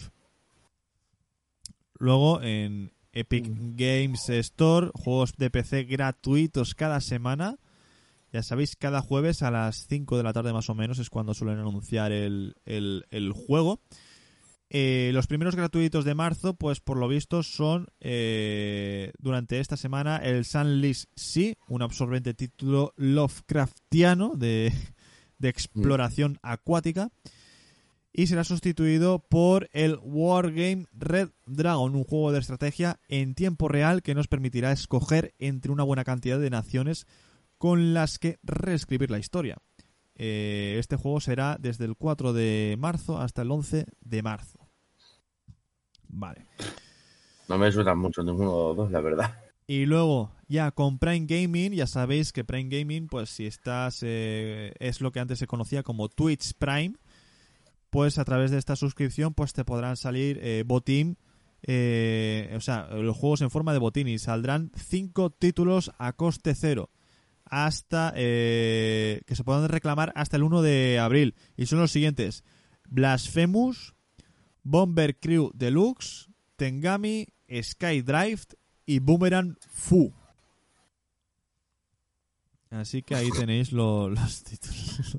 luego 1.98 2.42
en 2.42 2.92
Epic 3.12 3.44
Games 3.74 4.28
Store, 4.28 4.92
juegos 4.94 5.32
de 5.36 5.50
PC 5.50 5.82
gratuitos 5.82 6.76
cada 6.76 7.00
semana. 7.00 7.58
Ya 8.32 8.44
sabéis, 8.44 8.76
cada 8.76 9.02
jueves 9.02 9.42
a 9.42 9.50
las 9.50 9.84
5 9.88 10.16
de 10.16 10.22
la 10.22 10.32
tarde 10.32 10.52
más 10.52 10.70
o 10.70 10.76
menos 10.76 11.00
es 11.00 11.10
cuando 11.10 11.34
suelen 11.34 11.58
anunciar 11.58 12.12
el, 12.12 12.54
el, 12.66 13.06
el 13.10 13.32
juego. 13.32 13.80
Eh, 14.74 15.10
los 15.12 15.26
primeros 15.26 15.54
gratuitos 15.54 16.06
de 16.06 16.14
marzo, 16.14 16.54
pues 16.54 16.80
por 16.80 16.96
lo 16.96 17.06
visto 17.06 17.42
son 17.42 17.88
eh, 18.00 19.12
durante 19.18 19.60
esta 19.60 19.76
semana 19.76 20.16
el 20.16 20.46
Sunless 20.46 21.08
Sea, 21.14 21.52
un 21.68 21.82
absorbente 21.82 22.32
título 22.32 22.94
Lovecraftiano 22.96 24.32
de, 24.34 24.72
exploración 25.42 26.38
acuática. 26.40 27.10
Y 28.14 28.28
será 28.28 28.44
sustituido 28.44 29.18
por 29.18 29.68
el 29.74 29.98
Wargame 30.02 30.86
Red 30.94 31.32
Dragon, 31.44 31.94
un 31.94 32.04
juego 32.04 32.32
de 32.32 32.38
estrategia 32.38 32.98
en 33.08 33.34
tiempo 33.34 33.68
real 33.68 34.02
que 34.02 34.14
nos 34.14 34.26
permitirá 34.26 34.72
escoger 34.72 35.34
entre 35.38 35.70
una 35.70 35.82
buena 35.82 36.04
cantidad 36.04 36.38
de 36.38 36.48
naciones 36.48 37.06
con 37.58 37.92
las 37.92 38.18
que 38.18 38.38
reescribir 38.42 39.10
la 39.10 39.18
historia. 39.18 39.58
Eh, 40.14 40.76
este 40.78 40.96
juego 40.96 41.20
será 41.20 41.58
desde 41.60 41.84
el 41.84 41.94
4 41.94 42.32
de 42.32 42.76
marzo 42.78 43.18
hasta 43.18 43.42
el 43.42 43.50
11 43.50 43.84
de 44.00 44.22
marzo. 44.22 44.61
Vale. 46.12 46.46
No 47.48 47.58
me 47.58 47.72
suenan 47.72 47.98
mucho 47.98 48.22
ninguno 48.22 48.50
de 48.50 48.56
los 48.56 48.76
dos, 48.76 48.90
la 48.92 49.00
verdad. 49.00 49.34
Y 49.66 49.86
luego, 49.86 50.30
ya 50.48 50.70
con 50.70 50.98
Prime 50.98 51.26
Gaming, 51.26 51.72
ya 51.72 51.86
sabéis 51.86 52.32
que 52.32 52.44
Prime 52.44 52.68
Gaming, 52.68 53.08
pues 53.08 53.30
si 53.30 53.46
estás, 53.46 54.00
eh, 54.02 54.74
es 54.78 55.00
lo 55.00 55.10
que 55.10 55.20
antes 55.20 55.38
se 55.38 55.46
conocía 55.46 55.82
como 55.82 56.08
Twitch 56.08 56.54
Prime, 56.54 56.94
pues 57.90 58.18
a 58.18 58.24
través 58.24 58.50
de 58.50 58.58
esta 58.58 58.76
suscripción, 58.76 59.34
pues 59.34 59.52
te 59.52 59.64
podrán 59.64 59.96
salir 59.96 60.38
eh, 60.42 60.62
botín, 60.66 61.18
eh, 61.62 62.52
o 62.56 62.60
sea, 62.60 62.88
los 62.92 63.16
juegos 63.16 63.40
en 63.40 63.50
forma 63.50 63.72
de 63.72 63.78
botín 63.78 64.08
y 64.08 64.18
saldrán 64.18 64.70
cinco 64.76 65.30
títulos 65.30 65.92
a 65.98 66.12
coste 66.12 66.54
cero 66.54 66.90
hasta 67.52 68.14
eh, 68.16 69.20
que 69.26 69.36
se 69.36 69.44
puedan 69.44 69.68
reclamar 69.68 70.10
hasta 70.16 70.38
el 70.38 70.42
1 70.42 70.62
de 70.62 70.98
abril 70.98 71.34
y 71.54 71.66
son 71.66 71.80
los 71.80 71.92
siguientes: 71.92 72.44
Blasphemous, 72.88 73.94
Bomber 74.62 75.18
Crew 75.18 75.50
Deluxe, 75.54 76.28
Tengami, 76.56 77.26
Skydrive 77.50 78.42
y 78.86 78.98
Boomerang 79.00 79.56
Fu. 79.68 80.12
Así 82.70 83.02
que 83.02 83.14
ahí 83.14 83.30
tenéis 83.30 83.72
lo- 83.72 84.08
los 84.08 84.42
títulos. 84.44 85.16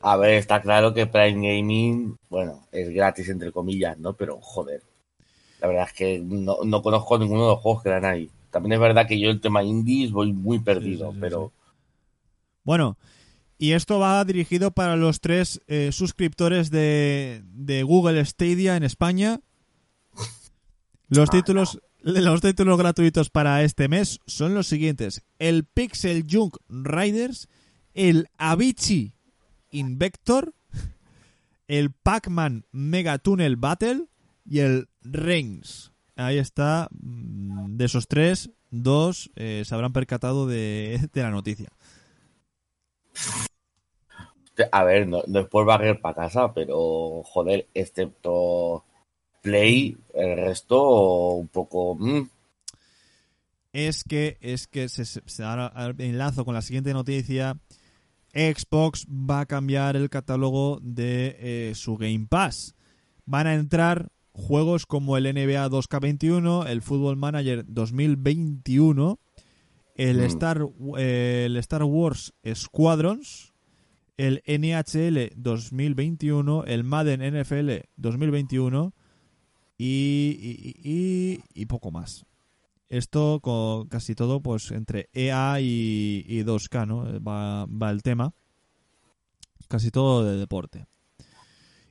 A 0.00 0.16
ver, 0.16 0.34
está 0.34 0.60
claro 0.60 0.92
que 0.92 1.06
Prime 1.06 1.48
Gaming, 1.56 2.16
bueno, 2.28 2.66
es 2.72 2.90
gratis 2.90 3.28
entre 3.28 3.52
comillas, 3.52 3.96
¿no? 3.98 4.12
Pero 4.14 4.38
joder. 4.40 4.82
La 5.60 5.68
verdad 5.68 5.86
es 5.86 5.92
que 5.94 6.18
no, 6.18 6.58
no 6.64 6.82
conozco 6.82 7.18
ninguno 7.18 7.42
de 7.42 7.48
los 7.52 7.60
juegos 7.60 7.82
que 7.82 7.88
dan 7.90 8.04
ahí. 8.04 8.30
También 8.50 8.74
es 8.74 8.80
verdad 8.80 9.06
que 9.06 9.18
yo 9.18 9.30
el 9.30 9.40
tema 9.40 9.62
indies 9.62 10.10
voy 10.12 10.32
muy 10.32 10.58
perdido, 10.58 11.08
sí, 11.08 11.14
sí, 11.14 11.20
pero 11.20 11.52
Bueno, 12.64 12.96
y 13.64 13.72
esto 13.72 13.98
va 13.98 14.22
dirigido 14.26 14.72
para 14.72 14.94
los 14.94 15.20
tres 15.20 15.62
eh, 15.68 15.90
suscriptores 15.90 16.70
de, 16.70 17.42
de 17.46 17.82
Google 17.82 18.22
Stadia 18.22 18.76
en 18.76 18.82
España. 18.82 19.40
Los 21.08 21.30
títulos, 21.30 21.80
los 22.02 22.42
títulos 22.42 22.76
gratuitos 22.76 23.30
para 23.30 23.62
este 23.62 23.88
mes 23.88 24.20
son 24.26 24.52
los 24.52 24.66
siguientes: 24.66 25.22
el 25.38 25.64
Pixel 25.64 26.26
Junk 26.30 26.58
Riders, 26.68 27.48
el 27.94 28.28
Avicii 28.36 29.14
Invector, 29.70 30.52
el 31.66 31.90
Pac-Man 31.90 32.66
Mega 32.70 33.16
Tunnel 33.16 33.56
Battle 33.56 34.08
y 34.44 34.58
el 34.58 34.90
Reigns. 35.00 35.90
Ahí 36.16 36.36
está. 36.36 36.88
mm, 36.90 37.78
De 37.78 37.86
esos 37.86 38.08
tres, 38.08 38.50
dos 38.70 39.30
eh, 39.36 39.62
se 39.64 39.74
habrán 39.74 39.94
percatado 39.94 40.46
de, 40.46 41.08
de 41.14 41.22
la 41.22 41.30
noticia. 41.30 41.70
A 44.72 44.84
ver, 44.84 45.06
no, 45.08 45.22
no 45.26 45.40
es 45.40 45.46
por 45.48 45.64
barrer 45.66 46.00
para 46.00 46.14
casa, 46.14 46.52
pero 46.54 47.22
joder, 47.24 47.66
excepto 47.74 48.84
Play, 49.42 49.96
el 50.14 50.36
resto 50.36 51.30
un 51.34 51.48
poco... 51.48 51.96
mm, 51.96 52.22
es 53.72 54.04
que 54.04 54.38
es 54.40 54.66
que 54.68 54.88
se, 54.88 55.04
se- 55.04 55.22
se- 55.26 55.42
ahora 55.42 55.72
enlazo 55.98 56.44
con 56.44 56.54
la 56.54 56.62
siguiente 56.62 56.92
noticia. 56.92 57.56
Xbox 58.32 59.06
va 59.08 59.40
a 59.40 59.46
cambiar 59.46 59.94
el 59.96 60.10
catálogo 60.10 60.78
de 60.82 61.36
eh, 61.38 61.72
su 61.74 61.96
Game 61.96 62.26
Pass. 62.28 62.74
Van 63.26 63.46
a 63.46 63.54
entrar 63.54 64.08
juegos 64.32 64.86
como 64.86 65.16
el 65.16 65.24
NBA 65.24 65.68
2K21 65.70 66.66
el 66.68 66.82
Football 66.82 67.16
Manager 67.16 67.64
2021 67.68 69.18
el 69.96 70.16
Mm. 70.18 70.24
Star 70.24 70.66
eh, 70.98 71.44
el 71.46 71.56
Star 71.58 71.84
Wars 71.84 72.32
Squadrons 72.52 73.53
el 74.16 74.42
NHL 74.46 75.32
2021 75.36 76.64
el 76.64 76.84
Madden 76.84 77.20
NFL 77.22 77.70
2021 77.96 78.92
y, 79.78 80.74
y- 80.84 81.42
y- 81.54 81.66
poco 81.66 81.90
más 81.90 82.24
esto 82.88 83.40
con 83.42 83.88
casi 83.88 84.14
todo 84.14 84.40
pues 84.40 84.70
entre 84.70 85.08
EA 85.14 85.60
y, 85.60 86.24
y 86.28 86.42
2K, 86.44 86.86
¿no? 86.86 87.20
Va, 87.24 87.66
va 87.66 87.90
el 87.90 88.02
tema. 88.02 88.34
Casi 89.68 89.90
todo 89.90 90.24
de 90.24 90.36
deporte. 90.36 90.86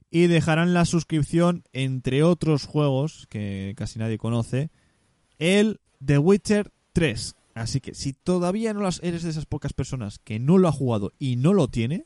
Y 0.10 0.28
dejarán 0.28 0.74
la 0.74 0.86
suscripción, 0.86 1.64
entre 1.74 2.24
otros 2.24 2.66
juegos 2.66 3.26
que 3.30 3.74
casi 3.76 4.00
nadie 4.00 4.18
conoce, 4.18 4.70
el 5.40 5.82
The 6.06 6.20
Witcher 6.20 6.72
3. 6.94 7.36
Así 7.56 7.82
que 7.82 7.96
si 7.96 8.14
todavía 8.14 8.74
no 8.74 8.88
eres 9.02 9.24
de 9.24 9.30
esas 9.30 9.46
pocas 9.48 9.74
personas 9.74 10.20
que 10.20 10.40
no 10.40 10.58
lo 10.58 10.68
ha 10.68 10.72
jugado 10.72 11.12
y 11.20 11.36
no 11.36 11.52
lo 11.54 11.68
tiene, 11.68 12.06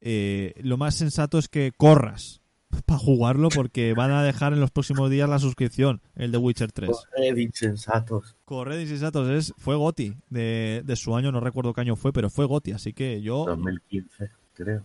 eh, 0.00 0.54
lo 0.62 0.76
más 0.76 0.94
sensato 0.94 1.38
es 1.38 1.48
que 1.48 1.72
corras 1.76 2.40
para 2.86 2.98
jugarlo 2.98 3.48
porque 3.48 3.94
van 3.94 4.10
a 4.10 4.22
dejar 4.22 4.52
en 4.52 4.60
los 4.60 4.70
próximos 4.70 5.10
días 5.10 5.28
la 5.28 5.38
suscripción, 5.38 6.00
el 6.14 6.30
The 6.32 6.38
Witcher 6.38 6.70
3. 6.72 6.90
joder, 6.90 7.38
insensatos. 7.38 8.36
Corred 8.44 8.80
insensatos 8.80 9.28
es 9.28 9.54
fue 9.56 9.76
Goti 9.76 10.14
de, 10.28 10.82
de 10.84 10.96
su 10.96 11.16
año, 11.16 11.32
no 11.32 11.40
recuerdo 11.40 11.72
qué 11.72 11.80
año 11.80 11.96
fue, 11.96 12.12
pero 12.12 12.30
fue 12.30 12.46
Goti, 12.46 12.72
así 12.72 12.92
que 12.92 13.20
yo 13.22 13.44
2015, 13.46 14.30
creo. 14.54 14.84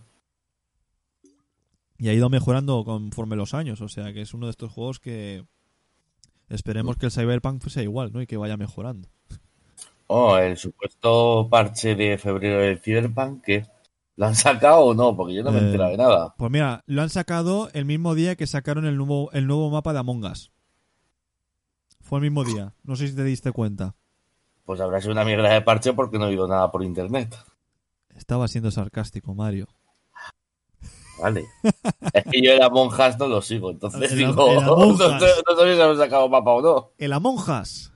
y 1.98 2.08
ha 2.08 2.12
ido 2.12 2.28
mejorando 2.30 2.84
conforme 2.84 3.36
los 3.36 3.54
años, 3.54 3.80
o 3.80 3.88
sea 3.88 4.12
que 4.12 4.22
es 4.22 4.34
uno 4.34 4.46
de 4.46 4.50
estos 4.50 4.72
juegos 4.72 4.98
que 4.98 5.44
esperemos 6.48 6.96
que 6.96 7.06
el 7.06 7.12
Cyberpunk 7.12 7.62
sea 7.68 7.82
igual, 7.82 8.12
¿no? 8.12 8.20
Y 8.20 8.26
que 8.26 8.36
vaya 8.36 8.56
mejorando. 8.56 9.08
Oh, 10.06 10.36
el 10.36 10.56
supuesto 10.58 11.48
parche 11.50 11.94
de 11.94 12.18
febrero 12.18 12.60
del 12.60 12.78
Cyberpunk, 12.78 13.42
¿qué? 13.42 13.66
¿Lo 14.16 14.26
han 14.26 14.34
sacado 14.36 14.80
o 14.80 14.94
no? 14.94 15.16
Porque 15.16 15.34
yo 15.34 15.42
no 15.42 15.50
me 15.50 15.58
he 15.58 15.60
Eh, 15.62 15.64
enterado 15.66 15.90
de 15.90 15.96
nada. 15.96 16.34
Pues 16.38 16.50
mira, 16.50 16.82
lo 16.86 17.02
han 17.02 17.10
sacado 17.10 17.68
el 17.72 17.84
mismo 17.84 18.14
día 18.14 18.36
que 18.36 18.46
sacaron 18.46 18.84
el 18.86 18.96
nuevo 18.96 19.30
el 19.32 19.46
nuevo 19.46 19.70
mapa 19.70 19.92
de 19.92 19.98
Among 19.98 20.24
Us. 20.24 20.52
Fue 22.00 22.18
el 22.18 22.22
mismo 22.22 22.44
día, 22.44 22.74
no 22.84 22.94
sé 22.96 23.08
si 23.08 23.16
te 23.16 23.24
diste 23.24 23.50
cuenta. 23.50 23.94
Pues 24.64 24.80
habrá 24.80 25.00
sido 25.00 25.12
una 25.12 25.24
mierda 25.24 25.48
de 25.52 25.60
parche 25.62 25.92
porque 25.94 26.18
no 26.18 26.26
he 26.26 26.28
oído 26.28 26.46
nada 26.46 26.70
por 26.70 26.84
internet. 26.84 27.34
Estaba 28.14 28.46
siendo 28.46 28.70
sarcástico, 28.70 29.34
Mario. 29.34 29.66
Vale. 31.20 31.44
es 32.12 32.24
que 32.24 32.42
yo 32.42 32.52
era 32.52 32.68
monjas 32.70 33.18
no 33.18 33.26
lo 33.28 33.40
sigo, 33.42 33.70
entonces 33.70 34.12
El- 34.12 34.18
digo, 34.18 34.48
el 34.48 34.54
no, 34.64 34.74
Among 34.74 34.92
Us. 34.92 34.98
sé- 34.98 35.42
no 35.48 35.56
sabía 35.56 35.74
si 35.74 35.80
habéis 35.80 35.98
sacado 35.98 36.28
mapa 36.28 36.50
o 36.52 36.62
no. 36.62 36.90
El 36.98 37.12
Among 37.12 37.38
Us. 37.38 37.92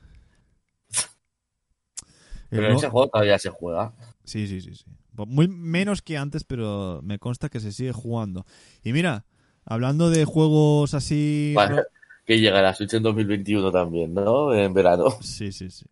El 2.50 2.58
Pero 2.58 2.70
no- 2.72 2.76
ese 2.78 2.88
juego 2.88 3.08
todavía 3.08 3.38
se 3.38 3.50
juega. 3.50 3.92
Sí, 4.24 4.46
sí, 4.46 4.60
sí, 4.60 4.74
sí. 4.74 4.84
Muy 5.26 5.48
menos 5.48 6.02
que 6.02 6.16
antes, 6.16 6.44
pero 6.44 7.00
me 7.02 7.18
consta 7.18 7.48
que 7.48 7.60
se 7.60 7.72
sigue 7.72 7.92
jugando. 7.92 8.44
Y 8.82 8.92
mira, 8.92 9.24
hablando 9.64 10.10
de 10.10 10.24
juegos 10.24 10.94
así... 10.94 11.54
Ro- 11.56 11.84
que 12.26 12.38
llega 12.38 12.60
la 12.60 12.74
Switch 12.74 12.92
en 12.92 13.02
2021 13.02 13.72
también, 13.72 14.12
¿no? 14.12 14.52
En 14.54 14.74
verano. 14.74 15.06
Sí, 15.22 15.50
sí, 15.50 15.70
sí. 15.70 15.86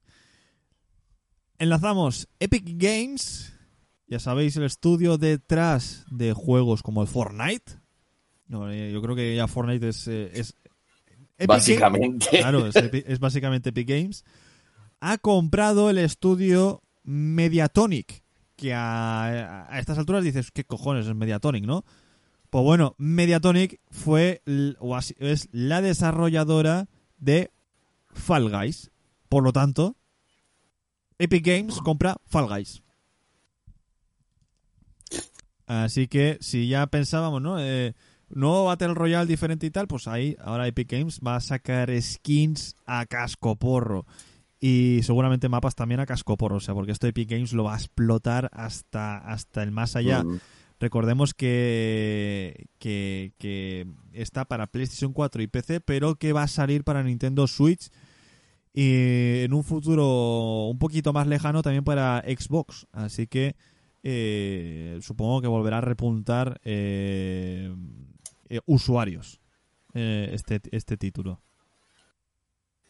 Enlazamos 1.58 2.28
Epic 2.38 2.64
Games. 2.76 3.52
Ya 4.08 4.18
sabéis, 4.20 4.56
el 4.56 4.64
estudio 4.64 5.18
detrás 5.18 6.04
de 6.10 6.32
juegos 6.32 6.82
como 6.82 7.02
el 7.02 7.08
Fortnite. 7.08 7.80
No, 8.46 8.70
eh, 8.70 8.92
yo 8.92 9.02
creo 9.02 9.16
que 9.16 9.34
ya 9.34 9.48
Fortnite 9.48 9.88
es... 9.88 10.06
eh, 10.06 10.30
es 10.34 10.54
Epic 11.38 11.48
Básicamente. 11.48 12.26
Claro, 12.30 12.66
es 12.66 13.18
básicamente 13.18 13.70
Epic 13.70 13.88
Games. 13.88 14.24
Ha 15.00 15.18
comprado 15.18 15.90
el 15.90 15.98
estudio 15.98 16.82
Mediatonic. 17.02 18.22
Que 18.56 18.72
a, 18.74 19.66
a 19.70 19.78
estas 19.78 19.98
alturas 19.98 20.24
dices, 20.24 20.50
¿qué 20.50 20.64
cojones 20.64 21.06
es 21.06 21.14
Mediatonic, 21.14 21.64
no? 21.64 21.84
Pues 22.50 22.64
bueno, 22.64 22.94
Mediatonic 22.98 23.80
fue 23.90 24.42
o 24.78 24.96
así- 24.96 25.14
es 25.18 25.48
la 25.52 25.82
desarrolladora 25.82 26.88
de 27.18 27.50
Fall 28.14 28.50
Guys. 28.50 28.90
Por 29.28 29.42
lo 29.42 29.52
tanto, 29.52 29.96
Epic 31.18 31.44
Games 31.44 31.78
compra 31.78 32.16
Fall 32.24 32.48
Guys. 32.48 32.82
Así 35.66 36.06
que 36.06 36.38
si 36.40 36.68
ya 36.68 36.86
pensábamos, 36.86 37.42
¿no? 37.42 37.58
Eh, 37.60 37.94
nuevo 38.28 38.64
Battle 38.66 38.94
Royale 38.94 39.26
diferente 39.26 39.66
y 39.66 39.70
tal, 39.70 39.88
pues 39.88 40.06
ahí 40.06 40.36
ahora 40.40 40.66
Epic 40.68 40.90
Games 40.90 41.20
va 41.26 41.36
a 41.36 41.40
sacar 41.40 41.90
skins 42.00 42.76
a 42.86 43.04
cascoporro. 43.06 44.06
Y 44.58 45.00
seguramente 45.02 45.48
mapas 45.48 45.74
también 45.74 46.00
a 46.00 46.06
cascoporro, 46.06 46.56
o 46.56 46.60
sea, 46.60 46.74
porque 46.74 46.92
esto 46.92 47.06
Epic 47.06 47.30
Games 47.30 47.52
lo 47.52 47.64
va 47.64 47.74
a 47.74 47.78
explotar 47.78 48.50
hasta, 48.52 49.18
hasta 49.18 49.62
el 49.62 49.70
más 49.70 49.96
allá. 49.96 50.24
Mm. 50.24 50.40
Recordemos 50.80 51.34
que, 51.34 52.68
que, 52.78 53.32
que 53.38 53.86
está 54.12 54.44
para 54.44 54.66
PlayStation 54.66 55.12
4 55.12 55.42
y 55.42 55.46
PC, 55.46 55.80
pero 55.80 56.16
que 56.16 56.32
va 56.32 56.42
a 56.42 56.48
salir 56.48 56.84
para 56.84 57.02
Nintendo 57.02 57.46
Switch 57.46 57.90
y 58.76 59.40
en 59.42 59.54
un 59.54 59.64
futuro 59.64 60.66
un 60.66 60.78
poquito 60.78 61.14
más 61.14 61.26
lejano 61.26 61.62
también 61.62 61.82
para 61.82 62.22
Xbox. 62.26 62.86
Así 62.92 63.26
que 63.26 63.56
eh, 64.02 64.98
supongo 65.00 65.40
que 65.40 65.48
volverá 65.48 65.78
a 65.78 65.80
repuntar 65.80 66.60
eh, 66.62 67.74
eh, 68.50 68.60
usuarios 68.66 69.40
este, 69.94 70.60
este 70.72 70.98
título. 70.98 71.40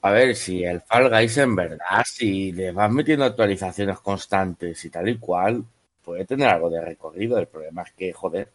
A 0.07 0.11
ver, 0.17 0.35
si 0.37 0.55
el 0.65 0.81
Fall 0.81 1.09
Guys 1.11 1.37
en 1.39 1.55
verdad, 1.57 2.05
si 2.07 2.53
le 2.53 2.73
vas 2.73 2.91
metiendo 2.91 3.25
actualizaciones 3.27 3.99
constantes 4.01 4.85
y 4.85 4.91
tal 4.91 5.09
y 5.09 5.19
cual, 5.19 5.65
puede 6.05 6.25
tener 6.25 6.49
algo 6.49 6.71
de 6.71 6.81
recorrido. 6.81 7.39
El 7.39 7.49
problema 7.49 7.83
es 7.83 7.93
que, 7.93 8.13
joder, 8.13 8.51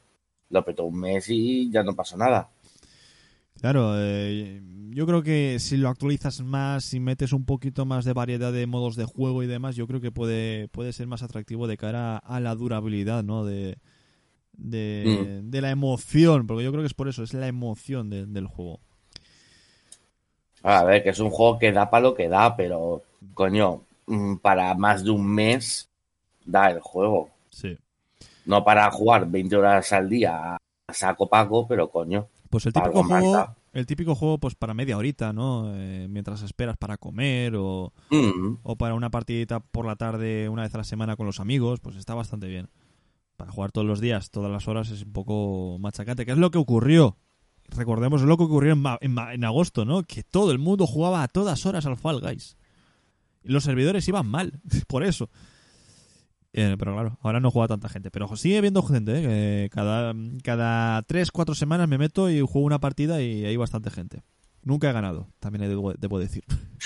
lo 0.49 0.65
petó 0.65 0.85
un 0.85 0.99
mes 0.99 1.25
y 1.29 1.69
ya 1.71 1.83
no 1.83 1.95
pasó 1.95 2.17
nada. 2.17 2.49
Claro, 3.59 3.93
eh, 3.97 4.61
yo 4.89 5.05
creo 5.05 5.21
que 5.21 5.57
si 5.59 5.77
lo 5.77 5.89
actualizas 5.89 6.41
más 6.41 6.93
y 6.93 6.99
metes 6.99 7.31
un 7.31 7.45
poquito 7.45 7.85
más 7.85 8.05
de 8.05 8.13
variedad 8.13 8.51
de 8.51 8.65
modos 8.65 8.95
de 8.95 9.05
juego 9.05 9.43
y 9.43 9.47
demás, 9.47 9.75
yo 9.75 9.85
creo 9.87 10.01
que 10.01 10.11
puede, 10.11 10.67
puede 10.69 10.93
ser 10.93 11.05
más 11.07 11.21
atractivo 11.21 11.67
de 11.67 11.77
cara 11.77 12.17
a 12.17 12.39
la 12.39 12.55
durabilidad, 12.55 13.23
¿no? 13.23 13.45
De, 13.45 13.77
de, 14.53 15.41
de 15.43 15.61
la 15.61 15.71
emoción, 15.71 16.47
porque 16.47 16.63
yo 16.65 16.71
creo 16.71 16.83
que 16.83 16.87
es 16.87 16.95
por 16.95 17.09
eso, 17.09 17.23
es 17.23 17.33
la 17.33 17.47
emoción 17.47 18.09
de- 18.09 18.27
del 18.27 18.47
juego. 18.47 18.81
A 20.63 20.83
ver, 20.83 21.03
que 21.03 21.09
es 21.09 21.19
un 21.19 21.29
juego 21.29 21.57
que 21.57 21.71
da 21.71 21.89
para 21.89 22.03
lo 22.03 22.13
que 22.13 22.27
da, 22.27 22.55
pero, 22.55 23.01
coño, 23.33 23.81
mm, 24.05 24.35
para 24.37 24.73
más 24.75 25.03
de 25.03 25.11
un 25.11 25.25
mes 25.27 25.89
da 26.45 26.69
el 26.71 26.79
juego. 26.79 27.29
Sí. 27.49 27.77
No 28.45 28.63
para 28.63 28.89
jugar 28.91 29.27
20 29.27 29.55
horas 29.55 29.91
al 29.93 30.09
día 30.09 30.55
a 30.55 30.93
saco 30.93 31.27
pago, 31.27 31.67
pero 31.67 31.89
coño. 31.89 32.27
Pues 32.49 32.65
el 32.65 32.73
típico 32.73 33.03
juego, 33.03 33.55
el 33.73 33.85
típico 33.85 34.15
juego 34.15 34.37
pues 34.37 34.55
para 34.55 34.73
media 34.73 34.97
horita, 34.97 35.31
¿no? 35.31 35.71
Eh, 35.75 36.07
mientras 36.09 36.41
esperas 36.41 36.75
para 36.77 36.97
comer 36.97 37.55
o, 37.55 37.93
Mm, 38.09 38.57
o 38.63 38.75
para 38.75 38.93
una 38.93 39.09
partidita 39.09 39.61
por 39.61 39.85
la 39.85 39.95
tarde 39.95 40.49
una 40.49 40.63
vez 40.63 40.75
a 40.75 40.79
la 40.79 40.83
semana 40.83 41.15
con 41.15 41.25
los 41.25 41.39
amigos, 41.39 41.79
pues 41.79 41.95
está 41.95 42.13
bastante 42.13 42.47
bien. 42.47 42.69
Para 43.37 43.51
jugar 43.51 43.71
todos 43.71 43.87
los 43.87 44.01
días, 44.01 44.29
todas 44.31 44.51
las 44.51 44.67
horas 44.67 44.89
es 44.91 45.03
un 45.03 45.13
poco 45.13 45.77
machacante. 45.79 46.25
¿Qué 46.25 46.33
es 46.33 46.37
lo 46.37 46.51
que 46.51 46.57
ocurrió? 46.57 47.15
Recordemos 47.75 48.21
lo 48.21 48.37
que 48.37 48.43
ocurrió 48.43 48.73
en, 48.73 48.83
en 49.01 49.17
en 49.17 49.43
agosto, 49.43 49.85
¿no? 49.85 50.03
Que 50.03 50.23
todo 50.23 50.51
el 50.51 50.59
mundo 50.59 50.85
jugaba 50.85 51.23
a 51.23 51.27
todas 51.27 51.65
horas 51.65 51.85
al 51.85 51.97
Fall 51.97 52.19
Guys. 52.19 52.57
Los 53.43 53.63
servidores 53.63 54.07
iban 54.07 54.27
mal, 54.27 54.59
por 54.87 55.03
eso. 55.03 55.29
Eh, 56.53 56.75
pero 56.77 56.93
claro, 56.93 57.17
ahora 57.21 57.39
no 57.39 57.49
juega 57.49 57.69
tanta 57.69 57.89
gente. 57.89 58.11
Pero 58.11 58.35
sigue 58.35 58.61
viendo 58.61 58.83
gente, 58.83 59.13
¿eh? 59.15 59.69
Cada, 59.69 60.13
cada 60.43 61.01
3, 61.03 61.31
4 61.31 61.55
semanas 61.55 61.87
me 61.87 61.97
meto 61.97 62.29
y 62.29 62.41
juego 62.41 62.65
una 62.65 62.79
partida 62.79 63.21
y 63.21 63.45
hay 63.45 63.55
bastante 63.55 63.89
gente. 63.89 64.23
Nunca 64.63 64.89
he 64.89 64.93
ganado, 64.93 65.27
también 65.39 65.67
debo, 65.69 66.19
decir. 66.19 66.43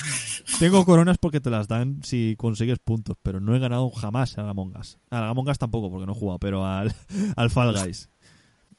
Tengo 0.59 0.85
coronas 0.85 1.17
porque 1.17 1.41
te 1.41 1.49
las 1.49 1.67
dan 1.67 2.01
si 2.03 2.35
consigues 2.37 2.79
puntos, 2.79 3.17
pero 3.21 3.41
no 3.41 3.53
he 3.53 3.59
ganado 3.59 3.89
jamás 3.89 4.37
al 4.37 4.47
Among 4.47 4.77
Us. 4.77 4.97
Al 5.09 5.35
tampoco, 5.57 5.89
porque 5.91 6.05
no 6.05 6.13
he 6.13 6.15
jugado, 6.15 6.39
pero 6.39 6.65
al, 6.65 6.95
al 7.35 7.49
Fall 7.49 7.75
Guys. 7.77 8.09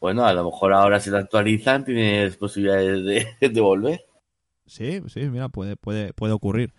Bueno, 0.06 0.24
a 0.24 0.32
lo 0.32 0.44
mejor 0.44 0.72
ahora 0.72 1.00
si 1.00 1.10
lo 1.10 1.18
actualizan 1.18 1.84
tienes 1.84 2.36
posibilidades 2.36 3.04
de, 3.40 3.48
de 3.48 3.60
volver. 3.60 4.04
Sí, 4.64 5.02
sí, 5.08 5.28
mira, 5.28 5.48
puede, 5.48 5.74
puede, 5.74 6.12
puede 6.12 6.32
ocurrir. 6.32 6.72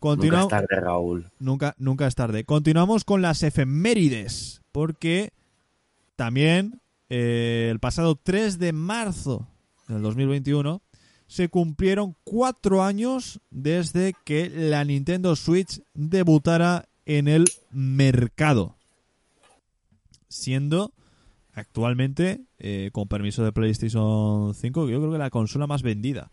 Nunca 0.00 0.42
es 0.42 0.48
tarde, 0.48 0.80
Raúl. 0.80 1.26
Nunca, 1.40 1.74
nunca 1.76 2.06
es 2.06 2.14
tarde. 2.14 2.44
Continuamos 2.44 3.02
con 3.02 3.20
las 3.20 3.42
efemérides, 3.42 4.62
porque 4.70 5.32
también 6.14 6.80
eh, 7.08 7.66
el 7.72 7.80
pasado 7.80 8.14
3 8.14 8.60
de 8.60 8.72
marzo 8.72 9.48
del 9.88 10.02
2021 10.02 10.82
se 11.26 11.48
cumplieron 11.48 12.14
cuatro 12.22 12.84
años 12.84 13.40
desde 13.50 14.14
que 14.24 14.50
la 14.50 14.84
Nintendo 14.84 15.34
Switch 15.34 15.82
debutara 15.94 16.88
en 17.06 17.26
el 17.26 17.46
mercado, 17.72 18.76
siendo 20.28 20.92
actualmente, 21.56 22.44
eh, 22.58 22.90
con 22.92 23.08
permiso 23.08 23.44
de 23.44 23.52
PlayStation 23.52 24.54
5, 24.54 24.88
yo 24.88 25.00
creo 25.00 25.12
que 25.12 25.18
la 25.18 25.30
consola 25.30 25.66
más 25.66 25.82
vendida 25.82 26.30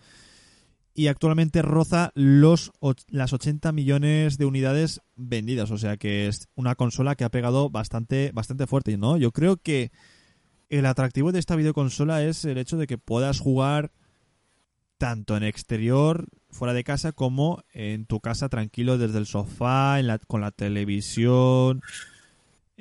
y 0.93 1.07
actualmente 1.07 1.63
roza 1.63 2.11
los 2.13 2.71
las 3.07 3.33
80 3.33 3.71
millones 3.71 4.37
de 4.37 4.45
unidades 4.45 5.01
vendidas, 5.15 5.71
o 5.71 5.77
sea 5.77 5.97
que 5.97 6.27
es 6.27 6.47
una 6.55 6.75
consola 6.75 7.15
que 7.15 7.23
ha 7.23 7.29
pegado 7.29 7.69
bastante 7.71 8.31
bastante 8.33 8.67
fuerte, 8.67 8.97
¿no? 8.97 9.17
Yo 9.17 9.31
creo 9.31 9.57
que 9.57 9.91
el 10.69 10.85
atractivo 10.85 11.31
de 11.31 11.39
esta 11.39 11.55
videoconsola 11.55 12.23
es 12.23 12.45
el 12.45 12.57
hecho 12.59 12.77
de 12.77 12.85
que 12.87 12.97
puedas 12.99 13.39
jugar 13.39 13.91
tanto 14.97 15.35
en 15.35 15.43
exterior, 15.43 16.27
fuera 16.49 16.73
de 16.73 16.83
casa, 16.83 17.11
como 17.11 17.63
en 17.73 18.05
tu 18.05 18.19
casa 18.19 18.47
tranquilo 18.47 18.97
desde 18.97 19.17
el 19.17 19.25
sofá, 19.25 19.99
en 19.99 20.07
la- 20.07 20.19
con 20.19 20.41
la 20.41 20.51
televisión, 20.51 21.81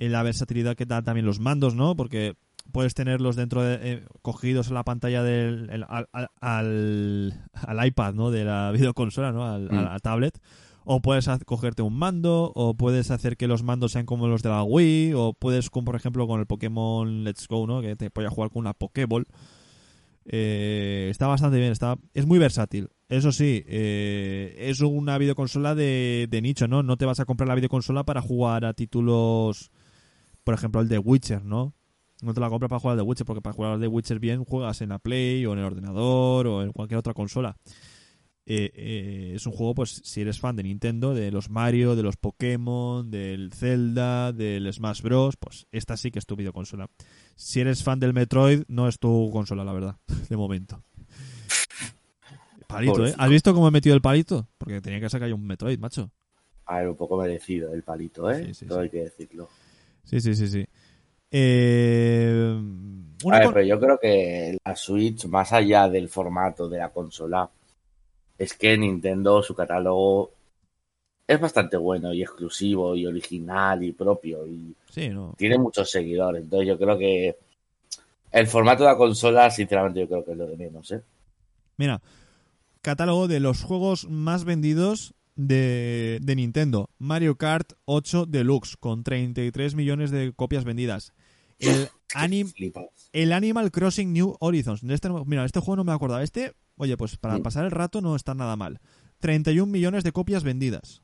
la 0.09 0.22
versatilidad 0.22 0.76
que 0.76 0.86
dan 0.86 1.05
también 1.05 1.26
los 1.26 1.40
mandos, 1.40 1.74
¿no? 1.74 1.94
Porque 1.96 2.34
puedes 2.70 2.94
tenerlos 2.94 3.36
dentro 3.36 3.62
de, 3.62 3.78
eh, 3.82 4.05
cogidos 4.22 4.68
en 4.68 4.74
la 4.74 4.84
pantalla 4.84 5.22
del 5.22 5.68
el- 5.70 5.84
al, 5.88 6.07
al- 6.12 6.28
al- 6.40 7.44
al 7.55 7.86
iPad, 7.86 8.14
¿no? 8.14 8.30
De 8.30 8.44
la 8.44 8.70
videoconsola, 8.94 9.32
¿no? 9.32 9.44
Al, 9.46 9.70
Mm. 9.70 9.74
a 9.78 9.82
la 9.82 9.98
tablet. 9.98 10.38
O 10.84 11.00
puedes 11.00 11.28
cogerte 11.46 11.82
un 11.82 11.94
mando, 11.96 12.50
o 12.57 12.74
puedes 12.74 13.12
hacer 13.12 13.36
que 13.36 13.46
los 13.46 13.62
mandos 13.62 13.92
sean 13.92 14.05
como 14.07 14.26
los 14.26 14.42
de 14.42 14.48
la 14.48 14.64
Wii, 14.64 15.12
o 15.14 15.32
puedes, 15.32 15.70
como 15.70 15.84
por 15.84 15.94
ejemplo 15.96 16.26
con 16.26 16.40
el 16.40 16.46
Pokémon 16.46 17.22
Let's 17.22 17.46
Go, 17.46 17.66
¿no? 17.68 17.80
Que 17.82 17.94
te 17.94 18.11
puedes 18.11 18.32
jugar 18.32 18.50
con 18.50 18.61
una 18.61 18.72
Pokéball. 18.74 19.26
Eh, 20.24 21.09
está 21.11 21.26
bastante 21.26 21.59
bien, 21.59 21.72
está, 21.72 21.96
es 22.14 22.26
muy 22.26 22.38
versátil. 22.38 22.88
Eso 23.09 23.32
sí, 23.32 23.64
eh, 23.66 24.55
es 24.59 24.80
una 24.80 25.18
videoconsola 25.18 25.74
de, 25.74 26.26
de 26.30 26.42
nicho, 26.42 26.68
¿no? 26.68 26.82
No 26.82 26.96
te 26.96 27.05
vas 27.07 27.20
a 27.20 27.24
comprar 27.24 27.48
la 27.48 27.55
videoconsola 27.55 28.05
para 28.05 28.22
jugar 28.22 28.64
a 28.64 28.72
títulos, 28.72 29.70
por 30.45 30.55
ejemplo, 30.55 30.80
el 30.80 30.88
de 30.88 30.99
Witcher, 30.99 31.45
¿no? 31.45 31.74
No 32.22 32.34
te 32.34 32.40
la 32.40 32.49
compras 32.49 32.68
para 32.68 32.80
jugar 32.80 32.93
al 32.93 32.99
de 32.99 33.03
Witcher, 33.03 33.26
porque 33.26 33.40
para 33.43 33.55
jugar 33.55 33.72
al 33.72 33.80
de 33.80 33.88
Witcher 33.88 34.20
bien 34.20 34.45
juegas 34.45 34.80
en 34.80 34.90
la 34.90 34.99
Play 34.99 35.45
o 35.47 35.53
en 35.53 35.59
el 35.59 35.64
ordenador 35.64 36.47
o 36.47 36.62
en 36.62 36.72
cualquier 36.72 36.99
otra 36.99 37.14
consola. 37.14 37.57
Eh, 38.45 38.70
eh, 38.74 39.32
es 39.36 39.47
un 39.47 39.53
juego, 39.53 39.74
pues, 39.74 40.01
si 40.05 40.20
eres 40.20 40.40
fan 40.40 40.57
de 40.57 40.64
Nintendo, 40.64 41.14
de 41.14 41.30
los 41.30 41.49
Mario, 41.49 41.95
de 41.95 42.03
los 42.03 42.16
Pokémon, 42.16 43.09
del 43.11 43.53
Zelda, 43.53 44.32
del 44.32 44.72
Smash 44.72 45.03
Bros., 45.03 45.36
pues 45.36 45.66
esta 45.70 45.97
sí 45.97 46.11
que 46.11 46.18
es 46.18 46.26
tu 46.26 46.34
videoconsola. 46.34 46.88
Si 47.36 47.61
eres 47.61 47.82
fan 47.84 48.01
del 48.01 48.12
Metroid, 48.12 48.64
no 48.68 48.88
es 48.88 48.99
tu 48.99 49.30
consola, 49.32 49.64
la 49.64 49.72
verdad, 49.72 49.97
de 50.28 50.36
momento. 50.36 50.82
Palito, 52.66 53.07
¿eh? 53.07 53.14
¿Has 53.16 53.30
visto 53.30 53.53
cómo 53.55 53.68
he 53.68 53.70
metido 53.70 53.95
el 53.95 54.01
palito? 54.01 54.49
Porque 54.59 54.80
tenía 54.80 54.99
que 54.99 55.11
sacar 55.11 55.28
yo 55.28 55.36
un 55.36 55.47
Metroid, 55.47 55.78
macho. 55.78 56.11
A 56.66 56.78
ver, 56.78 56.88
un 56.88 56.97
poco 56.97 57.16
merecido 57.16 57.72
el 57.74 57.82
palito, 57.82 58.30
¿eh? 58.30 58.47
Sí, 58.47 58.55
sí, 58.55 58.66
Todo 58.66 58.78
sí. 58.78 58.84
hay 58.84 58.90
que 58.90 59.05
decirlo. 59.05 59.49
Sí, 60.05 60.20
sí, 60.20 60.34
sí, 60.34 60.48
sí. 60.48 60.64
Eh, 61.30 62.61
una 63.24 63.36
A 63.36 63.38
ver, 63.38 63.46
con- 63.46 63.55
pero 63.55 63.66
yo 63.66 63.80
creo 63.80 63.98
que 63.98 64.59
la 64.64 64.76
Switch, 64.76 65.26
más 65.26 65.53
allá 65.53 65.88
del 65.88 66.09
formato 66.09 66.68
de 66.68 66.78
la 66.78 66.90
consola, 66.90 67.48
es 68.38 68.55
que 68.55 68.76
Nintendo, 68.76 69.42
su 69.42 69.55
catálogo 69.55 70.32
es 71.26 71.40
bastante 71.40 71.76
bueno 71.76 72.12
y 72.12 72.22
exclusivo 72.22 72.96
y 72.96 73.07
original 73.07 73.82
y 73.84 73.92
propio 73.92 74.46
y 74.46 74.74
Sí, 74.90 75.09
no. 75.09 75.34
tiene 75.38 75.59
muchos 75.59 75.90
seguidores. 75.90 76.42
Entonces 76.44 76.68
yo 76.68 76.78
creo 76.78 76.98
que 76.98 77.36
el 78.32 78.46
formato 78.46 78.84
de 78.84 78.90
la 78.90 78.96
consola, 78.96 79.50
sinceramente, 79.50 80.00
yo 80.00 80.09
creo 80.09 80.24
que 80.24 80.32
es 80.32 80.38
lo 80.38 80.46
de 80.46 80.57
menos, 80.57 80.90
¿eh? 80.92 81.03
Mira, 81.76 82.03
catálogo 82.82 83.28
de 83.28 83.40
los 83.40 83.62
juegos 83.62 84.09
más 84.09 84.44
vendidos 84.44 85.14
de, 85.34 86.18
de 86.22 86.36
Nintendo. 86.36 86.90
Mario 86.98 87.36
Kart 87.36 87.72
8 87.84 88.26
Deluxe, 88.26 88.76
con 88.76 89.04
33 89.04 89.74
millones 89.74 90.10
de 90.10 90.32
copias 90.32 90.64
vendidas. 90.64 91.12
El, 91.58 91.88
anim, 92.14 92.52
el 93.12 93.32
Animal 93.32 93.70
Crossing 93.70 94.12
New 94.12 94.36
Horizons. 94.40 94.82
Este 94.82 95.08
mira, 95.26 95.44
este 95.44 95.60
juego 95.60 95.76
no 95.76 95.84
me 95.84 95.92
acordaba. 95.92 96.22
Este, 96.22 96.54
oye, 96.76 96.96
pues 96.96 97.16
para 97.16 97.38
pasar 97.38 97.64
el 97.64 97.70
rato 97.70 98.00
no 98.00 98.16
está 98.16 98.34
nada 98.34 98.56
mal. 98.56 98.80
31 99.20 99.70
millones 99.70 100.04
de 100.04 100.12
copias 100.12 100.42
vendidas. 100.42 101.02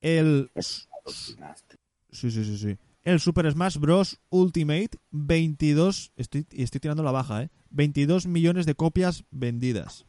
El 0.00 0.50
Es 0.54 0.88
alucinante. 1.02 1.76
Sí, 2.10 2.30
sí, 2.30 2.44
sí, 2.44 2.58
sí. 2.58 2.76
El 3.02 3.20
Super 3.20 3.50
Smash 3.50 3.78
Bros. 3.78 4.20
Ultimate, 4.30 4.98
22. 5.10 6.12
Estoy, 6.16 6.46
estoy 6.50 6.80
tirando 6.80 7.02
la 7.02 7.12
baja, 7.12 7.42
¿eh? 7.42 7.50
22 7.70 8.26
millones 8.26 8.66
de 8.66 8.74
copias 8.74 9.24
vendidas. 9.30 10.06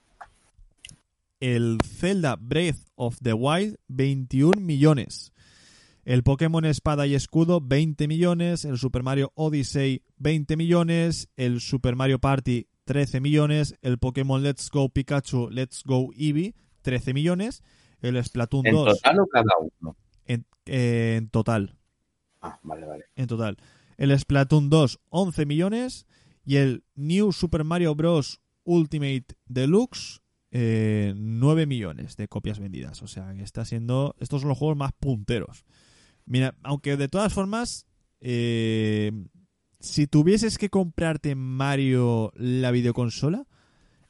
El 1.40 1.78
Zelda 1.84 2.36
Breath 2.38 2.78
of 2.96 3.18
the 3.22 3.34
Wild, 3.34 3.78
21 3.88 4.62
millones. 4.62 5.34
El 6.06 6.24
Pokémon 6.24 6.66
Espada 6.66 7.08
y 7.08 7.16
Escudo, 7.16 7.62
20 7.62 8.08
millones. 8.08 8.64
El 8.64 8.78
Super 8.78 9.04
Mario 9.04 9.32
Odyssey, 9.36 10.04
20 10.18 10.56
millones. 10.56 11.30
El 11.36 11.62
Super 11.62 11.96
Mario 11.96 12.20
Party, 12.20 12.68
13 12.86 13.20
millones. 13.20 13.76
El 13.82 13.98
Pokémon 13.98 14.42
Let's 14.44 14.70
Go 14.70 14.90
Pikachu, 14.90 15.50
Let's 15.50 15.84
Go 15.84 16.12
Eevee, 16.16 16.54
13 16.84 17.14
millones. 17.14 17.64
El 18.02 18.24
Splatoon 18.24 18.68
¿En 18.68 18.74
2 18.74 18.86
total 19.02 19.20
o 19.20 19.28
cada 19.28 19.52
uno? 19.80 19.98
en, 20.26 20.46
eh, 20.68 21.16
en 21.18 21.30
total. 21.30 21.76
Ah, 22.42 22.60
vale, 22.62 22.86
vale. 22.86 23.06
En 23.16 23.28
total. 23.28 23.58
El 23.98 24.18
Splatoon 24.18 24.70
2, 24.70 25.00
11 25.10 25.46
millones. 25.46 26.06
Y 26.46 26.58
el 26.58 26.84
New 26.94 27.32
Super 27.32 27.64
Mario 27.64 27.96
Bros. 27.96 28.40
Ultimate 28.66 29.26
Deluxe, 29.46 30.22
eh, 30.58 31.14
9 31.18 31.66
millones 31.66 32.16
de 32.16 32.30
copias 32.30 32.60
vendidas. 32.60 33.02
O 33.04 33.08
sea, 33.08 33.34
que 33.36 33.44
está 33.44 33.66
siendo. 33.66 34.16
Estos 34.20 34.42
son 34.42 34.50
los 34.50 34.58
juegos 34.58 34.78
más 34.78 34.94
punteros. 34.94 35.66
Mira, 36.26 36.56
aunque 36.64 36.96
de 36.96 37.10
todas 37.10 37.34
formas, 37.34 37.86
eh, 38.22 39.12
si 39.82 40.08
tuvieses 40.08 40.58
que 40.58 40.70
comprarte 40.70 41.36
Mario 41.36 42.32
la 42.36 42.72
videoconsola, 42.72 43.46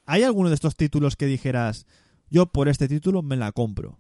¿hay 0.06 0.22
alguno 0.24 0.50
de 0.50 0.56
estos 0.56 0.76
títulos 0.76 1.16
que 1.16 1.26
dijeras, 1.26 1.88
yo 2.30 2.46
por 2.46 2.70
este 2.70 2.88
título 2.88 3.24
me 3.24 3.38
la 3.38 3.52
compro? 3.52 3.98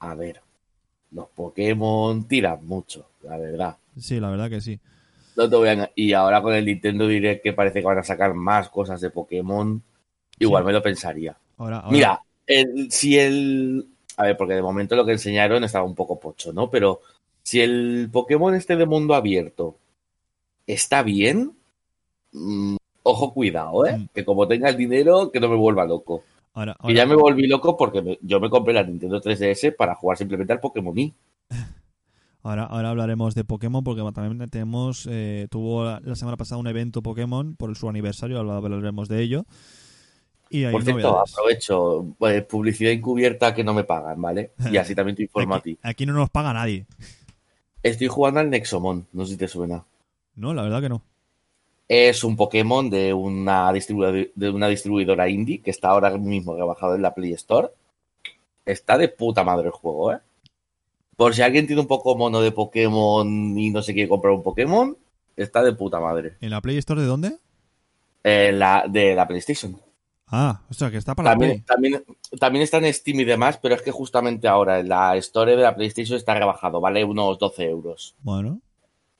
A 0.00 0.14
ver, 0.16 0.40
los 1.12 1.28
Pokémon 1.28 2.24
tiran 2.26 2.66
mucho, 2.66 3.08
la 3.22 3.38
verdad. 3.38 3.76
Sí, 3.96 4.18
la 4.18 4.28
verdad 4.30 4.50
que 4.50 4.60
sí. 4.60 4.80
No 5.36 5.48
te 5.48 5.56
voy 5.56 5.68
a 5.68 5.74
enga- 5.74 5.92
Y 5.94 6.12
ahora 6.14 6.42
con 6.42 6.52
el 6.54 6.66
Nintendo 6.66 7.06
Direct 7.06 7.42
que 7.42 7.52
parece 7.52 7.78
que 7.80 7.86
van 7.86 7.98
a 7.98 8.02
sacar 8.02 8.34
más 8.34 8.68
cosas 8.68 9.00
de 9.00 9.10
Pokémon, 9.10 9.82
igual 10.38 10.62
Sí. 10.62 10.66
me 10.66 10.72
lo 10.72 10.82
pensaría. 10.82 11.36
Ahora, 11.58 11.78
ahora- 11.78 11.90
Mira, 11.92 12.20
el- 12.46 12.90
si 12.90 13.18
el... 13.18 13.86
A 14.16 14.24
ver, 14.24 14.36
porque 14.36 14.54
de 14.54 14.62
momento 14.62 14.94
lo 14.96 15.04
que 15.06 15.12
enseñaron 15.12 15.64
estaba 15.64 15.84
un 15.84 15.94
poco 15.94 16.18
pocho, 16.20 16.52
¿no? 16.52 16.70
Pero 16.70 17.00
si 17.42 17.60
el 17.60 18.08
Pokémon 18.12 18.54
este 18.54 18.76
de 18.76 18.86
mundo 18.86 19.14
abierto 19.14 19.76
está 20.66 21.02
bien, 21.02 21.52
mm, 22.32 22.76
ojo, 23.04 23.32
cuidado, 23.32 23.86
¿eh? 23.86 23.98
Mm. 23.98 24.08
Que 24.14 24.24
como 24.24 24.46
tenga 24.46 24.68
el 24.68 24.76
dinero, 24.76 25.30
que 25.32 25.40
no 25.40 25.48
me 25.48 25.56
vuelva 25.56 25.84
loco. 25.84 26.22
ahora- 26.54 26.76
Y 26.84 26.92
ya 26.94 27.06
me 27.06 27.14
volví 27.16 27.46
loco 27.46 27.76
porque 27.78 28.02
me- 28.02 28.18
yo 28.20 28.38
me 28.38 28.50
compré 28.50 28.74
la 28.74 28.82
Nintendo 28.82 29.20
3DS 29.22 29.72
para 29.72 29.94
jugar 29.94 30.18
simplemente 30.18 30.52
al 30.52 30.60
Pokémon 30.60 30.96
Y. 30.98 31.14
Ahora, 32.44 32.64
ahora 32.64 32.90
hablaremos 32.90 33.34
de 33.36 33.44
Pokémon 33.44 33.84
porque 33.84 34.02
también 34.12 34.50
tenemos, 34.50 35.06
eh, 35.08 35.46
tuvo 35.48 35.84
la, 35.84 36.00
la 36.04 36.16
semana 36.16 36.36
pasada 36.36 36.58
un 36.60 36.66
evento 36.66 37.00
Pokémon 37.00 37.54
por 37.54 37.74
su 37.76 37.88
aniversario, 37.88 38.38
hablaremos 38.40 39.08
de 39.08 39.22
ello. 39.22 39.46
Y 40.54 40.66
Por 40.70 40.82
cierto, 40.84 41.00
novedades. 41.08 41.32
aprovecho, 41.32 42.06
pues, 42.18 42.44
publicidad 42.44 42.92
encubierta 42.92 43.54
que 43.54 43.64
no 43.64 43.72
me 43.72 43.84
pagan, 43.84 44.20
¿vale? 44.20 44.52
Y 44.70 44.76
así 44.76 44.94
también 44.94 45.16
te 45.16 45.22
informo 45.22 45.54
a 45.54 45.58
Aquí, 45.58 45.74
ti. 45.74 45.80
aquí 45.82 46.04
no 46.06 46.12
nos 46.12 46.28
paga 46.28 46.52
nadie. 46.52 46.84
Estoy 47.82 48.08
jugando 48.08 48.40
al 48.40 48.50
Nexomon, 48.50 49.06
no 49.12 49.24
sé 49.24 49.32
si 49.32 49.38
te 49.38 49.48
suena. 49.48 49.82
No, 50.36 50.52
la 50.52 50.62
verdad 50.62 50.82
que 50.82 50.88
no. 50.90 51.02
Es 51.88 52.22
un 52.22 52.36
Pokémon 52.36 52.88
de 52.90 53.12
una, 53.14 53.72
distribuidora, 53.72 54.26
de 54.34 54.50
una 54.50 54.68
distribuidora 54.68 55.28
indie 55.28 55.60
que 55.62 55.70
está 55.70 55.88
ahora 55.88 56.10
mismo 56.18 56.54
rebajado 56.54 56.94
en 56.94 57.02
la 57.02 57.14
Play 57.14 57.32
Store. 57.32 57.68
Está 58.64 58.96
de 58.98 59.08
puta 59.08 59.42
madre 59.44 59.66
el 59.66 59.72
juego, 59.72 60.12
¿eh? 60.12 60.18
Por 61.16 61.34
si 61.34 61.42
alguien 61.42 61.66
tiene 61.66 61.80
un 61.82 61.88
poco 61.88 62.14
mono 62.16 62.40
de 62.40 62.52
Pokémon 62.52 63.58
y 63.58 63.70
no 63.70 63.82
se 63.82 63.92
quiere 63.94 64.08
comprar 64.08 64.32
un 64.34 64.42
Pokémon, 64.42 64.96
está 65.36 65.62
de 65.62 65.72
puta 65.72 65.98
madre. 65.98 66.34
¿En 66.40 66.50
la 66.50 66.60
Play 66.60 66.76
Store 66.78 67.00
de 67.00 67.06
dónde? 67.06 67.36
Eh, 68.24 68.52
la, 68.52 68.84
de 68.88 69.14
la 69.14 69.26
PlayStation. 69.26 69.76
Ah, 70.34 70.62
o 70.70 70.72
sea, 70.74 70.90
que 70.90 70.96
está 70.96 71.14
para 71.14 71.28
la 71.28 71.32
También, 71.34 71.50
Play. 71.52 71.60
también, 71.66 72.04
también 72.40 72.62
está 72.62 72.78
en 72.78 72.92
Steam 72.94 73.20
y 73.20 73.24
demás, 73.24 73.58
pero 73.62 73.74
es 73.74 73.82
que 73.82 73.90
justamente 73.90 74.48
ahora 74.48 74.80
en 74.80 74.88
la 74.88 75.14
Store 75.18 75.54
de 75.54 75.62
la 75.62 75.74
PlayStation 75.76 76.16
está 76.16 76.32
rebajado, 76.34 76.80
vale 76.80 77.04
unos 77.04 77.38
12 77.38 77.64
euros. 77.68 78.14
Bueno, 78.22 78.60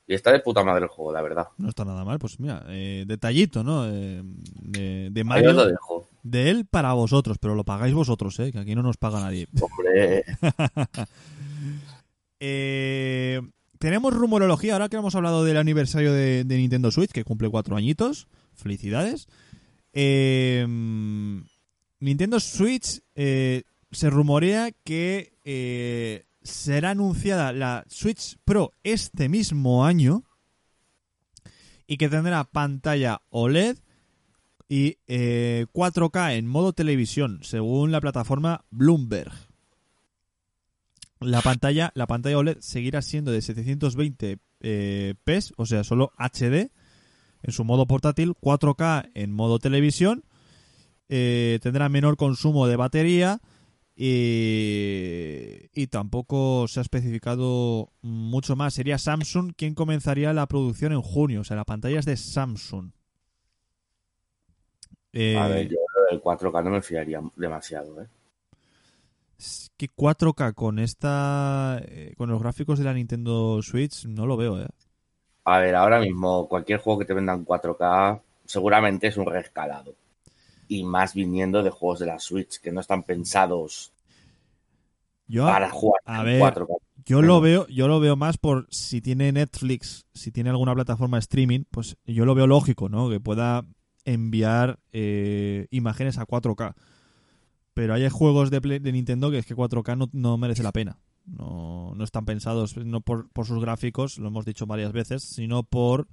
Y 0.07 0.15
está 0.15 0.31
de 0.31 0.39
puta 0.39 0.63
madre 0.63 0.83
el 0.85 0.89
juego, 0.89 1.13
la 1.13 1.21
verdad. 1.21 1.47
no 1.57 1.69
está 1.69 1.85
nada 1.85 2.03
mal. 2.03 2.17
Pues 2.19 2.39
mira, 2.39 2.65
eh, 2.67 3.03
detallito, 3.07 3.63
¿no? 3.63 3.85
Eh, 3.87 4.21
de, 4.23 5.09
de 5.11 5.21
Ahí 5.29 5.45
os 5.45 5.53
lo 5.53 5.53
Mario, 5.53 5.65
dejo. 5.67 6.09
de 6.23 6.49
él 6.49 6.65
para 6.65 6.93
vosotros, 6.93 7.37
pero 7.39 7.53
lo 7.53 7.63
pagáis 7.63 7.93
vosotros, 7.93 8.39
¿eh? 8.39 8.51
Que 8.51 8.59
aquí 8.59 8.73
no 8.75 8.81
nos 8.81 8.97
paga 8.97 9.19
nadie. 9.19 9.47
Hombre, 9.61 10.25
Eh, 12.39 13.41
tenemos 13.79 14.13
rumorología, 14.13 14.73
ahora 14.73 14.89
que 14.89 14.97
hemos 14.97 15.15
hablado 15.15 15.43
del 15.45 15.57
aniversario 15.57 16.11
de, 16.11 16.43
de 16.43 16.57
Nintendo 16.57 16.91
Switch, 16.91 17.11
que 17.11 17.23
cumple 17.23 17.49
cuatro 17.49 17.75
añitos. 17.75 18.27
Felicidades. 18.53 19.27
Eh, 19.93 20.65
Nintendo 21.99 22.39
Switch 22.39 22.99
eh, 23.15 23.63
se 23.91 24.09
rumorea 24.09 24.71
que 24.83 25.37
eh, 25.45 26.25
será 26.41 26.91
anunciada 26.91 27.53
la 27.53 27.85
Switch 27.87 28.37
Pro 28.43 28.71
este 28.83 29.29
mismo 29.29 29.85
año 29.85 30.23
y 31.87 31.97
que 31.97 32.09
tendrá 32.09 32.43
pantalla 32.43 33.21
OLED 33.29 33.77
y 34.67 34.97
eh, 35.07 35.65
4K 35.71 36.37
en 36.37 36.47
modo 36.47 36.73
televisión, 36.73 37.39
según 37.43 37.91
la 37.91 38.01
plataforma 38.01 38.65
Bloomberg. 38.71 39.31
La 41.19 41.41
pantalla, 41.41 41.91
la 41.95 42.07
pantalla 42.07 42.37
OLED 42.37 42.57
seguirá 42.59 43.01
siendo 43.01 43.31
de 43.31 43.41
720 43.41 44.39
eh, 44.61 45.15
p, 45.23 45.39
o 45.57 45.65
sea, 45.65 45.83
solo 45.83 46.11
HD 46.17 46.71
en 47.43 47.51
su 47.51 47.63
modo 47.63 47.85
portátil, 47.85 48.33
4K 48.41 49.11
en 49.13 49.31
modo 49.31 49.59
televisión, 49.59 50.23
eh, 51.09 51.59
tendrá 51.61 51.89
menor 51.89 52.17
consumo 52.17 52.65
de 52.67 52.75
batería 52.75 53.41
y, 53.95 55.69
y 55.73 55.87
tampoco 55.87 56.67
se 56.67 56.79
ha 56.79 56.81
especificado 56.81 57.91
mucho 58.01 58.55
más. 58.55 58.73
Sería 58.73 58.97
Samsung 58.97 59.53
quien 59.55 59.75
comenzaría 59.75 60.33
la 60.33 60.47
producción 60.47 60.93
en 60.93 61.01
junio, 61.01 61.41
o 61.41 61.43
sea, 61.43 61.57
la 61.57 61.65
pantalla 61.65 61.99
es 61.99 62.05
de 62.05 62.17
Samsung. 62.17 62.91
Eh, 65.11 65.37
a 65.37 65.47
ver, 65.47 65.69
yo 65.69 65.77
el 66.09 66.21
4K 66.21 66.63
no 66.63 66.71
me 66.71 66.81
fiaría 66.81 67.21
demasiado, 67.35 68.01
¿eh? 68.01 68.07
Es 69.37 69.71
que 69.77 69.87
4K 69.89 70.53
con 70.55 70.79
esta 70.79 71.79
eh, 71.85 72.13
con 72.17 72.29
los 72.29 72.39
gráficos 72.39 72.79
de 72.79 72.85
la 72.85 72.93
Nintendo 72.93 73.61
Switch 73.61 74.05
no 74.05 74.25
lo 74.25 74.37
veo, 74.37 74.59
eh. 74.59 74.67
A 75.45 75.59
ver, 75.59 75.73
ahora 75.75 76.01
mismo 76.01 76.49
cualquier 76.49 76.79
juego 76.79 76.99
que 76.99 77.05
te 77.05 77.13
vendan 77.13 77.45
4K 77.45 78.21
seguramente 78.45 79.07
es 79.07 79.15
un 79.15 79.25
reescalado. 79.25 79.95
Y 80.67 80.83
más 80.83 81.13
viniendo 81.15 81.63
de 81.63 81.71
juegos 81.71 81.99
de 81.99 82.07
la 82.07 82.19
Switch 82.19 82.59
que 82.61 82.71
no 82.71 82.81
están 82.81 83.03
pensados 83.03 83.93
Yo 85.27 85.45
para 85.45 85.69
jugar 85.69 86.01
a 86.05 86.23
en 86.23 86.23
ver, 86.23 86.59
4K. 86.65 86.73
yo 87.05 87.21
lo 87.21 87.41
veo, 87.41 87.67
yo 87.67 87.87
lo 87.87 87.99
veo 87.99 88.15
más 88.15 88.37
por 88.37 88.67
si 88.69 89.01
tiene 89.01 89.31
Netflix, 89.31 90.05
si 90.13 90.31
tiene 90.31 90.49
alguna 90.49 90.73
plataforma 90.75 91.17
de 91.17 91.21
streaming, 91.21 91.63
pues 91.71 91.97
yo 92.05 92.25
lo 92.25 92.35
veo 92.35 92.47
lógico, 92.47 92.89
¿no? 92.89 93.09
Que 93.09 93.19
pueda 93.19 93.65
enviar 94.05 94.79
eh, 94.91 95.67
imágenes 95.71 96.17
a 96.17 96.25
4K. 96.25 96.75
Pero 97.73 97.93
hay 97.95 98.09
juegos 98.09 98.51
de, 98.51 98.61
Play- 98.61 98.79
de 98.79 98.91
Nintendo 98.93 99.31
que 99.31 99.39
es 99.39 99.45
que 99.47 99.55
4K 99.55 99.95
no, 99.95 100.09
no 100.13 100.37
merece 100.37 100.63
la 100.63 100.73
pena. 100.73 100.99
No, 101.25 101.93
no 101.95 102.03
están 102.03 102.25
pensados 102.25 102.75
no 102.77 103.01
por, 103.01 103.29
por 103.31 103.45
sus 103.45 103.61
gráficos, 103.61 104.17
lo 104.17 104.27
hemos 104.27 104.45
dicho 104.45 104.65
varias 104.65 104.91
veces, 104.91 105.23
sino 105.23 105.63
por 105.63 106.07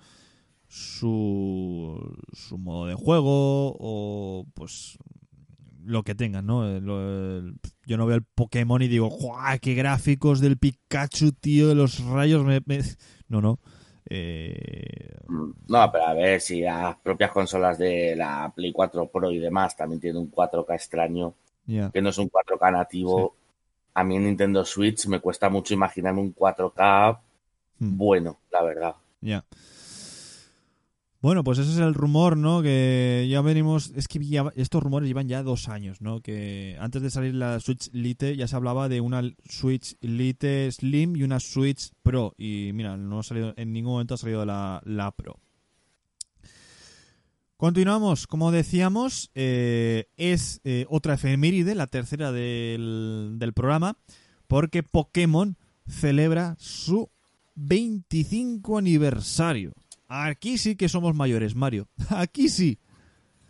su, 0.69 2.17
su 2.33 2.59
modo 2.59 2.87
de 2.87 2.95
juego 2.95 3.77
o 3.79 4.47
pues 4.55 4.99
lo 5.85 6.03
que 6.05 6.15
tengan, 6.15 6.47
¿no? 6.47 6.69
Eh, 6.69 6.77
el- 6.79 7.55
yo 7.87 7.97
no 7.97 8.07
veo 8.07 8.17
el 8.17 8.25
Pokémon 8.25 8.83
y 8.83 8.89
digo, 8.89 9.09
¡guau! 9.09 9.59
¡Qué 9.61 9.75
gráficos 9.75 10.41
del 10.41 10.59
Pikachu, 10.59 11.33
tío! 11.33 11.69
De 11.69 11.75
los 11.75 12.05
rayos. 12.05 12.45
Me, 12.45 12.61
me-". 12.67 12.83
No, 13.29 13.41
no. 13.41 13.59
Eh, 14.09 15.15
Mm, 15.29 15.51
No, 15.69 15.91
pero 15.93 16.05
a 16.07 16.15
ver 16.15 16.41
si 16.41 16.61
las 16.63 16.97
propias 16.97 17.31
consolas 17.31 17.79
de 17.79 18.15
la 18.17 18.53
Play 18.55 18.73
4 18.73 19.07
Pro 19.09 19.31
y 19.31 19.39
demás 19.39 19.77
también 19.77 20.01
tienen 20.01 20.21
un 20.23 20.29
4K 20.31 20.75
extraño, 20.75 21.35
que 21.93 22.03
no 22.03 22.11
es 22.11 22.19
un 22.19 22.29
4K 22.29 22.71
nativo. 22.73 23.35
A 24.01 24.05
mí 24.05 24.17
en 24.17 24.25
Nintendo 24.25 24.65
Switch 24.65 25.07
me 25.07 25.21
cuesta 25.21 25.49
mucho 25.51 25.75
imaginarme 25.75 26.21
un 26.21 26.35
4K 26.35 27.21
Hmm. 27.79 27.97
bueno, 27.97 28.39
la 28.53 28.63
verdad. 28.63 28.95
Ya. 29.23 29.45
Bueno, 31.23 31.45
pues 31.45 31.59
ese 31.59 31.73
es 31.73 31.79
el 31.79 31.93
rumor, 31.93 32.37
¿no? 32.39 32.63
Que 32.63 33.27
ya 33.31 33.43
venimos. 33.43 33.93
Es 33.95 34.09
que 34.09 34.19
ya- 34.25 34.53
estos 34.57 34.83
rumores 34.83 35.07
llevan 35.07 35.29
ya 35.29 35.43
dos 35.43 35.69
años, 35.69 36.01
¿no? 36.01 36.21
Que 36.23 36.77
antes 36.81 37.03
de 37.03 37.11
salir 37.11 37.35
la 37.35 37.61
Switch 37.61 37.91
Lite 37.93 38.37
ya 38.37 38.49
se 38.49 38.57
hablaba 38.57 38.89
de 38.89 39.03
una 39.03 39.23
Switch 39.47 39.97
Lite 40.01 40.73
Slim 40.73 41.17
y 41.17 41.23
una 41.23 41.39
Switch 41.41 41.91
Pro. 42.03 42.33
Y 42.39 42.71
mira, 42.73 42.97
no 42.97 43.19
ha 43.19 43.23
salido, 43.23 43.53
en 43.57 43.73
ningún 43.75 43.93
momento 43.93 44.15
ha 44.15 44.19
salido 44.19 44.47
la, 44.47 44.81
la 44.87 45.11
Pro. 45.11 45.37
Continuamos, 47.61 48.27
como 48.27 48.53
decíamos, 48.53 49.31
eh, 49.35 50.07
es 50.17 50.63
eh, 50.65 50.87
otra 50.89 51.13
efeméride, 51.13 51.75
la 51.75 51.87
tercera 51.89 52.33
del, 52.33 53.35
del 53.37 53.53
programa, 53.53 53.99
porque 54.47 54.83
Pokémon 54.83 55.59
celebra 55.87 56.57
su 56.59 57.11
25 57.57 58.79
aniversario. 58.79 59.75
Aquí 60.09 60.57
sí 60.57 60.75
que 60.75 60.89
somos 60.89 61.15
mayores, 61.15 61.55
Mario. 61.55 61.87
Aquí 62.09 62.49
sí. 62.49 62.79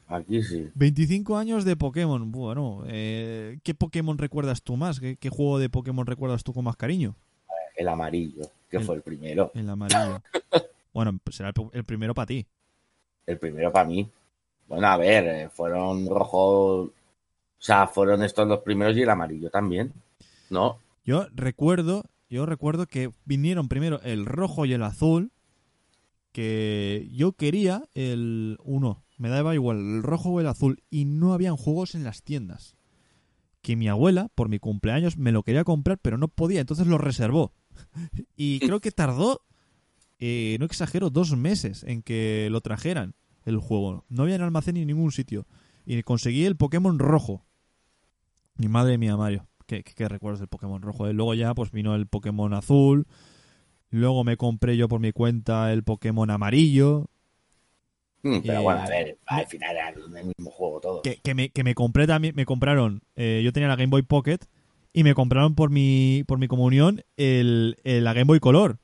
Aquí 0.08 0.42
sí. 0.42 0.66
25 0.74 1.36
años 1.36 1.64
de 1.64 1.76
Pokémon. 1.76 2.32
Bueno, 2.32 2.82
eh, 2.88 3.60
¿qué 3.62 3.74
Pokémon 3.76 4.18
recuerdas 4.18 4.64
tú 4.64 4.76
más? 4.76 4.98
¿Qué, 4.98 5.18
qué 5.18 5.28
juego 5.30 5.60
de 5.60 5.68
Pokémon 5.70 6.04
recuerdas 6.04 6.42
tú 6.42 6.52
con 6.52 6.64
más 6.64 6.74
cariño? 6.76 7.14
el 7.76 7.86
amarillo, 7.86 8.42
que 8.68 8.78
El- 8.78 8.82
fue 8.82 8.96
el 8.96 9.02
primero. 9.02 9.52
El 9.54 9.70
amarillo. 9.70 10.20
bueno, 10.92 11.16
pues 11.22 11.36
será 11.36 11.50
el, 11.50 11.54
el 11.74 11.84
primero 11.84 12.12
para 12.12 12.26
ti. 12.26 12.44
El 13.30 13.38
primero 13.38 13.72
para 13.72 13.88
mí. 13.88 14.10
Bueno, 14.66 14.88
a 14.88 14.96
ver, 14.96 15.26
eh, 15.26 15.48
fueron 15.48 16.06
rojos. 16.06 16.88
O 16.88 16.92
sea, 17.62 17.86
fueron 17.86 18.22
estos 18.22 18.48
los 18.48 18.60
primeros 18.60 18.96
y 18.96 19.02
el 19.02 19.10
amarillo 19.10 19.50
también. 19.50 19.92
¿No? 20.48 20.78
Yo 21.04 21.26
recuerdo, 21.32 22.04
yo 22.28 22.44
recuerdo 22.44 22.86
que 22.86 23.12
vinieron 23.24 23.68
primero 23.68 24.00
el 24.02 24.26
rojo 24.26 24.66
y 24.66 24.72
el 24.72 24.82
azul, 24.82 25.30
que 26.32 27.08
yo 27.12 27.32
quería 27.32 27.84
el 27.94 28.58
uno, 28.64 29.04
me 29.16 29.28
daba 29.28 29.54
igual 29.54 29.76
el 29.76 30.02
rojo 30.02 30.30
o 30.30 30.40
el 30.40 30.46
azul 30.46 30.82
y 30.90 31.04
no 31.04 31.32
habían 31.34 31.56
juegos 31.56 31.94
en 31.94 32.04
las 32.04 32.22
tiendas. 32.22 32.74
Que 33.62 33.76
mi 33.76 33.88
abuela, 33.88 34.28
por 34.34 34.48
mi 34.48 34.58
cumpleaños, 34.58 35.18
me 35.18 35.30
lo 35.30 35.42
quería 35.42 35.62
comprar, 35.62 35.98
pero 35.98 36.18
no 36.18 36.28
podía, 36.28 36.60
entonces 36.60 36.86
lo 36.86 36.98
reservó. 36.98 37.52
Y 38.36 38.58
creo 38.60 38.80
que 38.80 38.90
tardó, 38.90 39.42
eh, 40.20 40.56
no 40.60 40.66
exagero, 40.66 41.10
dos 41.10 41.36
meses 41.36 41.82
en 41.84 42.02
que 42.02 42.48
lo 42.50 42.60
trajeran 42.60 43.14
el 43.44 43.58
juego. 43.58 44.04
No 44.08 44.22
había 44.24 44.36
en 44.36 44.42
almacén 44.42 44.74
ni 44.74 44.82
en 44.82 44.88
ningún 44.88 45.12
sitio. 45.12 45.46
Y 45.86 46.02
conseguí 46.02 46.44
el 46.44 46.56
Pokémon 46.56 46.98
rojo. 46.98 47.44
Mi 48.56 48.68
madre 48.68 48.98
mía, 48.98 49.16
Mario. 49.16 49.46
¿Qué, 49.66 49.82
qué, 49.82 49.94
qué 49.94 50.08
recuerdos 50.08 50.40
del 50.40 50.48
Pokémon 50.48 50.82
rojo? 50.82 51.06
eh? 51.06 51.12
Luego 51.12 51.34
ya 51.34 51.54
pues 51.54 51.70
vino 51.72 51.94
el 51.94 52.06
Pokémon 52.06 52.52
azul. 52.54 53.06
Luego 53.90 54.22
me 54.24 54.36
compré 54.36 54.76
yo 54.76 54.88
por 54.88 55.00
mi 55.00 55.12
cuenta 55.12 55.72
el 55.72 55.82
Pokémon 55.82 56.30
amarillo. 56.30 57.08
Mm, 58.22 58.38
Pero 58.44 58.60
Eh, 58.60 58.62
bueno, 58.62 58.80
a 58.82 58.88
ver, 58.88 59.18
al 59.26 59.46
final 59.46 59.76
era 59.76 59.88
el 59.88 60.10
mismo 60.36 60.50
juego 60.50 60.80
todo. 60.80 61.02
Que, 61.02 61.16
que 61.16 61.34
me, 61.34 61.48
que 61.48 61.64
me 61.64 61.74
compré 61.74 62.06
también, 62.06 62.34
me 62.36 62.44
compraron, 62.44 63.02
eh, 63.16 63.40
yo 63.42 63.52
tenía 63.52 63.68
la 63.68 63.76
Game 63.76 63.88
Boy 63.90 64.02
Pocket 64.02 64.38
y 64.92 65.02
me 65.04 65.14
compraron 65.14 65.54
por 65.54 65.70
mi, 65.70 66.22
por 66.26 66.38
mi 66.38 66.46
comunión 66.46 67.02
el, 67.16 67.78
el- 67.84 68.04
la 68.04 68.12
Game 68.12 68.26
Boy 68.26 68.40
Color. 68.40 68.78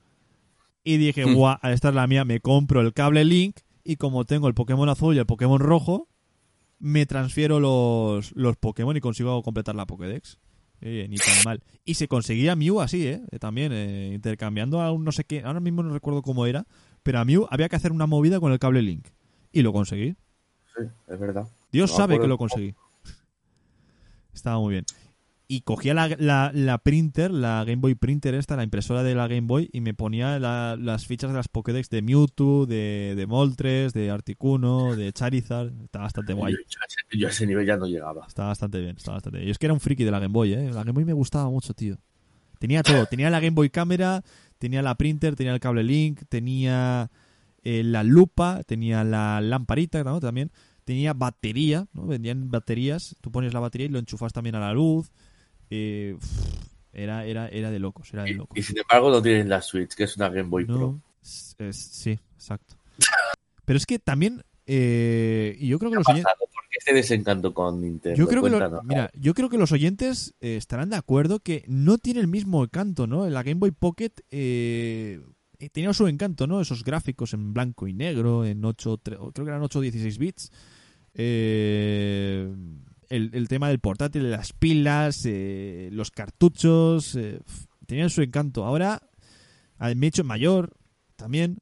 Y 0.88 0.98
dije, 0.98 1.26
Hmm. 1.26 1.34
guau, 1.34 1.58
esta 1.64 1.88
es 1.88 1.94
la 1.96 2.06
mía, 2.06 2.24
me 2.24 2.38
compro 2.38 2.80
el 2.80 2.92
cable 2.92 3.24
Link 3.24 3.56
y 3.82 3.96
como 3.96 4.24
tengo 4.24 4.46
el 4.46 4.54
Pokémon 4.54 4.88
azul 4.88 5.16
y 5.16 5.18
el 5.18 5.26
Pokémon 5.26 5.58
rojo, 5.58 6.08
me 6.78 7.06
transfiero 7.06 7.58
los, 7.58 8.30
los 8.36 8.56
Pokémon 8.56 8.96
y 8.96 9.00
consigo 9.00 9.42
completar 9.42 9.74
la 9.74 9.84
Pokédex. 9.86 10.38
Oye, 10.80 11.08
ni 11.08 11.16
tan 11.16 11.34
mal. 11.44 11.62
Y 11.84 11.94
se 11.94 12.06
conseguía 12.06 12.54
Mew 12.54 12.80
así, 12.80 13.04
¿eh? 13.04 13.20
Eh, 13.32 13.38
También, 13.40 13.72
eh, 13.72 14.12
intercambiando 14.14 14.80
a 14.80 14.92
un 14.92 15.02
no 15.02 15.10
sé 15.10 15.24
qué. 15.24 15.42
Ahora 15.42 15.58
mismo 15.58 15.82
no 15.82 15.92
recuerdo 15.92 16.22
cómo 16.22 16.46
era. 16.46 16.66
Pero 17.02 17.18
a 17.18 17.24
Mew 17.24 17.48
había 17.50 17.68
que 17.68 17.74
hacer 17.76 17.90
una 17.90 18.06
movida 18.06 18.38
con 18.38 18.52
el 18.52 18.58
cable 18.60 18.80
Link. 18.82 19.08
Y 19.50 19.62
lo 19.62 19.72
conseguí. 19.72 20.14
Sí, 20.76 20.84
es 21.08 21.18
verdad. 21.18 21.48
Dios 21.72 21.90
No, 21.90 21.96
sabe 21.96 22.18
que 22.18 22.24
el- 22.24 22.28
lo 22.28 22.38
conseguí. 22.38 22.74
Estaba 24.32 24.58
muy 24.60 24.72
bien. 24.74 24.84
Y 25.48 25.60
cogía 25.60 25.94
la, 25.94 26.08
la- 26.18 26.50
la 26.52 26.78
printer, 26.78 27.30
la 27.30 27.62
Game 27.64 27.76
Boy 27.80 27.94
Printer 27.94 28.34
esta, 28.34 28.56
la 28.56 28.64
impresora 28.64 29.04
de 29.04 29.14
la 29.14 29.28
Game 29.28 29.46
Boy, 29.46 29.70
y 29.72 29.80
me 29.80 29.94
ponía 29.94 30.40
la- 30.40 30.76
las 30.76 31.06
fichas 31.06 31.30
de 31.30 31.36
las 31.36 31.46
Pokédex 31.46 31.88
de 31.88 32.02
Mewtwo, 32.02 32.66
de, 32.66 33.14
de 33.16 33.26
Moltres, 33.28 33.92
de 33.92 34.10
Articuno, 34.10 34.96
de 34.96 35.12
Charizard. 35.12 35.72
Está 35.84 36.00
bastante 36.00 36.32
guay. 36.32 36.54
Yo, 36.54 36.58
yo 37.18 37.28
a 37.28 37.30
ese- 37.30 37.46
nivel 37.46 37.64
ya 37.64 37.76
no 37.76 37.86
llegaba. 37.86 38.26
Está 38.26 38.46
bastante 38.46 38.80
bien, 38.80 38.96
está 38.96 39.12
bastante 39.12 39.38
bien. 39.38 39.46
Yo 39.46 39.52
es 39.52 39.58
que 39.58 39.66
era 39.66 39.72
un 39.74 39.78
friki 39.80 40.02
de 40.02 40.10
la 40.10 40.18
Game 40.18 40.32
Boy, 40.32 40.52
¿eh? 40.52 40.70
La 40.72 40.80
Game 40.82 40.92
Boy 40.94 41.04
me 41.04 41.12
gustaba 41.12 41.48
mucho, 41.48 41.74
tío. 41.74 41.96
Tenía 42.58 42.82
todo. 42.82 43.06
Tenía 43.06 43.30
la 43.30 43.38
Game 43.38 43.54
Boy 43.54 43.70
cámara, 43.70 44.24
tenía 44.58 44.82
la 44.82 44.96
printer, 44.96 45.36
tenía 45.36 45.52
el 45.54 45.60
cable 45.60 45.84
Link, 45.84 46.22
tenía 46.28 47.10
eh, 47.62 47.84
la 47.84 48.02
lupa, 48.02 48.62
tenía 48.66 49.04
la 49.04 49.40
lamparita, 49.40 50.02
¿no? 50.02 50.18
También. 50.18 50.50
Tenía 50.84 51.12
batería, 51.14 51.86
¿no? 51.92 52.06
Vendían 52.06 52.48
baterías. 52.50 53.16
Tú 53.20 53.30
pones 53.30 53.52
la 53.52 53.60
batería 53.60 53.86
y 53.86 53.90
lo 53.90 53.98
enchufas 53.98 54.32
también 54.32 54.54
a 54.54 54.60
la 54.60 54.72
luz. 54.72 55.10
Eh, 55.70 56.16
era, 56.92 57.24
era, 57.26 57.48
era 57.48 57.70
de 57.70 57.78
locos, 57.78 58.12
era 58.14 58.22
de 58.24 58.32
locos. 58.34 58.56
y 58.58 58.62
sin 58.62 58.78
embargo 58.78 59.10
no 59.10 59.20
tienes 59.22 59.46
la 59.46 59.60
Switch, 59.62 59.94
que 59.94 60.04
es 60.04 60.16
una 60.16 60.28
Game 60.30 60.48
Boy 60.48 60.64
No, 60.66 60.74
Pro. 60.74 61.00
es- 61.22 61.54
es- 61.58 61.76
sí, 61.76 62.18
exacto. 62.34 62.76
Pero 63.64 63.76
es 63.76 63.84
que 63.86 63.98
también, 63.98 64.42
eh, 64.66 65.56
y 65.58 65.68
yo 65.68 65.78
creo 65.78 65.90
que 65.90 65.96
¿Qué 65.96 65.98
ha 65.98 66.00
los 66.00 66.08
oyentes... 66.08 66.32
¿Por 66.38 66.62
qué 66.70 66.76
este 66.78 66.94
desencanto 66.94 67.52
con 67.52 67.80
Nintendo? 67.82 68.16
Yo 68.18 68.26
creo 68.28 68.42
que 68.42 68.50
lo- 68.50 68.82
mira, 68.84 69.10
yo 69.14 69.34
creo 69.34 69.48
que 69.50 69.58
los 69.58 69.72
oyentes 69.72 70.34
eh, 70.40 70.56
estarán 70.56 70.88
de 70.90 70.96
acuerdo 70.96 71.40
que 71.40 71.64
no 71.68 71.98
tiene 71.98 72.20
el 72.20 72.28
mismo 72.28 72.62
encanto, 72.64 73.06
¿no? 73.06 73.28
La 73.28 73.42
Game 73.42 73.58
Boy 73.58 73.72
Pocket 73.72 74.12
eh, 74.30 75.20
eh, 75.58 75.68
tenía 75.70 75.92
su 75.92 76.06
encanto, 76.06 76.46
¿no? 76.46 76.60
Esos 76.60 76.82
gráficos 76.84 77.34
en 77.34 77.52
blanco 77.52 77.88
y 77.88 77.92
negro, 77.92 78.44
en 78.44 78.64
8, 78.64 78.98
tre- 78.98 79.16
creo 79.32 79.44
que 79.44 79.50
eran 79.50 79.62
8 79.62 79.78
o 79.80 79.82
16 79.82 80.18
bits. 80.18 80.50
Eh, 81.14 82.48
el, 83.08 83.48
tema 83.48 83.68
del 83.68 83.78
portátil, 83.78 84.30
las 84.30 84.52
pilas, 84.52 85.24
eh, 85.26 85.88
los 85.92 86.10
cartuchos, 86.10 87.14
eh, 87.16 87.40
tenían 87.86 88.10
su 88.10 88.22
encanto. 88.22 88.64
Ahora 88.64 89.02
ah, 89.78 89.92
me 89.94 90.06
he 90.06 90.08
hecho 90.08 90.24
mayor 90.24 90.74
también. 91.16 91.58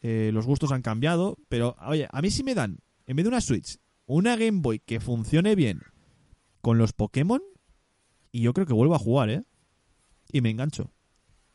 eh, 0.00 0.30
los 0.32 0.46
gustos 0.46 0.72
han 0.72 0.82
cambiado, 0.82 1.36
pero 1.48 1.76
oye, 1.86 2.08
a 2.10 2.22
mí 2.22 2.30
sí 2.30 2.44
me 2.44 2.54
dan, 2.54 2.78
en 3.06 3.16
vez 3.16 3.24
de 3.24 3.28
una 3.28 3.40
Switch, 3.40 3.78
una 4.06 4.36
Game 4.36 4.60
Boy 4.60 4.78
que 4.78 5.00
funcione 5.00 5.54
bien 5.54 5.80
con 6.60 6.78
los 6.78 6.92
Pokémon, 6.92 7.42
y 8.30 8.42
yo 8.42 8.52
creo 8.52 8.66
que 8.66 8.72
vuelvo 8.72 8.94
a 8.94 8.98
jugar, 8.98 9.30
¿eh? 9.30 9.42
Y 10.30 10.40
me 10.40 10.50
engancho. 10.50 10.90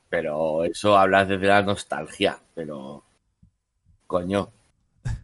Pero 0.09 0.63
eso 0.63 0.97
hablas 0.97 1.27
desde 1.27 1.47
la 1.47 1.61
nostalgia, 1.61 2.39
pero... 2.53 3.03
Coño. 4.07 4.51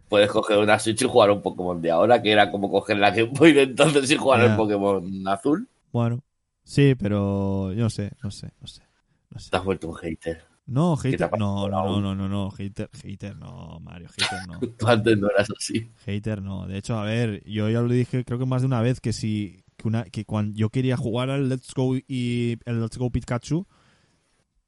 Puedes 0.08 0.30
coger 0.32 0.58
una 0.58 0.80
Switch 0.80 1.02
y 1.04 1.06
jugar 1.06 1.30
un 1.32 1.42
Pokémon 1.42 1.80
de 1.82 1.92
ahora, 1.92 2.22
que 2.22 2.32
era 2.32 2.50
como 2.52 2.70
coger 2.72 2.98
la 2.98 3.12
Game 3.12 3.30
Boy 3.32 3.54
de 3.54 3.62
entonces 3.64 4.10
y 4.10 4.16
jugar 4.18 4.42
Ya. 4.42 4.52
el 4.52 4.56
Pokémon 4.58 5.28
azul. 5.28 5.68
Bueno, 5.92 6.24
sí, 6.64 6.96
pero 6.96 7.72
yo 7.74 7.84
no 7.84 7.90
sé, 7.90 8.12
no 8.24 8.32
sé, 8.32 8.52
no 8.60 8.68
sé. 8.68 8.82
No, 9.30 9.40
sé. 9.40 9.52
Te 9.52 9.58
has 9.58 9.64
vuelto 9.64 9.88
un 9.90 9.96
hater. 9.96 10.44
no 10.66 10.98
te 10.98 11.12
hater, 11.12 11.30
no, 11.38 11.68
no, 11.70 12.02
no, 12.02 12.16
no, 12.16 12.28
no, 12.28 12.50
hater, 12.52 12.90
hater, 13.04 13.36
no, 13.38 13.80
Mario, 13.82 14.10
hater 14.10 14.48
no. 14.48 14.60
Tú 14.78 14.88
antes 14.88 15.18
no 15.18 15.30
eras 15.30 15.48
así. 15.56 15.92
Hater 16.06 16.42
no. 16.42 16.66
De 16.68 16.78
hecho, 16.80 16.98
a 16.98 17.04
ver, 17.04 17.44
yo 17.46 17.70
ya 17.70 17.82
lo 17.82 17.90
dije 17.90 18.26
creo 18.26 18.40
que 18.40 18.46
más 18.48 18.62
de 18.64 18.68
una 18.68 18.82
vez 18.82 19.00
que 19.00 19.14
si 19.14 19.64
que 19.78 19.88
una 19.88 20.04
que 20.06 20.26
cuando 20.26 20.58
yo 20.58 20.70
quería 20.72 20.98
jugar 20.98 21.30
al 21.30 21.48
Let's 21.50 21.74
Go 21.76 21.96
y 21.96 22.58
el 22.66 22.82
Let's 22.82 22.98
Go 22.98 23.12
Pikachu, 23.12 23.68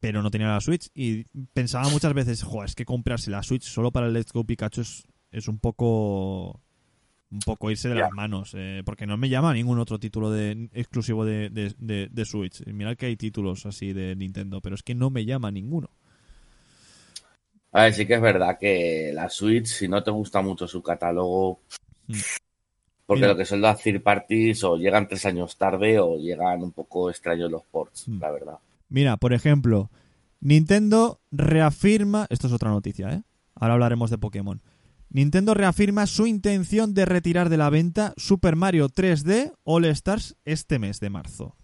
pero 0.01 0.21
no 0.21 0.29
tenía 0.31 0.47
la 0.47 0.59
Switch 0.59 0.89
y 0.93 1.23
pensaba 1.53 1.87
muchas 1.87 2.13
veces, 2.13 2.43
joder, 2.43 2.65
es 2.67 2.75
que 2.75 2.83
comprarse 2.83 3.31
la 3.31 3.41
Switch 3.43 3.63
solo 3.63 3.91
para 3.91 4.07
el 4.07 4.13
Let's 4.13 4.33
Go 4.33 4.43
Pikachu 4.43 4.81
es, 4.81 5.03
es 5.31 5.47
un 5.47 5.59
poco 5.59 6.59
un 7.31 7.39
poco 7.45 7.71
irse 7.71 7.87
de 7.87 7.95
las 7.95 8.11
manos, 8.11 8.51
eh, 8.57 8.81
porque 8.83 9.07
no 9.07 9.15
me 9.15 9.29
llama 9.29 9.53
ningún 9.53 9.79
otro 9.79 9.97
título 9.99 10.29
de 10.31 10.67
exclusivo 10.73 11.23
de, 11.23 11.49
de, 11.49 11.73
de- 11.77 12.09
de 12.11 12.25
Switch. 12.25 12.65
Mirad 12.67 12.97
que 12.97 13.05
hay 13.05 13.15
títulos 13.15 13.65
así 13.65 13.93
de 13.93 14.17
Nintendo, 14.17 14.59
pero 14.59 14.75
es 14.75 14.83
que 14.83 14.93
no 14.95 15.09
me 15.09 15.23
llama 15.23 15.49
ninguno. 15.49 15.89
A 17.71 17.83
ver, 17.83 17.93
sí 17.93 18.05
que 18.05 18.15
es 18.15 18.21
verdad 18.21 18.57
que 18.59 19.11
la 19.13 19.29
Switch, 19.29 19.67
si 19.67 19.87
no 19.87 20.03
te 20.03 20.11
gusta 20.11 20.41
mucho 20.41 20.67
su 20.67 20.81
catálogo, 20.83 21.61
Mm. 22.07 22.13
porque 23.05 23.21
Mira. 23.21 23.31
lo 23.33 23.37
que 23.37 23.45
son 23.45 23.61
las 23.61 23.81
third 23.81 24.01
parties 24.01 24.63
o 24.65 24.75
llegan 24.75 25.07
tres 25.07 25.25
años 25.25 25.55
tarde 25.57 25.99
o 25.99 26.17
llegan 26.17 26.61
un 26.63 26.71
poco 26.73 27.09
extraños 27.09 27.49
los 27.49 27.63
ports, 27.63 28.09
Mm. 28.09 28.19
la 28.19 28.31
verdad. 28.31 28.57
Mira, 28.91 29.15
por 29.15 29.31
ejemplo, 29.31 29.89
Nintendo 30.41 31.21
reafirma. 31.31 32.27
Esto 32.29 32.47
es 32.47 32.53
otra 32.53 32.69
noticia, 32.71 33.09
¿eh? 33.13 33.23
Ahora 33.55 33.75
hablaremos 33.75 34.09
de 34.09 34.17
Pokémon. 34.17 34.61
Nintendo 35.09 35.53
reafirma 35.53 36.07
su 36.07 36.27
intención 36.27 36.93
de 36.93 37.05
retirar 37.05 37.47
de 37.47 37.55
la 37.55 37.69
venta 37.69 38.13
Super 38.17 38.57
Mario 38.57 38.89
3D 38.89 39.53
All 39.63 39.85
Stars 39.85 40.35
este 40.43 40.77
mes 40.77 40.99
de 40.99 41.09
marzo. 41.09 41.55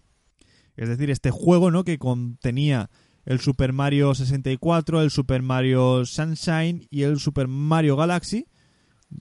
Es 0.74 0.88
decir, 0.88 1.10
este 1.10 1.30
juego, 1.30 1.70
¿no? 1.70 1.84
Que 1.84 1.98
contenía 1.98 2.88
el 3.26 3.40
Super 3.40 3.74
Mario 3.74 4.14
64, 4.14 5.02
el 5.02 5.10
Super 5.10 5.42
Mario 5.42 6.06
Sunshine 6.06 6.86
y 6.90 7.02
el 7.02 7.18
Super 7.20 7.46
Mario 7.46 7.96
Galaxy. 7.96 8.46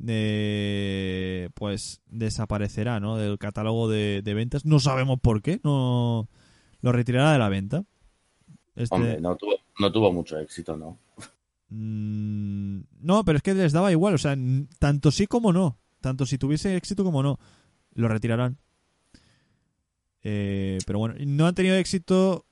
eh, 0.08 1.50
pues 1.56 2.02
desaparecerá, 2.08 3.02
¿no? 3.02 3.18
Del 3.18 3.38
catálogo 3.38 3.90
de, 3.90 4.22
de 4.24 4.34
ventas. 4.34 4.64
No 4.66 4.80
sabemos 4.80 5.20
por 5.20 5.42
qué. 5.42 5.60
No 5.66 6.30
lo 6.82 6.92
retirará 6.94 7.34
de 7.34 7.40
la 7.40 7.50
venta. 7.50 7.84
Este, 8.78 8.96
Hombre, 8.96 9.20
no 9.20 9.36
tuvo, 9.36 9.54
no 9.80 9.92
tuvo 9.92 10.14
mucho 10.14 10.38
éxito, 10.38 10.78
¿no? 10.78 11.00
Mm, 11.70 12.82
no, 13.02 13.26
pero 13.26 13.38
es 13.38 13.44
que 13.44 13.56
les 13.56 13.74
daba 13.74 13.92
igual. 13.92 14.14
O 14.14 14.18
sea, 14.20 14.38
tanto 14.78 15.12
sí 15.12 15.26
como 15.26 15.52
no. 15.52 15.80
Tanto 16.00 16.28
si 16.28 16.38
tuviese 16.38 16.76
éxito 16.78 17.04
como 17.04 17.24
no. 17.24 17.40
Lo 17.94 18.08
retirarán. 18.08 18.60
Eh, 20.22 20.78
pero 20.86 21.00
bueno, 21.00 21.16
no 21.26 21.48
han 21.48 21.56
tenido 21.56 21.76
éxito. 21.76 22.46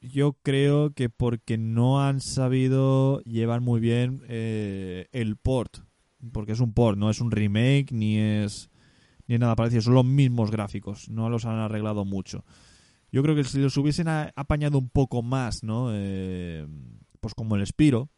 Yo 0.00 0.36
creo 0.42 0.92
que 0.92 1.08
porque 1.08 1.58
no 1.58 2.02
han 2.04 2.20
sabido 2.20 3.20
llevar 3.22 3.60
muy 3.60 3.80
bien 3.80 4.22
eh, 4.28 5.06
el 5.12 5.36
port. 5.36 5.78
Porque 6.32 6.52
es 6.52 6.60
un 6.60 6.72
port, 6.72 6.98
no 6.98 7.10
es 7.10 7.20
un 7.20 7.30
remake 7.30 7.92
ni 7.92 8.18
es, 8.18 8.68
ni 9.28 9.36
es 9.36 9.40
nada 9.40 9.54
parecido. 9.54 9.82
Son 9.82 9.94
los 9.94 10.04
mismos 10.04 10.50
gráficos. 10.50 11.08
No 11.08 11.30
los 11.30 11.44
han 11.44 11.60
arreglado 11.60 12.04
mucho. 12.04 12.44
Yo 13.10 13.22
creo 13.22 13.34
que 13.34 13.44
si 13.44 13.58
los 13.58 13.76
hubiesen 13.76 14.06
apañado 14.08 14.78
un 14.78 14.90
poco 14.90 15.22
más, 15.22 15.62
¿no? 15.62 15.90
Eh, 15.92 16.66
pues 17.20 17.34
como 17.34 17.56
el 17.56 17.66
Spiro, 17.66 18.10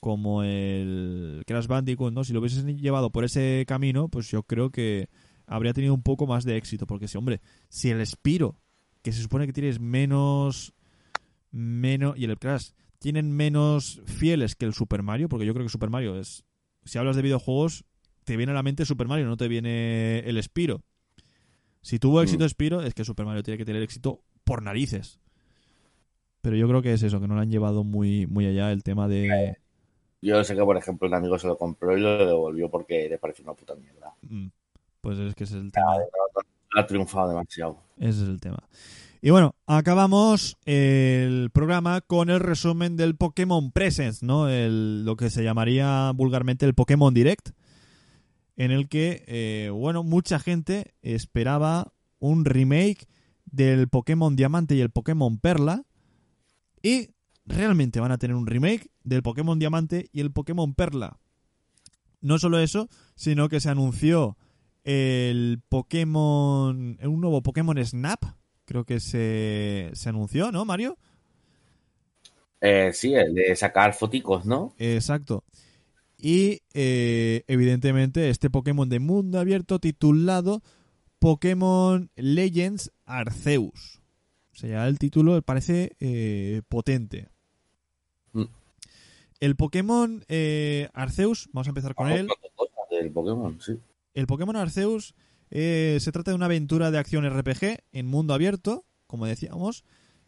como 0.00 0.42
el 0.42 1.42
Crash 1.46 1.66
Bandicoot, 1.66 2.12
¿no? 2.12 2.22
Si 2.24 2.32
lo 2.32 2.40
hubiesen 2.40 2.78
llevado 2.78 3.10
por 3.10 3.24
ese 3.24 3.64
camino, 3.66 4.08
pues 4.08 4.30
yo 4.30 4.44
creo 4.44 4.70
que 4.70 5.08
habría 5.46 5.72
tenido 5.72 5.94
un 5.94 6.02
poco 6.02 6.26
más 6.26 6.44
de 6.44 6.56
éxito. 6.56 6.86
Porque 6.86 7.08
si, 7.08 7.18
hombre, 7.18 7.40
si 7.68 7.90
el 7.90 8.06
Spiro, 8.06 8.60
que 9.02 9.12
se 9.12 9.20
supone 9.22 9.46
que 9.46 9.52
tienes 9.52 9.80
menos 9.80 10.74
menos 11.50 12.18
y 12.18 12.24
el 12.24 12.38
Crash 12.38 12.70
tienen 12.98 13.32
menos 13.32 14.00
fieles 14.04 14.56
que 14.56 14.66
el 14.66 14.74
Super 14.74 15.02
Mario, 15.02 15.28
porque 15.28 15.46
yo 15.46 15.54
creo 15.54 15.64
que 15.64 15.70
Super 15.70 15.90
Mario 15.90 16.18
es 16.18 16.44
si 16.84 16.98
hablas 16.98 17.16
de 17.16 17.22
videojuegos 17.22 17.84
te 18.24 18.36
viene 18.36 18.52
a 18.52 18.54
la 18.54 18.62
mente 18.62 18.84
Super 18.84 19.06
Mario, 19.06 19.26
no 19.26 19.36
te 19.36 19.48
viene 19.48 20.20
el 20.20 20.42
Spiro. 20.42 20.82
Si 21.80 21.98
tuvo 21.98 22.20
éxito 22.20 22.44
Mm. 22.44 22.48
Spiro, 22.48 22.82
es 22.82 22.94
que 22.94 23.04
Super 23.04 23.24
Mario 23.26 23.42
tiene 23.44 23.58
que 23.58 23.64
tener 23.64 23.82
éxito 23.82 24.22
por 24.46 24.62
narices. 24.62 25.20
Pero 26.40 26.56
yo 26.56 26.68
creo 26.68 26.80
que 26.80 26.92
es 26.92 27.02
eso, 27.02 27.20
que 27.20 27.26
no 27.26 27.34
lo 27.34 27.40
han 27.40 27.50
llevado 27.50 27.82
muy, 27.82 28.26
muy 28.26 28.46
allá 28.46 28.70
el 28.70 28.84
tema 28.84 29.08
de... 29.08 29.56
Yo 30.22 30.42
sé 30.44 30.54
que, 30.54 30.62
por 30.62 30.76
ejemplo, 30.76 31.08
un 31.08 31.14
amigo 31.14 31.38
se 31.38 31.48
lo 31.48 31.58
compró 31.58 31.96
y 31.96 32.00
lo 32.00 32.24
devolvió 32.24 32.70
porque 32.70 33.08
le 33.08 33.18
pareció 33.18 33.44
una 33.44 33.54
puta 33.54 33.74
mierda. 33.74 34.14
Mm, 34.22 34.46
Pues 35.00 35.18
es 35.18 35.34
que 35.34 35.44
ese 35.44 35.58
es 35.58 35.64
el 35.64 35.72
tema. 35.72 35.96
Ha 36.76 36.86
triunfado 36.86 37.28
demasiado. 37.28 37.82
Ese 37.98 38.22
es 38.22 38.28
el 38.28 38.40
tema. 38.40 38.58
Y 39.20 39.30
bueno, 39.30 39.56
acabamos 39.66 40.56
el 40.66 41.50
programa 41.52 42.00
con 42.00 42.30
el 42.30 42.38
resumen 42.38 42.96
del 42.96 43.16
Pokémon 43.16 43.72
Presents, 43.72 44.22
¿no? 44.22 44.48
El, 44.48 45.04
lo 45.04 45.16
que 45.16 45.30
se 45.30 45.42
llamaría 45.42 46.12
vulgarmente 46.14 46.64
el 46.64 46.74
Pokémon 46.74 47.12
Direct, 47.12 47.50
en 48.56 48.70
el 48.70 48.88
que, 48.88 49.24
eh, 49.26 49.70
bueno, 49.70 50.04
mucha 50.04 50.38
gente 50.38 50.94
esperaba 51.02 51.92
un 52.20 52.44
remake 52.44 53.08
del 53.56 53.88
Pokémon 53.88 54.36
Diamante 54.36 54.74
y 54.74 54.80
el 54.80 54.90
Pokémon 54.90 55.38
Perla. 55.38 55.84
Y 56.82 57.10
realmente 57.46 58.00
van 58.00 58.12
a 58.12 58.18
tener 58.18 58.36
un 58.36 58.46
remake 58.46 58.90
del 59.02 59.22
Pokémon 59.22 59.58
Diamante 59.58 60.08
y 60.12 60.20
el 60.20 60.30
Pokémon 60.30 60.74
Perla. 60.74 61.18
No 62.20 62.38
solo 62.38 62.58
eso, 62.58 62.88
sino 63.14 63.48
que 63.48 63.60
se 63.60 63.70
anunció 63.70 64.36
el 64.84 65.60
Pokémon. 65.68 66.98
Un 67.02 67.20
nuevo 67.20 67.42
Pokémon 67.42 67.84
Snap. 67.84 68.22
Creo 68.64 68.84
que 68.84 69.00
se, 69.00 69.90
se 69.94 70.08
anunció, 70.08 70.52
¿no, 70.52 70.64
Mario? 70.64 70.98
Eh, 72.60 72.90
sí, 72.92 73.14
el 73.14 73.34
de 73.34 73.54
sacar 73.54 73.94
foticos, 73.94 74.44
¿no? 74.44 74.74
Exacto. 74.78 75.44
Y 76.18 76.62
eh, 76.74 77.44
evidentemente 77.46 78.30
este 78.30 78.50
Pokémon 78.50 78.88
de 78.88 78.98
mundo 78.98 79.38
abierto 79.38 79.78
titulado 79.78 80.62
Pokémon 81.18 82.10
Legends 82.16 82.90
Arceus. 83.06 84.02
O 84.52 84.56
sea, 84.56 84.86
el 84.88 84.98
título 84.98 85.40
parece 85.42 85.96
eh, 86.00 86.62
potente. 86.68 87.28
Mm. 88.32 88.44
El 89.40 89.56
Pokémon 89.56 90.24
eh, 90.28 90.88
Arceus, 90.94 91.48
vamos 91.52 91.66
a 91.66 91.70
empezar 91.70 91.94
con 91.94 92.10
él. 92.10 92.28
Otra 92.30 92.50
cosa 92.54 92.72
Del 92.90 93.10
Pokémon, 93.10 93.60
sí. 93.60 93.78
El 94.14 94.26
Pokémon 94.26 94.56
Arceus 94.56 95.14
eh, 95.50 95.98
se 96.00 96.12
trata 96.12 96.30
de 96.30 96.34
una 96.34 96.46
aventura 96.46 96.90
de 96.90 96.98
acción 96.98 97.28
RPG 97.28 97.82
en 97.92 98.06
mundo 98.06 98.34
abierto, 98.34 98.84
como 99.06 99.26
decíamos, 99.26 99.84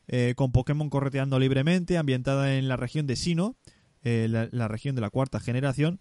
eh, 0.06 0.34
con 0.36 0.52
Pokémon 0.52 0.90
correteando 0.90 1.38
libremente, 1.38 1.96
ambientada 1.96 2.56
en 2.56 2.68
la 2.68 2.76
región 2.76 3.06
de 3.06 3.16
Sino, 3.16 3.56
la, 4.02 4.48
la 4.52 4.68
región 4.68 4.94
de 4.94 5.02
la 5.02 5.10
cuarta 5.10 5.38
generación, 5.38 6.00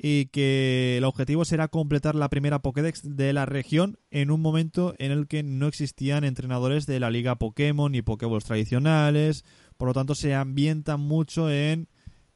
y 0.00 0.26
que 0.26 0.96
el 0.98 1.02
objetivo 1.04 1.44
será 1.44 1.66
completar 1.66 2.14
la 2.14 2.28
primera 2.28 2.60
Pokédex 2.60 3.02
de 3.16 3.32
la 3.32 3.46
región 3.46 3.98
en 4.12 4.30
un 4.30 4.40
momento 4.40 4.94
en 4.98 5.10
el 5.10 5.26
que 5.26 5.42
no 5.42 5.66
existían 5.66 6.22
entrenadores 6.22 6.86
de 6.86 7.00
la 7.00 7.10
liga 7.10 7.34
Pokémon 7.34 7.90
ni 7.90 8.00
Pokéballs 8.00 8.44
tradicionales, 8.44 9.44
por 9.76 9.88
lo 9.88 9.94
tanto 9.94 10.14
se 10.14 10.34
ambienta 10.36 10.96
mucho 10.98 11.50
en, 11.50 11.88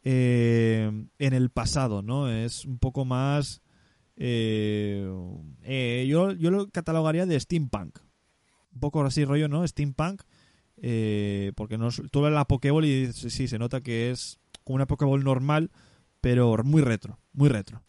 eh, 0.03 0.91
en 1.21 1.33
el 1.35 1.51
pasado, 1.51 2.03
¿no? 2.03 2.29
Es 2.29 2.65
un 2.65 2.79
poco 2.79 3.05
más... 3.05 3.63
eh, 4.17 5.09
eh, 5.63 6.07
yo, 6.09 6.33
yo 6.33 6.51
lo 6.51 6.69
catalogaría 6.69 7.27
de 7.27 7.39
steampunk. 7.39 7.99
Un 8.75 8.81
poco 8.81 9.05
así 9.05 9.25
rollo, 9.25 9.47
¿no? 9.47 9.65
Steampunk. 9.65 10.23
eh, 10.79 11.53
porque 11.55 11.79
no, 11.79 11.91
tú 12.11 12.23
ves 12.23 12.33
la 12.33 12.45
Pokéball 12.47 12.85
y 12.85 13.13
sí, 13.13 13.47
se 13.47 13.59
nota 13.59 13.81
que 13.81 14.11
es 14.11 14.41
como 14.65 14.75
una 14.77 14.87
Pokéball 14.87 15.23
normal, 15.23 15.71
pero 16.23 16.57
muy 16.65 16.81
retro, 16.81 17.19
muy 17.35 17.51
retro. 17.51 17.83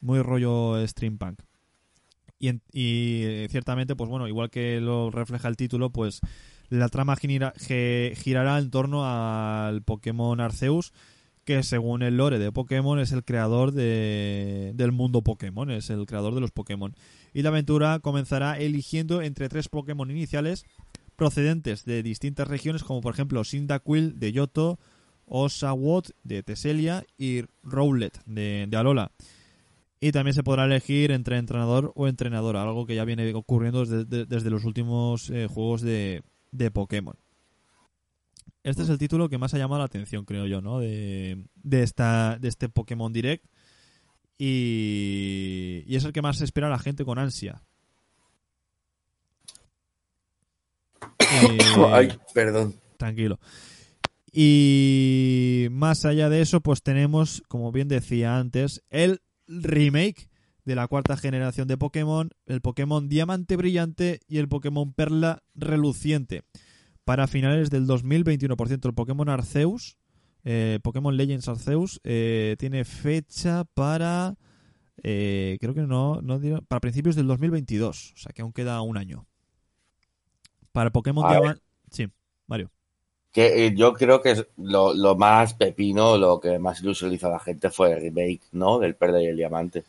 Muy 0.00 0.22
rollo 0.22 0.86
steampunk. 0.86 1.40
Y, 2.38 2.48
en- 2.48 2.62
y, 2.72 3.22
eh, 3.24 3.48
ciertamente, 3.50 3.96
pues 3.96 4.08
bueno, 4.08 4.28
igual 4.28 4.50
que 4.50 4.80
lo 4.80 5.10
refleja 5.10 5.48
el 5.48 5.56
título, 5.56 5.90
pues 5.90 6.20
la 6.68 6.88
trama 6.88 7.16
girará 7.16 8.58
en 8.58 8.70
torno 8.70 9.04
al 9.04 9.82
Pokémon 9.82 10.38
Arceus, 10.40 10.92
que 11.44 11.62
según 11.62 12.02
el 12.02 12.18
lore 12.18 12.38
de 12.38 12.52
Pokémon 12.52 13.00
es 13.00 13.10
el 13.10 13.24
creador 13.24 13.72
de, 13.72 14.72
del 14.74 14.92
mundo 14.92 15.22
Pokémon, 15.22 15.70
es 15.70 15.88
el 15.90 16.04
creador 16.06 16.34
de 16.34 16.42
los 16.42 16.52
Pokémon. 16.52 16.94
Y 17.32 17.42
la 17.42 17.48
aventura 17.48 17.98
comenzará 18.00 18.58
eligiendo 18.58 19.22
entre 19.22 19.48
tres 19.48 19.68
Pokémon 19.68 20.10
iniciales 20.10 20.66
procedentes 21.16 21.84
de 21.84 22.02
distintas 22.02 22.46
regiones, 22.46 22.84
como 22.84 23.00
por 23.00 23.14
ejemplo 23.14 23.42
Cyndaquil 23.44 24.20
de 24.20 24.30
Yoto, 24.30 24.78
Oshawott 25.28 26.10
de 26.24 26.42
Teselia 26.42 27.04
y 27.16 27.42
Rowlet 27.62 28.20
de, 28.26 28.66
de 28.68 28.76
Alola. 28.76 29.12
Y 30.00 30.12
también 30.12 30.34
se 30.34 30.42
podrá 30.44 30.64
elegir 30.64 31.10
entre 31.10 31.38
entrenador 31.38 31.92
o 31.96 32.06
entrenadora, 32.06 32.62
algo 32.62 32.86
que 32.86 32.94
ya 32.94 33.04
viene 33.04 33.34
ocurriendo 33.34 33.84
desde, 33.84 34.04
de- 34.04 34.26
desde 34.26 34.50
los 34.50 34.64
últimos 34.64 35.28
eh, 35.30 35.48
juegos 35.48 35.80
de, 35.82 36.22
de 36.52 36.70
Pokémon. 36.70 37.16
Este 38.62 38.82
es 38.82 38.88
el 38.90 38.98
título 38.98 39.28
que 39.28 39.38
más 39.38 39.54
ha 39.54 39.58
llamado 39.58 39.80
la 39.80 39.86
atención, 39.86 40.24
creo 40.24 40.46
yo, 40.46 40.60
¿no? 40.60 40.78
De, 40.78 41.44
esta, 41.70 42.38
de 42.38 42.48
este 42.48 42.68
Pokémon 42.68 43.12
Direct. 43.12 43.44
Y, 44.36 45.82
y 45.86 45.96
es 45.96 46.04
el 46.04 46.12
que 46.12 46.22
más 46.22 46.40
espera 46.42 46.68
la 46.68 46.78
gente 46.78 47.04
con 47.04 47.18
ansia. 47.18 47.62
Eh, 51.18 51.58
Ay, 51.92 52.08
perdón. 52.34 52.74
Tranquilo. 52.96 53.38
Y 54.40 55.66
más 55.72 56.04
allá 56.04 56.28
de 56.28 56.40
eso, 56.40 56.60
pues 56.60 56.84
tenemos, 56.84 57.42
como 57.48 57.72
bien 57.72 57.88
decía 57.88 58.38
antes, 58.38 58.84
el 58.88 59.20
remake 59.48 60.30
de 60.64 60.76
la 60.76 60.86
cuarta 60.86 61.16
generación 61.16 61.66
de 61.66 61.76
Pokémon, 61.76 62.30
el 62.46 62.60
Pokémon 62.60 63.08
Diamante 63.08 63.56
Brillante 63.56 64.20
y 64.28 64.38
el 64.38 64.48
Pokémon 64.48 64.92
Perla 64.92 65.42
Reluciente. 65.56 66.44
Para 67.04 67.26
finales 67.26 67.68
del 67.68 67.88
2021, 67.88 68.56
por 68.56 68.68
cierto, 68.68 68.86
el 68.86 68.94
Pokémon 68.94 69.28
Arceus, 69.28 69.96
eh, 70.44 70.78
Pokémon 70.84 71.16
Legends 71.16 71.48
Arceus, 71.48 72.00
eh, 72.04 72.54
tiene 72.60 72.84
fecha 72.84 73.64
para... 73.64 74.36
eh, 75.02 75.58
creo 75.60 75.74
que 75.74 75.82
no, 75.82 76.22
no 76.22 76.40
para 76.68 76.78
principios 76.78 77.16
del 77.16 77.26
2022, 77.26 78.12
o 78.14 78.16
sea 78.16 78.32
que 78.32 78.42
aún 78.42 78.52
queda 78.52 78.80
un 78.82 78.98
año. 78.98 79.26
Para 80.70 80.92
Pokémon. 80.92 81.28
Diamante... 81.28 81.60
Sí, 81.90 82.06
Mario. 82.46 82.70
Que 83.32 83.66
eh, 83.66 83.74
yo 83.76 83.92
creo 83.94 84.20
que 84.22 84.46
lo, 84.56 84.94
lo 84.94 85.16
más 85.16 85.54
pepino, 85.54 86.16
lo 86.18 86.40
que 86.40 86.58
más 86.58 86.80
ilusión 86.82 87.12
hizo 87.12 87.28
a 87.28 87.30
la 87.30 87.38
gente 87.38 87.70
fue 87.70 87.92
el 87.92 88.00
remake, 88.02 88.42
¿no? 88.52 88.78
Del 88.78 88.96
Perla 88.96 89.22
y 89.22 89.26
el 89.26 89.36
Diamante. 89.36 89.84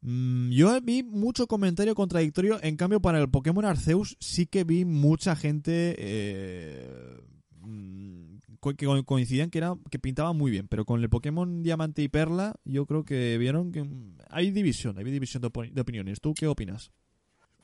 Mm, 0.00 0.50
yo 0.50 0.80
vi 0.80 1.02
mucho 1.02 1.46
comentario 1.46 1.94
contradictorio. 1.94 2.58
En 2.62 2.76
cambio, 2.76 3.00
para 3.00 3.18
el 3.20 3.30
Pokémon 3.30 3.64
Arceus 3.64 4.16
sí 4.20 4.46
que 4.46 4.64
vi 4.64 4.84
mucha 4.84 5.36
gente 5.36 5.94
eh, 5.98 7.18
mm, 7.60 8.36
que 8.76 8.86
co- 8.86 9.04
coincidían 9.04 9.50
que 9.50 9.58
era 9.58 9.76
que 9.90 9.98
pintaba 9.98 10.32
muy 10.32 10.50
bien. 10.50 10.66
Pero 10.68 10.84
con 10.84 11.00
el 11.02 11.08
Pokémon 11.10 11.62
Diamante 11.62 12.02
y 12.02 12.08
Perla, 12.08 12.54
yo 12.64 12.86
creo 12.86 13.04
que 13.04 13.38
vieron 13.38 13.70
que 13.72 13.84
mm, 13.84 14.18
hay 14.30 14.50
división, 14.50 14.98
hay 14.98 15.04
división 15.04 15.42
de 15.42 15.80
opiniones. 15.80 16.20
¿Tú 16.20 16.34
qué 16.34 16.48
opinas? 16.48 16.90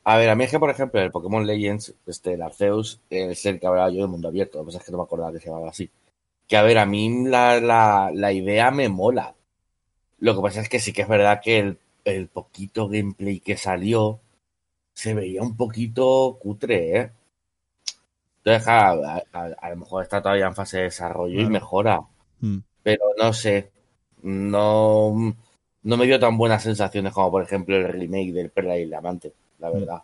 A 0.05 0.17
ver, 0.17 0.31
a 0.31 0.35
mí 0.35 0.45
es 0.45 0.51
que, 0.51 0.59
por 0.59 0.71
ejemplo, 0.71 1.01
el 1.01 1.11
Pokémon 1.13 1.47
Legends, 1.47 1.95
este, 2.07 2.35
el 2.35 2.43
Arceus, 2.43 3.01
es 3.11 3.45
el 3.47 3.61
que 3.61 3.67
hablaba 3.67 3.91
yo 3.91 4.01
de 4.03 4.07
mundo 4.09 4.29
abierto. 4.29 4.59
Lo 4.59 4.65
que 4.65 4.69
pasa 4.69 4.79
es 4.79 4.85
que 4.85 4.93
no 4.93 4.99
me 4.99 5.05
acordaba 5.05 5.33
que 5.33 5.41
se 5.41 5.47
llamaba 5.51 5.69
así. 5.71 5.91
Que, 6.49 6.57
a 6.57 6.63
ver, 6.63 6.79
a 6.79 6.87
mí 6.87 7.25
la, 7.27 7.61
la, 7.61 8.11
la 8.15 8.33
idea 8.33 8.71
me 8.71 8.89
mola. 8.89 9.35
Lo 10.21 10.37
que 10.37 10.43
pasa 10.43 10.61
es 10.63 10.69
que 10.71 10.81
sí 10.81 10.93
que 10.95 11.03
es 11.03 11.09
verdad 11.09 11.41
que 11.43 11.59
el, 11.61 11.79
el 12.05 12.29
poquito 12.29 12.89
gameplay 12.89 13.41
que 13.41 13.57
salió 13.57 14.21
se 14.95 15.15
veía 15.15 15.43
un 15.43 15.57
poquito 15.57 16.39
cutre, 16.41 16.99
¿eh? 17.01 17.13
Entonces, 18.45 18.69
a, 18.69 18.91
a- 18.91 19.23
a- 19.33 19.55
a 19.61 19.71
lo 19.71 19.77
mejor 19.77 20.03
está 20.03 20.23
todavía 20.23 20.47
en 20.47 20.55
fase 20.55 20.79
de 20.79 20.83
desarrollo 20.85 21.41
y 21.41 21.47
mejora. 21.47 22.01
Mm. 22.41 22.59
Pero 22.83 23.05
no 23.19 23.33
sé. 23.33 23.71
No, 24.23 25.15
no 25.83 25.97
me 25.97 26.07
dio 26.07 26.19
tan 26.21 26.37
buenas 26.39 26.63
sensaciones 26.63 27.13
como, 27.13 27.31
por 27.31 27.43
ejemplo, 27.43 27.77
el 27.77 27.89
remake 27.89 28.33
del 28.33 28.51
Perla 28.51 28.79
y 28.79 28.83
el 28.83 28.91
Diamante, 28.91 29.33
la 29.59 29.71
verdad. 29.71 30.03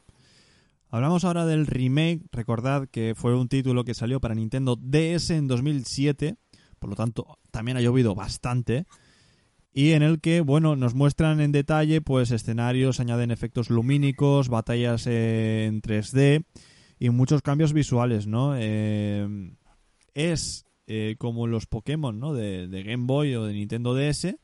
Hablamos 0.91 1.25
ahora 1.25 1.45
del 1.45 1.67
remake. 1.67 2.23
Recordad 2.31 2.89
que 2.89 3.15
fue 3.17 3.35
un 3.35 3.49
título 3.49 3.85
que 3.85 3.95
salió 3.95 4.21
para 4.21 4.35
Nintendo 4.35 4.77
DS 4.77 5.31
en 5.31 5.49
2007. 5.49 6.37
Por 6.79 6.91
lo 6.91 6.97
tanto, 6.97 7.39
también 7.51 7.77
ha 7.77 7.81
llovido 7.81 8.15
bastante. 8.15 8.87
Y 9.73 9.91
en 9.91 10.05
el 10.05 10.21
que, 10.21 10.41
bueno, 10.41 10.77
nos 10.77 10.95
muestran 10.95 11.41
en 11.41 11.51
detalle, 11.51 12.01
pues, 12.01 12.31
escenarios, 12.31 13.01
añaden 13.01 13.33
efectos 13.33 13.71
lumínicos, 13.71 14.49
batallas 14.49 15.09
eh, 15.09 15.65
en 15.67 15.83
3D 15.83 16.45
y 17.01 17.11
muchos 17.11 17.43
cambios 17.43 17.73
visuales, 17.73 18.29
¿no? 18.29 18.55
Eh, 18.57 19.27
es 20.15 20.65
eh, 20.87 21.17
como 21.19 21.49
los 21.49 21.67
Pokémon, 21.67 22.21
¿no? 22.21 22.35
De, 22.35 22.69
de 22.69 22.83
Game 22.85 23.07
Boy 23.07 23.35
o 23.35 23.47
de 23.47 23.55
Nintendo 23.55 23.97
DS. 23.97 24.37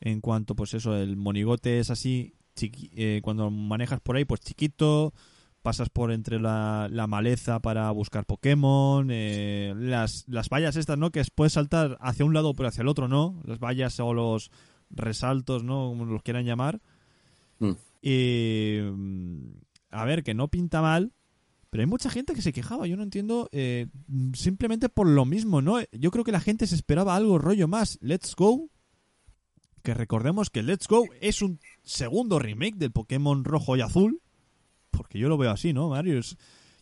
En 0.00 0.20
cuanto, 0.20 0.54
pues 0.54 0.74
eso, 0.74 0.96
el 0.96 1.16
monigote 1.16 1.80
es 1.80 1.90
así, 1.90 2.34
chiqui- 2.58 2.90
eh, 2.96 3.20
cuando 3.22 3.50
manejas 3.50 4.00
por 4.00 4.16
ahí, 4.16 4.24
pues 4.24 4.40
chiquito, 4.40 5.12
pasas 5.62 5.88
por 5.90 6.12
entre 6.12 6.40
la, 6.40 6.88
la 6.90 7.06
maleza 7.06 7.60
para 7.60 7.90
buscar 7.90 8.24
Pokémon, 8.26 9.08
eh, 9.10 9.74
las, 9.76 10.24
las 10.28 10.48
vallas 10.48 10.76
estas, 10.76 10.98
¿no? 10.98 11.10
Que 11.10 11.22
puedes 11.34 11.52
saltar 11.54 11.96
hacia 12.00 12.24
un 12.24 12.34
lado 12.34 12.54
pero 12.54 12.68
hacia 12.68 12.82
el 12.82 12.88
otro 12.88 13.08
no, 13.08 13.40
las 13.44 13.58
vallas 13.58 13.98
o 14.00 14.12
los 14.14 14.50
resaltos, 14.90 15.64
¿no? 15.64 15.88
Como 15.88 16.04
los 16.06 16.22
quieran 16.22 16.44
llamar. 16.44 16.80
Mm. 17.58 17.72
Y, 18.02 18.78
mm, 18.82 19.42
a 19.90 20.04
ver, 20.04 20.22
que 20.22 20.34
no 20.34 20.48
pinta 20.48 20.80
mal, 20.80 21.12
pero 21.70 21.82
hay 21.82 21.86
mucha 21.86 22.08
gente 22.08 22.32
que 22.34 22.40
se 22.42 22.52
quejaba, 22.52 22.86
yo 22.86 22.96
no 22.96 23.02
entiendo, 23.02 23.48
eh, 23.52 23.88
simplemente 24.32 24.88
por 24.88 25.06
lo 25.06 25.24
mismo, 25.26 25.60
¿no? 25.60 25.78
Yo 25.92 26.10
creo 26.10 26.24
que 26.24 26.32
la 26.32 26.40
gente 26.40 26.66
se 26.66 26.74
esperaba 26.76 27.14
algo 27.16 27.38
rollo 27.38 27.68
más. 27.68 27.98
Let's 28.00 28.34
Go, 28.36 28.70
que 29.82 29.94
recordemos 29.94 30.50
que 30.50 30.62
Let's 30.62 30.86
Go 30.88 31.04
es 31.20 31.42
un 31.42 31.60
segundo 31.82 32.38
remake 32.38 32.76
del 32.76 32.92
Pokémon 32.92 33.44
rojo 33.44 33.76
y 33.76 33.80
azul, 33.80 34.20
porque 34.90 35.18
yo 35.18 35.28
lo 35.28 35.38
veo 35.38 35.50
así, 35.50 35.72
¿no, 35.72 35.88
Mario? 35.90 36.18
Es- 36.18 36.36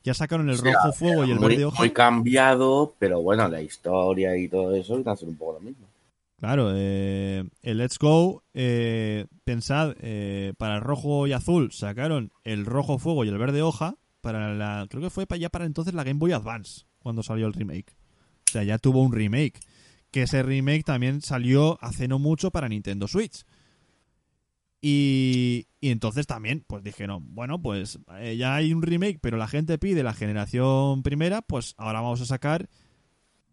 ya 0.04 0.14
sacaron 0.14 0.48
el 0.48 0.58
rojo 0.58 0.92
fuego 0.92 1.24
y 1.24 1.32
el 1.32 1.40
muy, 1.40 1.48
verde 1.48 1.64
hoja. 1.64 1.78
muy 1.78 1.90
cambiado, 1.90 2.94
pero 2.98 3.20
bueno, 3.22 3.48
la 3.48 3.60
historia 3.60 4.36
y 4.36 4.48
todo 4.48 4.74
eso 4.76 4.94
van 5.02 5.08
a 5.14 5.16
ser 5.16 5.28
un 5.28 5.36
poco 5.36 5.54
lo 5.54 5.60
mismo. 5.60 5.86
Claro, 6.38 6.70
eh, 6.74 7.44
el 7.62 7.78
Let's 7.78 7.98
Go, 7.98 8.42
eh, 8.54 9.26
pensad, 9.44 9.96
eh, 10.00 10.52
para 10.58 10.76
el 10.76 10.82
rojo 10.82 11.26
y 11.26 11.32
azul 11.32 11.72
sacaron 11.72 12.30
el 12.44 12.66
rojo 12.66 12.98
fuego 12.98 13.24
y 13.24 13.28
el 13.28 13.38
verde 13.38 13.62
hoja, 13.62 13.96
para 14.20 14.54
la, 14.54 14.86
creo 14.88 15.02
que 15.02 15.10
fue 15.10 15.26
para 15.26 15.38
ya 15.40 15.48
para 15.48 15.64
entonces 15.64 15.94
la 15.94 16.04
Game 16.04 16.18
Boy 16.20 16.32
Advance, 16.32 16.84
cuando 17.00 17.22
salió 17.22 17.46
el 17.46 17.52
remake. 17.54 17.96
O 18.48 18.52
sea, 18.52 18.62
ya 18.62 18.78
tuvo 18.78 19.02
un 19.02 19.12
remake. 19.12 19.58
Que 20.10 20.22
ese 20.22 20.42
remake 20.42 20.84
también 20.84 21.20
salió 21.20 21.78
hace 21.82 22.08
no 22.08 22.18
mucho 22.18 22.50
para 22.50 22.68
Nintendo 22.68 23.08
Switch. 23.08 23.44
Y, 24.80 25.66
y 25.80 25.90
entonces 25.90 26.26
también, 26.26 26.64
pues 26.66 26.84
dijeron, 26.84 27.34
bueno, 27.34 27.60
pues 27.60 27.98
eh, 28.18 28.36
ya 28.36 28.54
hay 28.54 28.72
un 28.72 28.82
remake, 28.82 29.18
pero 29.20 29.36
la 29.36 29.48
gente 29.48 29.78
pide 29.78 30.02
la 30.02 30.14
generación 30.14 31.02
primera, 31.02 31.42
pues 31.42 31.74
ahora 31.76 32.00
vamos 32.00 32.20
a 32.20 32.26
sacar 32.26 32.68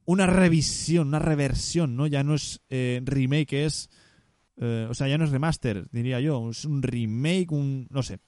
una 0.06 0.28
revisión, 0.28 1.08
una 1.08 1.20
reversión, 1.20 1.96
¿no? 1.96 2.08
Ya 2.08 2.24
no 2.24 2.36
es 2.36 2.62
eh, 2.70 3.02
remake, 3.04 3.66
es... 3.66 3.90
eh, 4.58 4.86
o 4.90 4.94
sea, 4.94 5.08
ya 5.08 5.18
no 5.18 5.24
es 5.24 5.32
remaster, 5.32 5.88
diría 5.92 6.20
yo. 6.20 6.50
Es 6.50 6.66
un 6.66 6.84
remake, 6.84 7.52
un... 7.52 7.88
no 7.90 8.04
sé. 8.04 8.20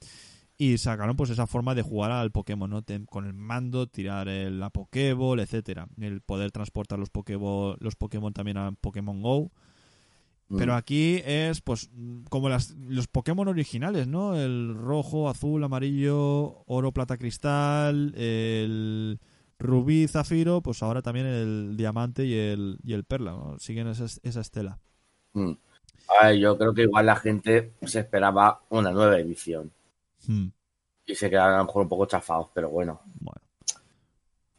Y 0.57 0.77
sacaron 0.77 1.17
pues 1.17 1.29
esa 1.29 1.47
forma 1.47 1.75
de 1.75 1.81
jugar 1.81 2.11
al 2.11 2.31
Pokémon, 2.31 2.69
¿no? 2.69 2.81
Te- 2.81 3.05
con 3.05 3.25
el 3.25 3.33
mando, 3.33 3.87
tirar 3.87 4.29
el, 4.29 4.59
la 4.59 4.69
Pokéball, 4.69 5.41
etcétera. 5.41 5.87
El 5.99 6.21
poder 6.21 6.51
transportar 6.51 6.97
los 6.97 7.09
Pokéball, 7.09 7.75
los 7.79 7.95
Pokémon 7.95 8.31
también 8.31 8.57
a 8.57 8.71
Pokémon 8.71 9.21
Go. 9.21 9.51
Mm. 10.47 10.57
Pero 10.57 10.75
aquí 10.75 11.21
es, 11.25 11.59
pues, 11.61 11.89
como 12.29 12.47
las, 12.47 12.71
los 12.71 13.07
Pokémon 13.07 13.47
originales, 13.49 14.07
¿no? 14.07 14.35
El 14.39 14.75
rojo, 14.75 15.27
azul, 15.27 15.61
amarillo, 15.63 16.63
oro, 16.67 16.93
plata, 16.93 17.17
cristal, 17.17 18.13
el 18.15 19.19
rubí, 19.59 20.07
zafiro, 20.07 20.61
pues 20.61 20.83
ahora 20.83 21.01
también 21.01 21.25
el 21.25 21.75
diamante 21.75 22.25
y 22.25 22.33
el, 22.33 22.77
y 22.83 22.93
el 22.93 23.03
perla, 23.03 23.31
¿no? 23.31 23.59
Siguen 23.59 23.87
esa, 23.87 24.05
esa 24.23 24.39
estela. 24.41 24.79
Mm. 25.33 25.51
A 26.21 26.27
ver, 26.27 26.37
yo 26.37 26.57
creo 26.57 26.73
que 26.73 26.83
igual 26.83 27.07
la 27.07 27.15
gente 27.15 27.73
se 27.81 27.99
esperaba 27.99 28.61
una 28.69 28.91
nueva 28.91 29.17
edición 29.19 29.71
Hmm, 30.27 30.47
y 31.05 31.15
se 31.15 31.29
quedaron 31.29 31.55
a 31.55 31.57
lo 31.59 31.65
mejor 31.65 31.83
un 31.83 31.89
poco 31.89 32.05
chafados, 32.05 32.49
pero 32.53 32.69
bueno. 32.69 33.01
Bueno, 33.21 33.41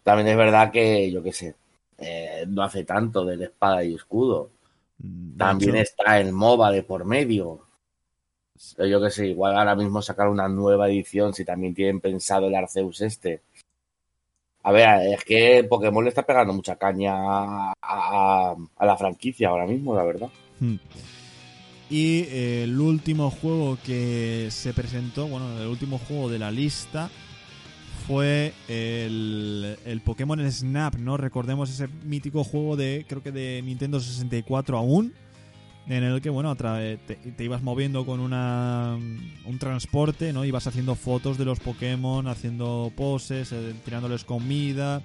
También 0.03 0.29
es 0.29 0.37
verdad 0.37 0.71
que, 0.71 1.11
yo 1.11 1.23
qué 1.23 1.33
sé, 1.33 1.57
eh, 1.99 2.45
no 2.49 2.63
hace 2.63 2.85
tanto 2.85 3.25
del 3.25 3.43
espada 3.43 3.83
y 3.85 3.95
escudo. 3.95 4.51
mm, 4.99 5.37
También 5.37 5.77
está 5.77 6.21
el 6.21 6.33
MOBA 6.33 6.71
de 6.71 6.83
por 6.83 7.05
medio. 7.05 7.63
Pero 8.77 8.89
Yo 8.89 9.01
qué 9.03 9.11
sé, 9.11 9.27
igual 9.27 9.57
ahora 9.59 9.75
mismo 9.75 10.01
sacar 10.01 10.29
una 10.29 10.49
nueva 10.49 10.89
edición 10.89 11.35
si 11.35 11.45
también 11.45 11.75
tienen 11.75 12.01
pensado 12.01 12.47
el 12.47 12.55
Arceus 12.55 13.01
este. 13.01 13.43
A 14.63 14.73
ver, 14.73 15.13
es 15.15 15.25
que 15.25 15.65
Pokémon 15.69 16.03
le 16.05 16.09
está 16.11 16.25
pegando 16.25 16.53
mucha 16.53 16.77
caña 16.77 17.13
a, 17.17 17.73
a- 17.83 18.57
a 18.77 18.87
la 18.87 18.97
franquicia 18.97 19.49
ahora 19.49 19.67
mismo, 19.67 19.95
la 19.95 20.05
verdad. 20.05 20.29
hmm. 20.61 20.77
Y 21.89 22.23
eh, 22.23 22.65
el 22.65 22.81
último 22.81 23.31
juego 23.31 23.79
que 23.85 24.49
se 24.51 24.73
presentó, 24.73 25.29
bueno, 25.29 25.61
el 25.61 25.69
último 25.69 25.99
juego 25.99 26.29
de 26.29 26.39
la 26.39 26.51
lista 26.51 27.11
fue 28.07 28.53
el, 28.69 29.79
el 29.85 30.01
Pokémon 30.01 30.51
Snap, 30.51 30.97
¿no? 30.97 31.17
Recordemos 31.17 31.71
ese 31.71 31.89
mítico 32.05 32.45
juego 32.45 32.77
de, 32.77 33.05
creo 33.09 33.23
que 33.23 33.33
de 33.33 33.63
Nintendo 33.65 34.01
64 34.01 34.79
aún, 34.79 35.13
en 35.89 36.03
el 36.03 36.21
que, 36.21 36.31
bueno, 36.31 36.57
te, 36.57 36.97
te 36.97 37.45
ibas 37.45 37.63
moviendo 37.63 38.05
con 38.05 38.19
una, 38.19 38.97
un 39.45 39.59
transporte, 39.59 40.33
¿no? 40.33 40.45
Ibas 40.45 40.67
haciendo 40.67 40.97
fotos 40.97 41.39
de 41.39 41.45
los 41.45 41.61
Pokémon, 41.61 42.27
haciendo 42.27 42.93
poses, 42.97 43.53
eh, 43.53 43.75
tirándoles 43.85 44.25
comida 44.25 45.03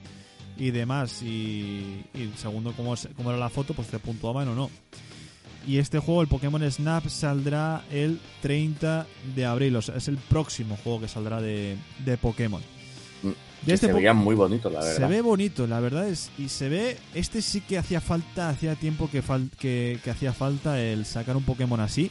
y 0.57 0.71
demás. 0.71 1.21
Y, 1.21 2.03
y 2.15 2.31
segundo 2.35 2.73
cómo, 2.75 2.95
cómo 3.15 3.29
era 3.29 3.39
la 3.39 3.49
foto, 3.49 3.75
pues 3.75 3.89
te 3.89 3.99
puntuaban 3.99 4.47
o 4.47 4.55
no. 4.55 4.71
Y 5.67 5.77
este 5.77 5.99
juego, 5.99 6.21
el 6.21 6.27
Pokémon 6.27 6.69
Snap, 6.71 7.07
saldrá 7.07 7.83
el 7.91 8.19
30 8.41 9.05
de 9.35 9.45
abril. 9.45 9.75
O 9.75 9.81
sea, 9.81 9.95
es 9.95 10.07
el 10.07 10.17
próximo 10.17 10.77
juego 10.83 11.01
que 11.01 11.07
saldrá 11.07 11.39
de, 11.41 11.77
de 12.03 12.17
Pokémon. 12.17 12.61
Mm, 13.23 13.29
De 13.67 13.73
este 13.73 13.87
se 13.87 13.93
veían 13.93 14.17
muy 14.17 14.33
bonitos, 14.35 14.71
la 14.73 14.81
se 14.81 14.93
verdad. 14.93 15.09
ve 15.09 15.21
bonito, 15.21 15.67
la 15.67 15.79
verdad 15.79 16.07
es. 16.07 16.31
Y 16.39 16.49
se 16.49 16.67
ve. 16.69 16.97
Este 17.13 17.41
sí 17.43 17.61
que 17.61 17.77
hacía 17.77 18.01
falta, 18.01 18.49
hacía 18.49 18.75
tiempo 18.75 19.09
que, 19.11 19.23
fal- 19.23 19.51
que, 19.59 19.99
que 20.03 20.09
hacía 20.09 20.33
falta 20.33 20.81
el 20.81 21.05
sacar 21.05 21.37
un 21.37 21.43
Pokémon 21.43 21.79
así. 21.79 22.09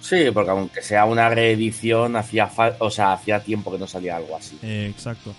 Sí, 0.00 0.16
porque 0.32 0.50
aunque 0.50 0.82
sea 0.82 1.04
una 1.06 1.28
reedición, 1.30 2.16
hacía 2.16 2.50
fal- 2.50 2.76
o 2.78 2.90
sea, 2.90 3.12
hacía 3.14 3.40
tiempo 3.40 3.72
que 3.72 3.78
no 3.78 3.86
salía 3.86 4.16
algo 4.16 4.36
así. 4.36 4.58
Eh, 4.62 4.88
exacto. 4.90 5.34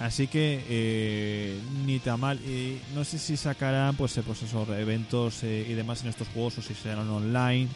Así 0.00 0.26
que 0.26 0.60
eh, 0.68 1.56
ni 1.86 1.98
tan 2.00 2.18
mal. 2.20 2.38
Y 2.40 2.80
no 2.94 3.04
sé 3.04 3.18
si 3.18 3.36
sacarán 3.36 3.94
pues, 3.96 4.16
eh, 4.18 4.22
pues 4.26 4.42
esos 4.42 4.68
eventos 4.70 5.42
eh, 5.44 5.66
y 5.68 5.74
demás 5.74 6.02
en 6.02 6.08
estos 6.08 6.28
juegos 6.28 6.58
o 6.58 6.62
si 6.62 6.74
serán 6.74 7.08
online. 7.08 7.68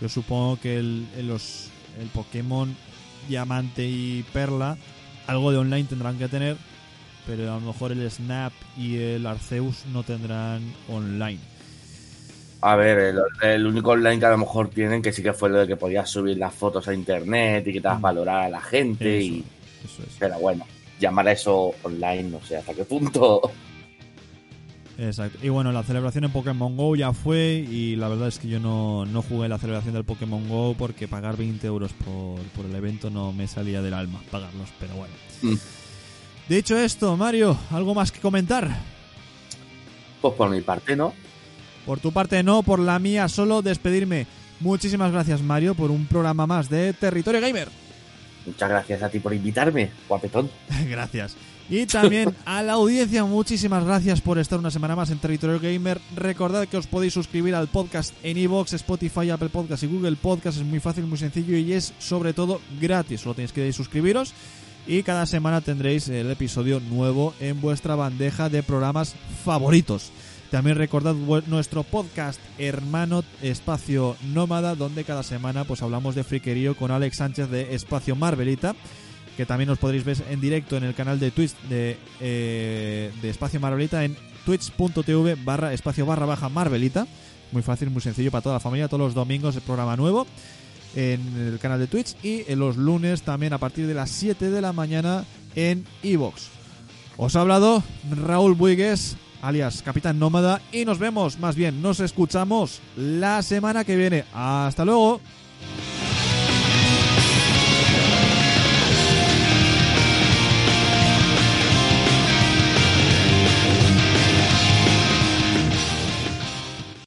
Yo 0.00 0.08
supongo 0.08 0.58
que 0.60 0.78
el, 0.78 1.06
los, 1.26 1.68
el 1.98 2.08
Pokémon 2.08 2.74
Diamante 3.28 3.86
y 3.86 4.24
Perla 4.32 4.76
algo 5.26 5.50
de 5.52 5.56
online 5.58 5.84
tendrán 5.84 6.18
que 6.18 6.28
tener, 6.28 6.56
pero 7.26 7.50
a 7.50 7.54
lo 7.54 7.60
mejor 7.62 7.92
el 7.92 8.10
Snap 8.10 8.52
y 8.76 8.96
el 8.98 9.26
Arceus 9.26 9.86
no 9.90 10.02
tendrán 10.02 10.60
online. 10.88 11.38
A 12.60 12.76
ver, 12.76 12.98
el, 12.98 13.18
el 13.42 13.66
único 13.66 13.90
online 13.90 14.18
que 14.18 14.26
a 14.26 14.30
lo 14.30 14.38
mejor 14.38 14.70
tienen 14.70 15.02
que 15.02 15.12
sí 15.12 15.22
que 15.22 15.32
fue 15.34 15.50
lo 15.50 15.58
de 15.60 15.66
que 15.66 15.76
podías 15.76 16.08
subir 16.10 16.38
las 16.38 16.54
fotos 16.54 16.88
a 16.88 16.94
internet 16.94 17.66
y 17.66 17.72
que 17.74 17.80
te 17.80 17.88
vas 17.88 17.96
a 17.96 17.98
Mm. 17.98 18.02
valorar 18.02 18.42
a 18.44 18.48
la 18.50 18.60
gente. 18.60 19.18
Eso, 19.18 19.34
y 19.34 19.52
eso 19.82 20.02
es. 20.02 20.16
Pero 20.18 20.38
bueno, 20.40 20.66
llamar 20.98 21.28
a 21.28 21.32
eso 21.32 21.72
online, 21.82 22.24
no 22.24 22.40
sé 22.42 22.56
hasta 22.56 22.74
qué 22.74 22.84
punto. 22.84 23.50
Exacto. 24.98 25.38
Y 25.42 25.48
bueno, 25.48 25.72
la 25.72 25.82
celebración 25.82 26.24
en 26.24 26.30
Pokémon 26.30 26.76
Go 26.76 26.94
ya 26.94 27.12
fue 27.12 27.66
y 27.68 27.96
la 27.96 28.08
verdad 28.08 28.28
es 28.28 28.38
que 28.38 28.48
yo 28.48 28.60
no, 28.60 29.04
no 29.06 29.22
jugué 29.22 29.48
la 29.48 29.58
celebración 29.58 29.94
del 29.94 30.04
Pokémon 30.04 30.48
Go 30.48 30.74
porque 30.78 31.08
pagar 31.08 31.36
20 31.36 31.66
euros 31.66 31.92
por, 31.92 32.40
por 32.54 32.64
el 32.66 32.74
evento 32.74 33.10
no 33.10 33.32
me 33.32 33.48
salía 33.48 33.82
del 33.82 33.94
alma 33.94 34.20
pagarlos, 34.30 34.68
pero 34.78 34.94
bueno. 34.94 35.14
Mm. 35.42 35.54
Dicho 36.48 36.76
esto, 36.76 37.16
Mario, 37.16 37.56
¿algo 37.70 37.94
más 37.94 38.12
que 38.12 38.20
comentar? 38.20 38.70
Pues 40.20 40.34
por 40.34 40.50
mi 40.50 40.60
parte, 40.60 40.94
¿no? 40.94 41.12
Por 41.86 42.00
tu 42.00 42.12
parte 42.12 42.42
no, 42.42 42.62
por 42.62 42.78
la 42.78 42.98
mía 42.98 43.28
solo 43.28 43.62
despedirme. 43.62 44.26
Muchísimas 44.60 45.10
gracias 45.12 45.42
Mario 45.42 45.74
por 45.74 45.90
un 45.90 46.06
programa 46.06 46.46
más 46.46 46.68
de 46.68 46.92
Territorio 46.92 47.40
Gamer. 47.40 47.68
Muchas 48.46 48.68
gracias 48.68 49.02
a 49.02 49.08
ti 49.08 49.20
por 49.20 49.32
invitarme, 49.34 49.90
guapetón. 50.08 50.50
Gracias. 50.88 51.36
Y 51.68 51.86
también 51.86 52.34
a 52.44 52.62
la 52.62 52.74
audiencia, 52.74 53.24
muchísimas 53.24 53.84
gracias 53.84 54.20
por 54.20 54.38
estar 54.38 54.58
una 54.58 54.70
semana 54.70 54.96
más 54.96 55.10
en 55.10 55.18
Territorio 55.18 55.58
Gamer. 55.58 55.98
Recordad 56.14 56.68
que 56.68 56.76
os 56.76 56.86
podéis 56.86 57.14
suscribir 57.14 57.54
al 57.54 57.68
podcast 57.68 58.12
en 58.22 58.36
iVoox, 58.36 58.74
Spotify, 58.74 59.30
Apple 59.30 59.48
Podcast 59.48 59.82
y 59.82 59.86
Google 59.86 60.16
Podcast. 60.16 60.58
Es 60.58 60.64
muy 60.64 60.80
fácil, 60.80 61.06
muy 61.06 61.18
sencillo 61.18 61.56
y 61.56 61.72
es 61.72 61.94
sobre 61.98 62.34
todo 62.34 62.60
gratis. 62.80 63.22
Solo 63.22 63.34
tenéis 63.34 63.52
que 63.52 63.72
suscribiros 63.72 64.34
y 64.86 65.02
cada 65.02 65.24
semana 65.24 65.62
tendréis 65.62 66.08
el 66.08 66.30
episodio 66.30 66.80
nuevo 66.80 67.34
en 67.40 67.60
vuestra 67.60 67.94
bandeja 67.94 68.50
de 68.50 68.62
programas 68.62 69.14
favoritos. 69.44 70.12
También 70.54 70.76
recordad 70.76 71.16
nuestro 71.48 71.82
podcast 71.82 72.38
hermano 72.58 73.24
Espacio 73.42 74.14
Nómada, 74.32 74.76
donde 74.76 75.02
cada 75.02 75.24
semana 75.24 75.64
pues 75.64 75.82
hablamos 75.82 76.14
de 76.14 76.22
friquerío 76.22 76.76
con 76.76 76.92
Alex 76.92 77.16
Sánchez 77.16 77.50
de 77.50 77.74
Espacio 77.74 78.14
Marvelita 78.14 78.76
que 79.36 79.46
también 79.46 79.70
os 79.70 79.80
podréis 79.80 80.04
ver 80.04 80.16
en 80.30 80.40
directo 80.40 80.76
en 80.76 80.84
el 80.84 80.94
canal 80.94 81.18
de 81.18 81.32
Twitch 81.32 81.56
de, 81.68 81.98
eh, 82.20 83.10
de 83.20 83.30
Espacio 83.30 83.58
Marvelita 83.58 84.04
en 84.04 84.16
twitch.tv 84.44 85.34
barra 85.42 85.72
espacio 85.72 86.06
barra 86.06 86.24
baja 86.24 86.48
Marvelita. 86.48 87.08
Muy 87.50 87.62
fácil, 87.62 87.90
muy 87.90 88.00
sencillo 88.00 88.30
para 88.30 88.42
toda 88.42 88.54
la 88.54 88.60
familia. 88.60 88.86
Todos 88.86 89.00
los 89.00 89.14
domingos 89.14 89.56
el 89.56 89.62
programa 89.62 89.96
nuevo 89.96 90.24
en 90.94 91.20
el 91.36 91.58
canal 91.58 91.80
de 91.80 91.88
Twitch 91.88 92.14
y 92.22 92.44
en 92.46 92.60
los 92.60 92.76
lunes 92.76 93.22
también 93.22 93.54
a 93.54 93.58
partir 93.58 93.88
de 93.88 93.94
las 93.94 94.08
7 94.10 94.50
de 94.50 94.60
la 94.60 94.72
mañana 94.72 95.24
en 95.56 95.84
Evox. 96.04 96.46
Os 97.16 97.34
ha 97.34 97.40
hablado 97.40 97.82
Raúl 98.24 98.54
Buigues, 98.54 99.16
alias 99.44 99.82
Capitán 99.82 100.18
Nómada, 100.18 100.60
y 100.72 100.84
nos 100.84 100.98
vemos, 100.98 101.38
más 101.38 101.54
bien, 101.54 101.82
nos 101.82 102.00
escuchamos 102.00 102.80
la 102.96 103.42
semana 103.42 103.84
que 103.84 103.96
viene. 103.96 104.24
Hasta 104.32 104.84
luego. 104.84 105.20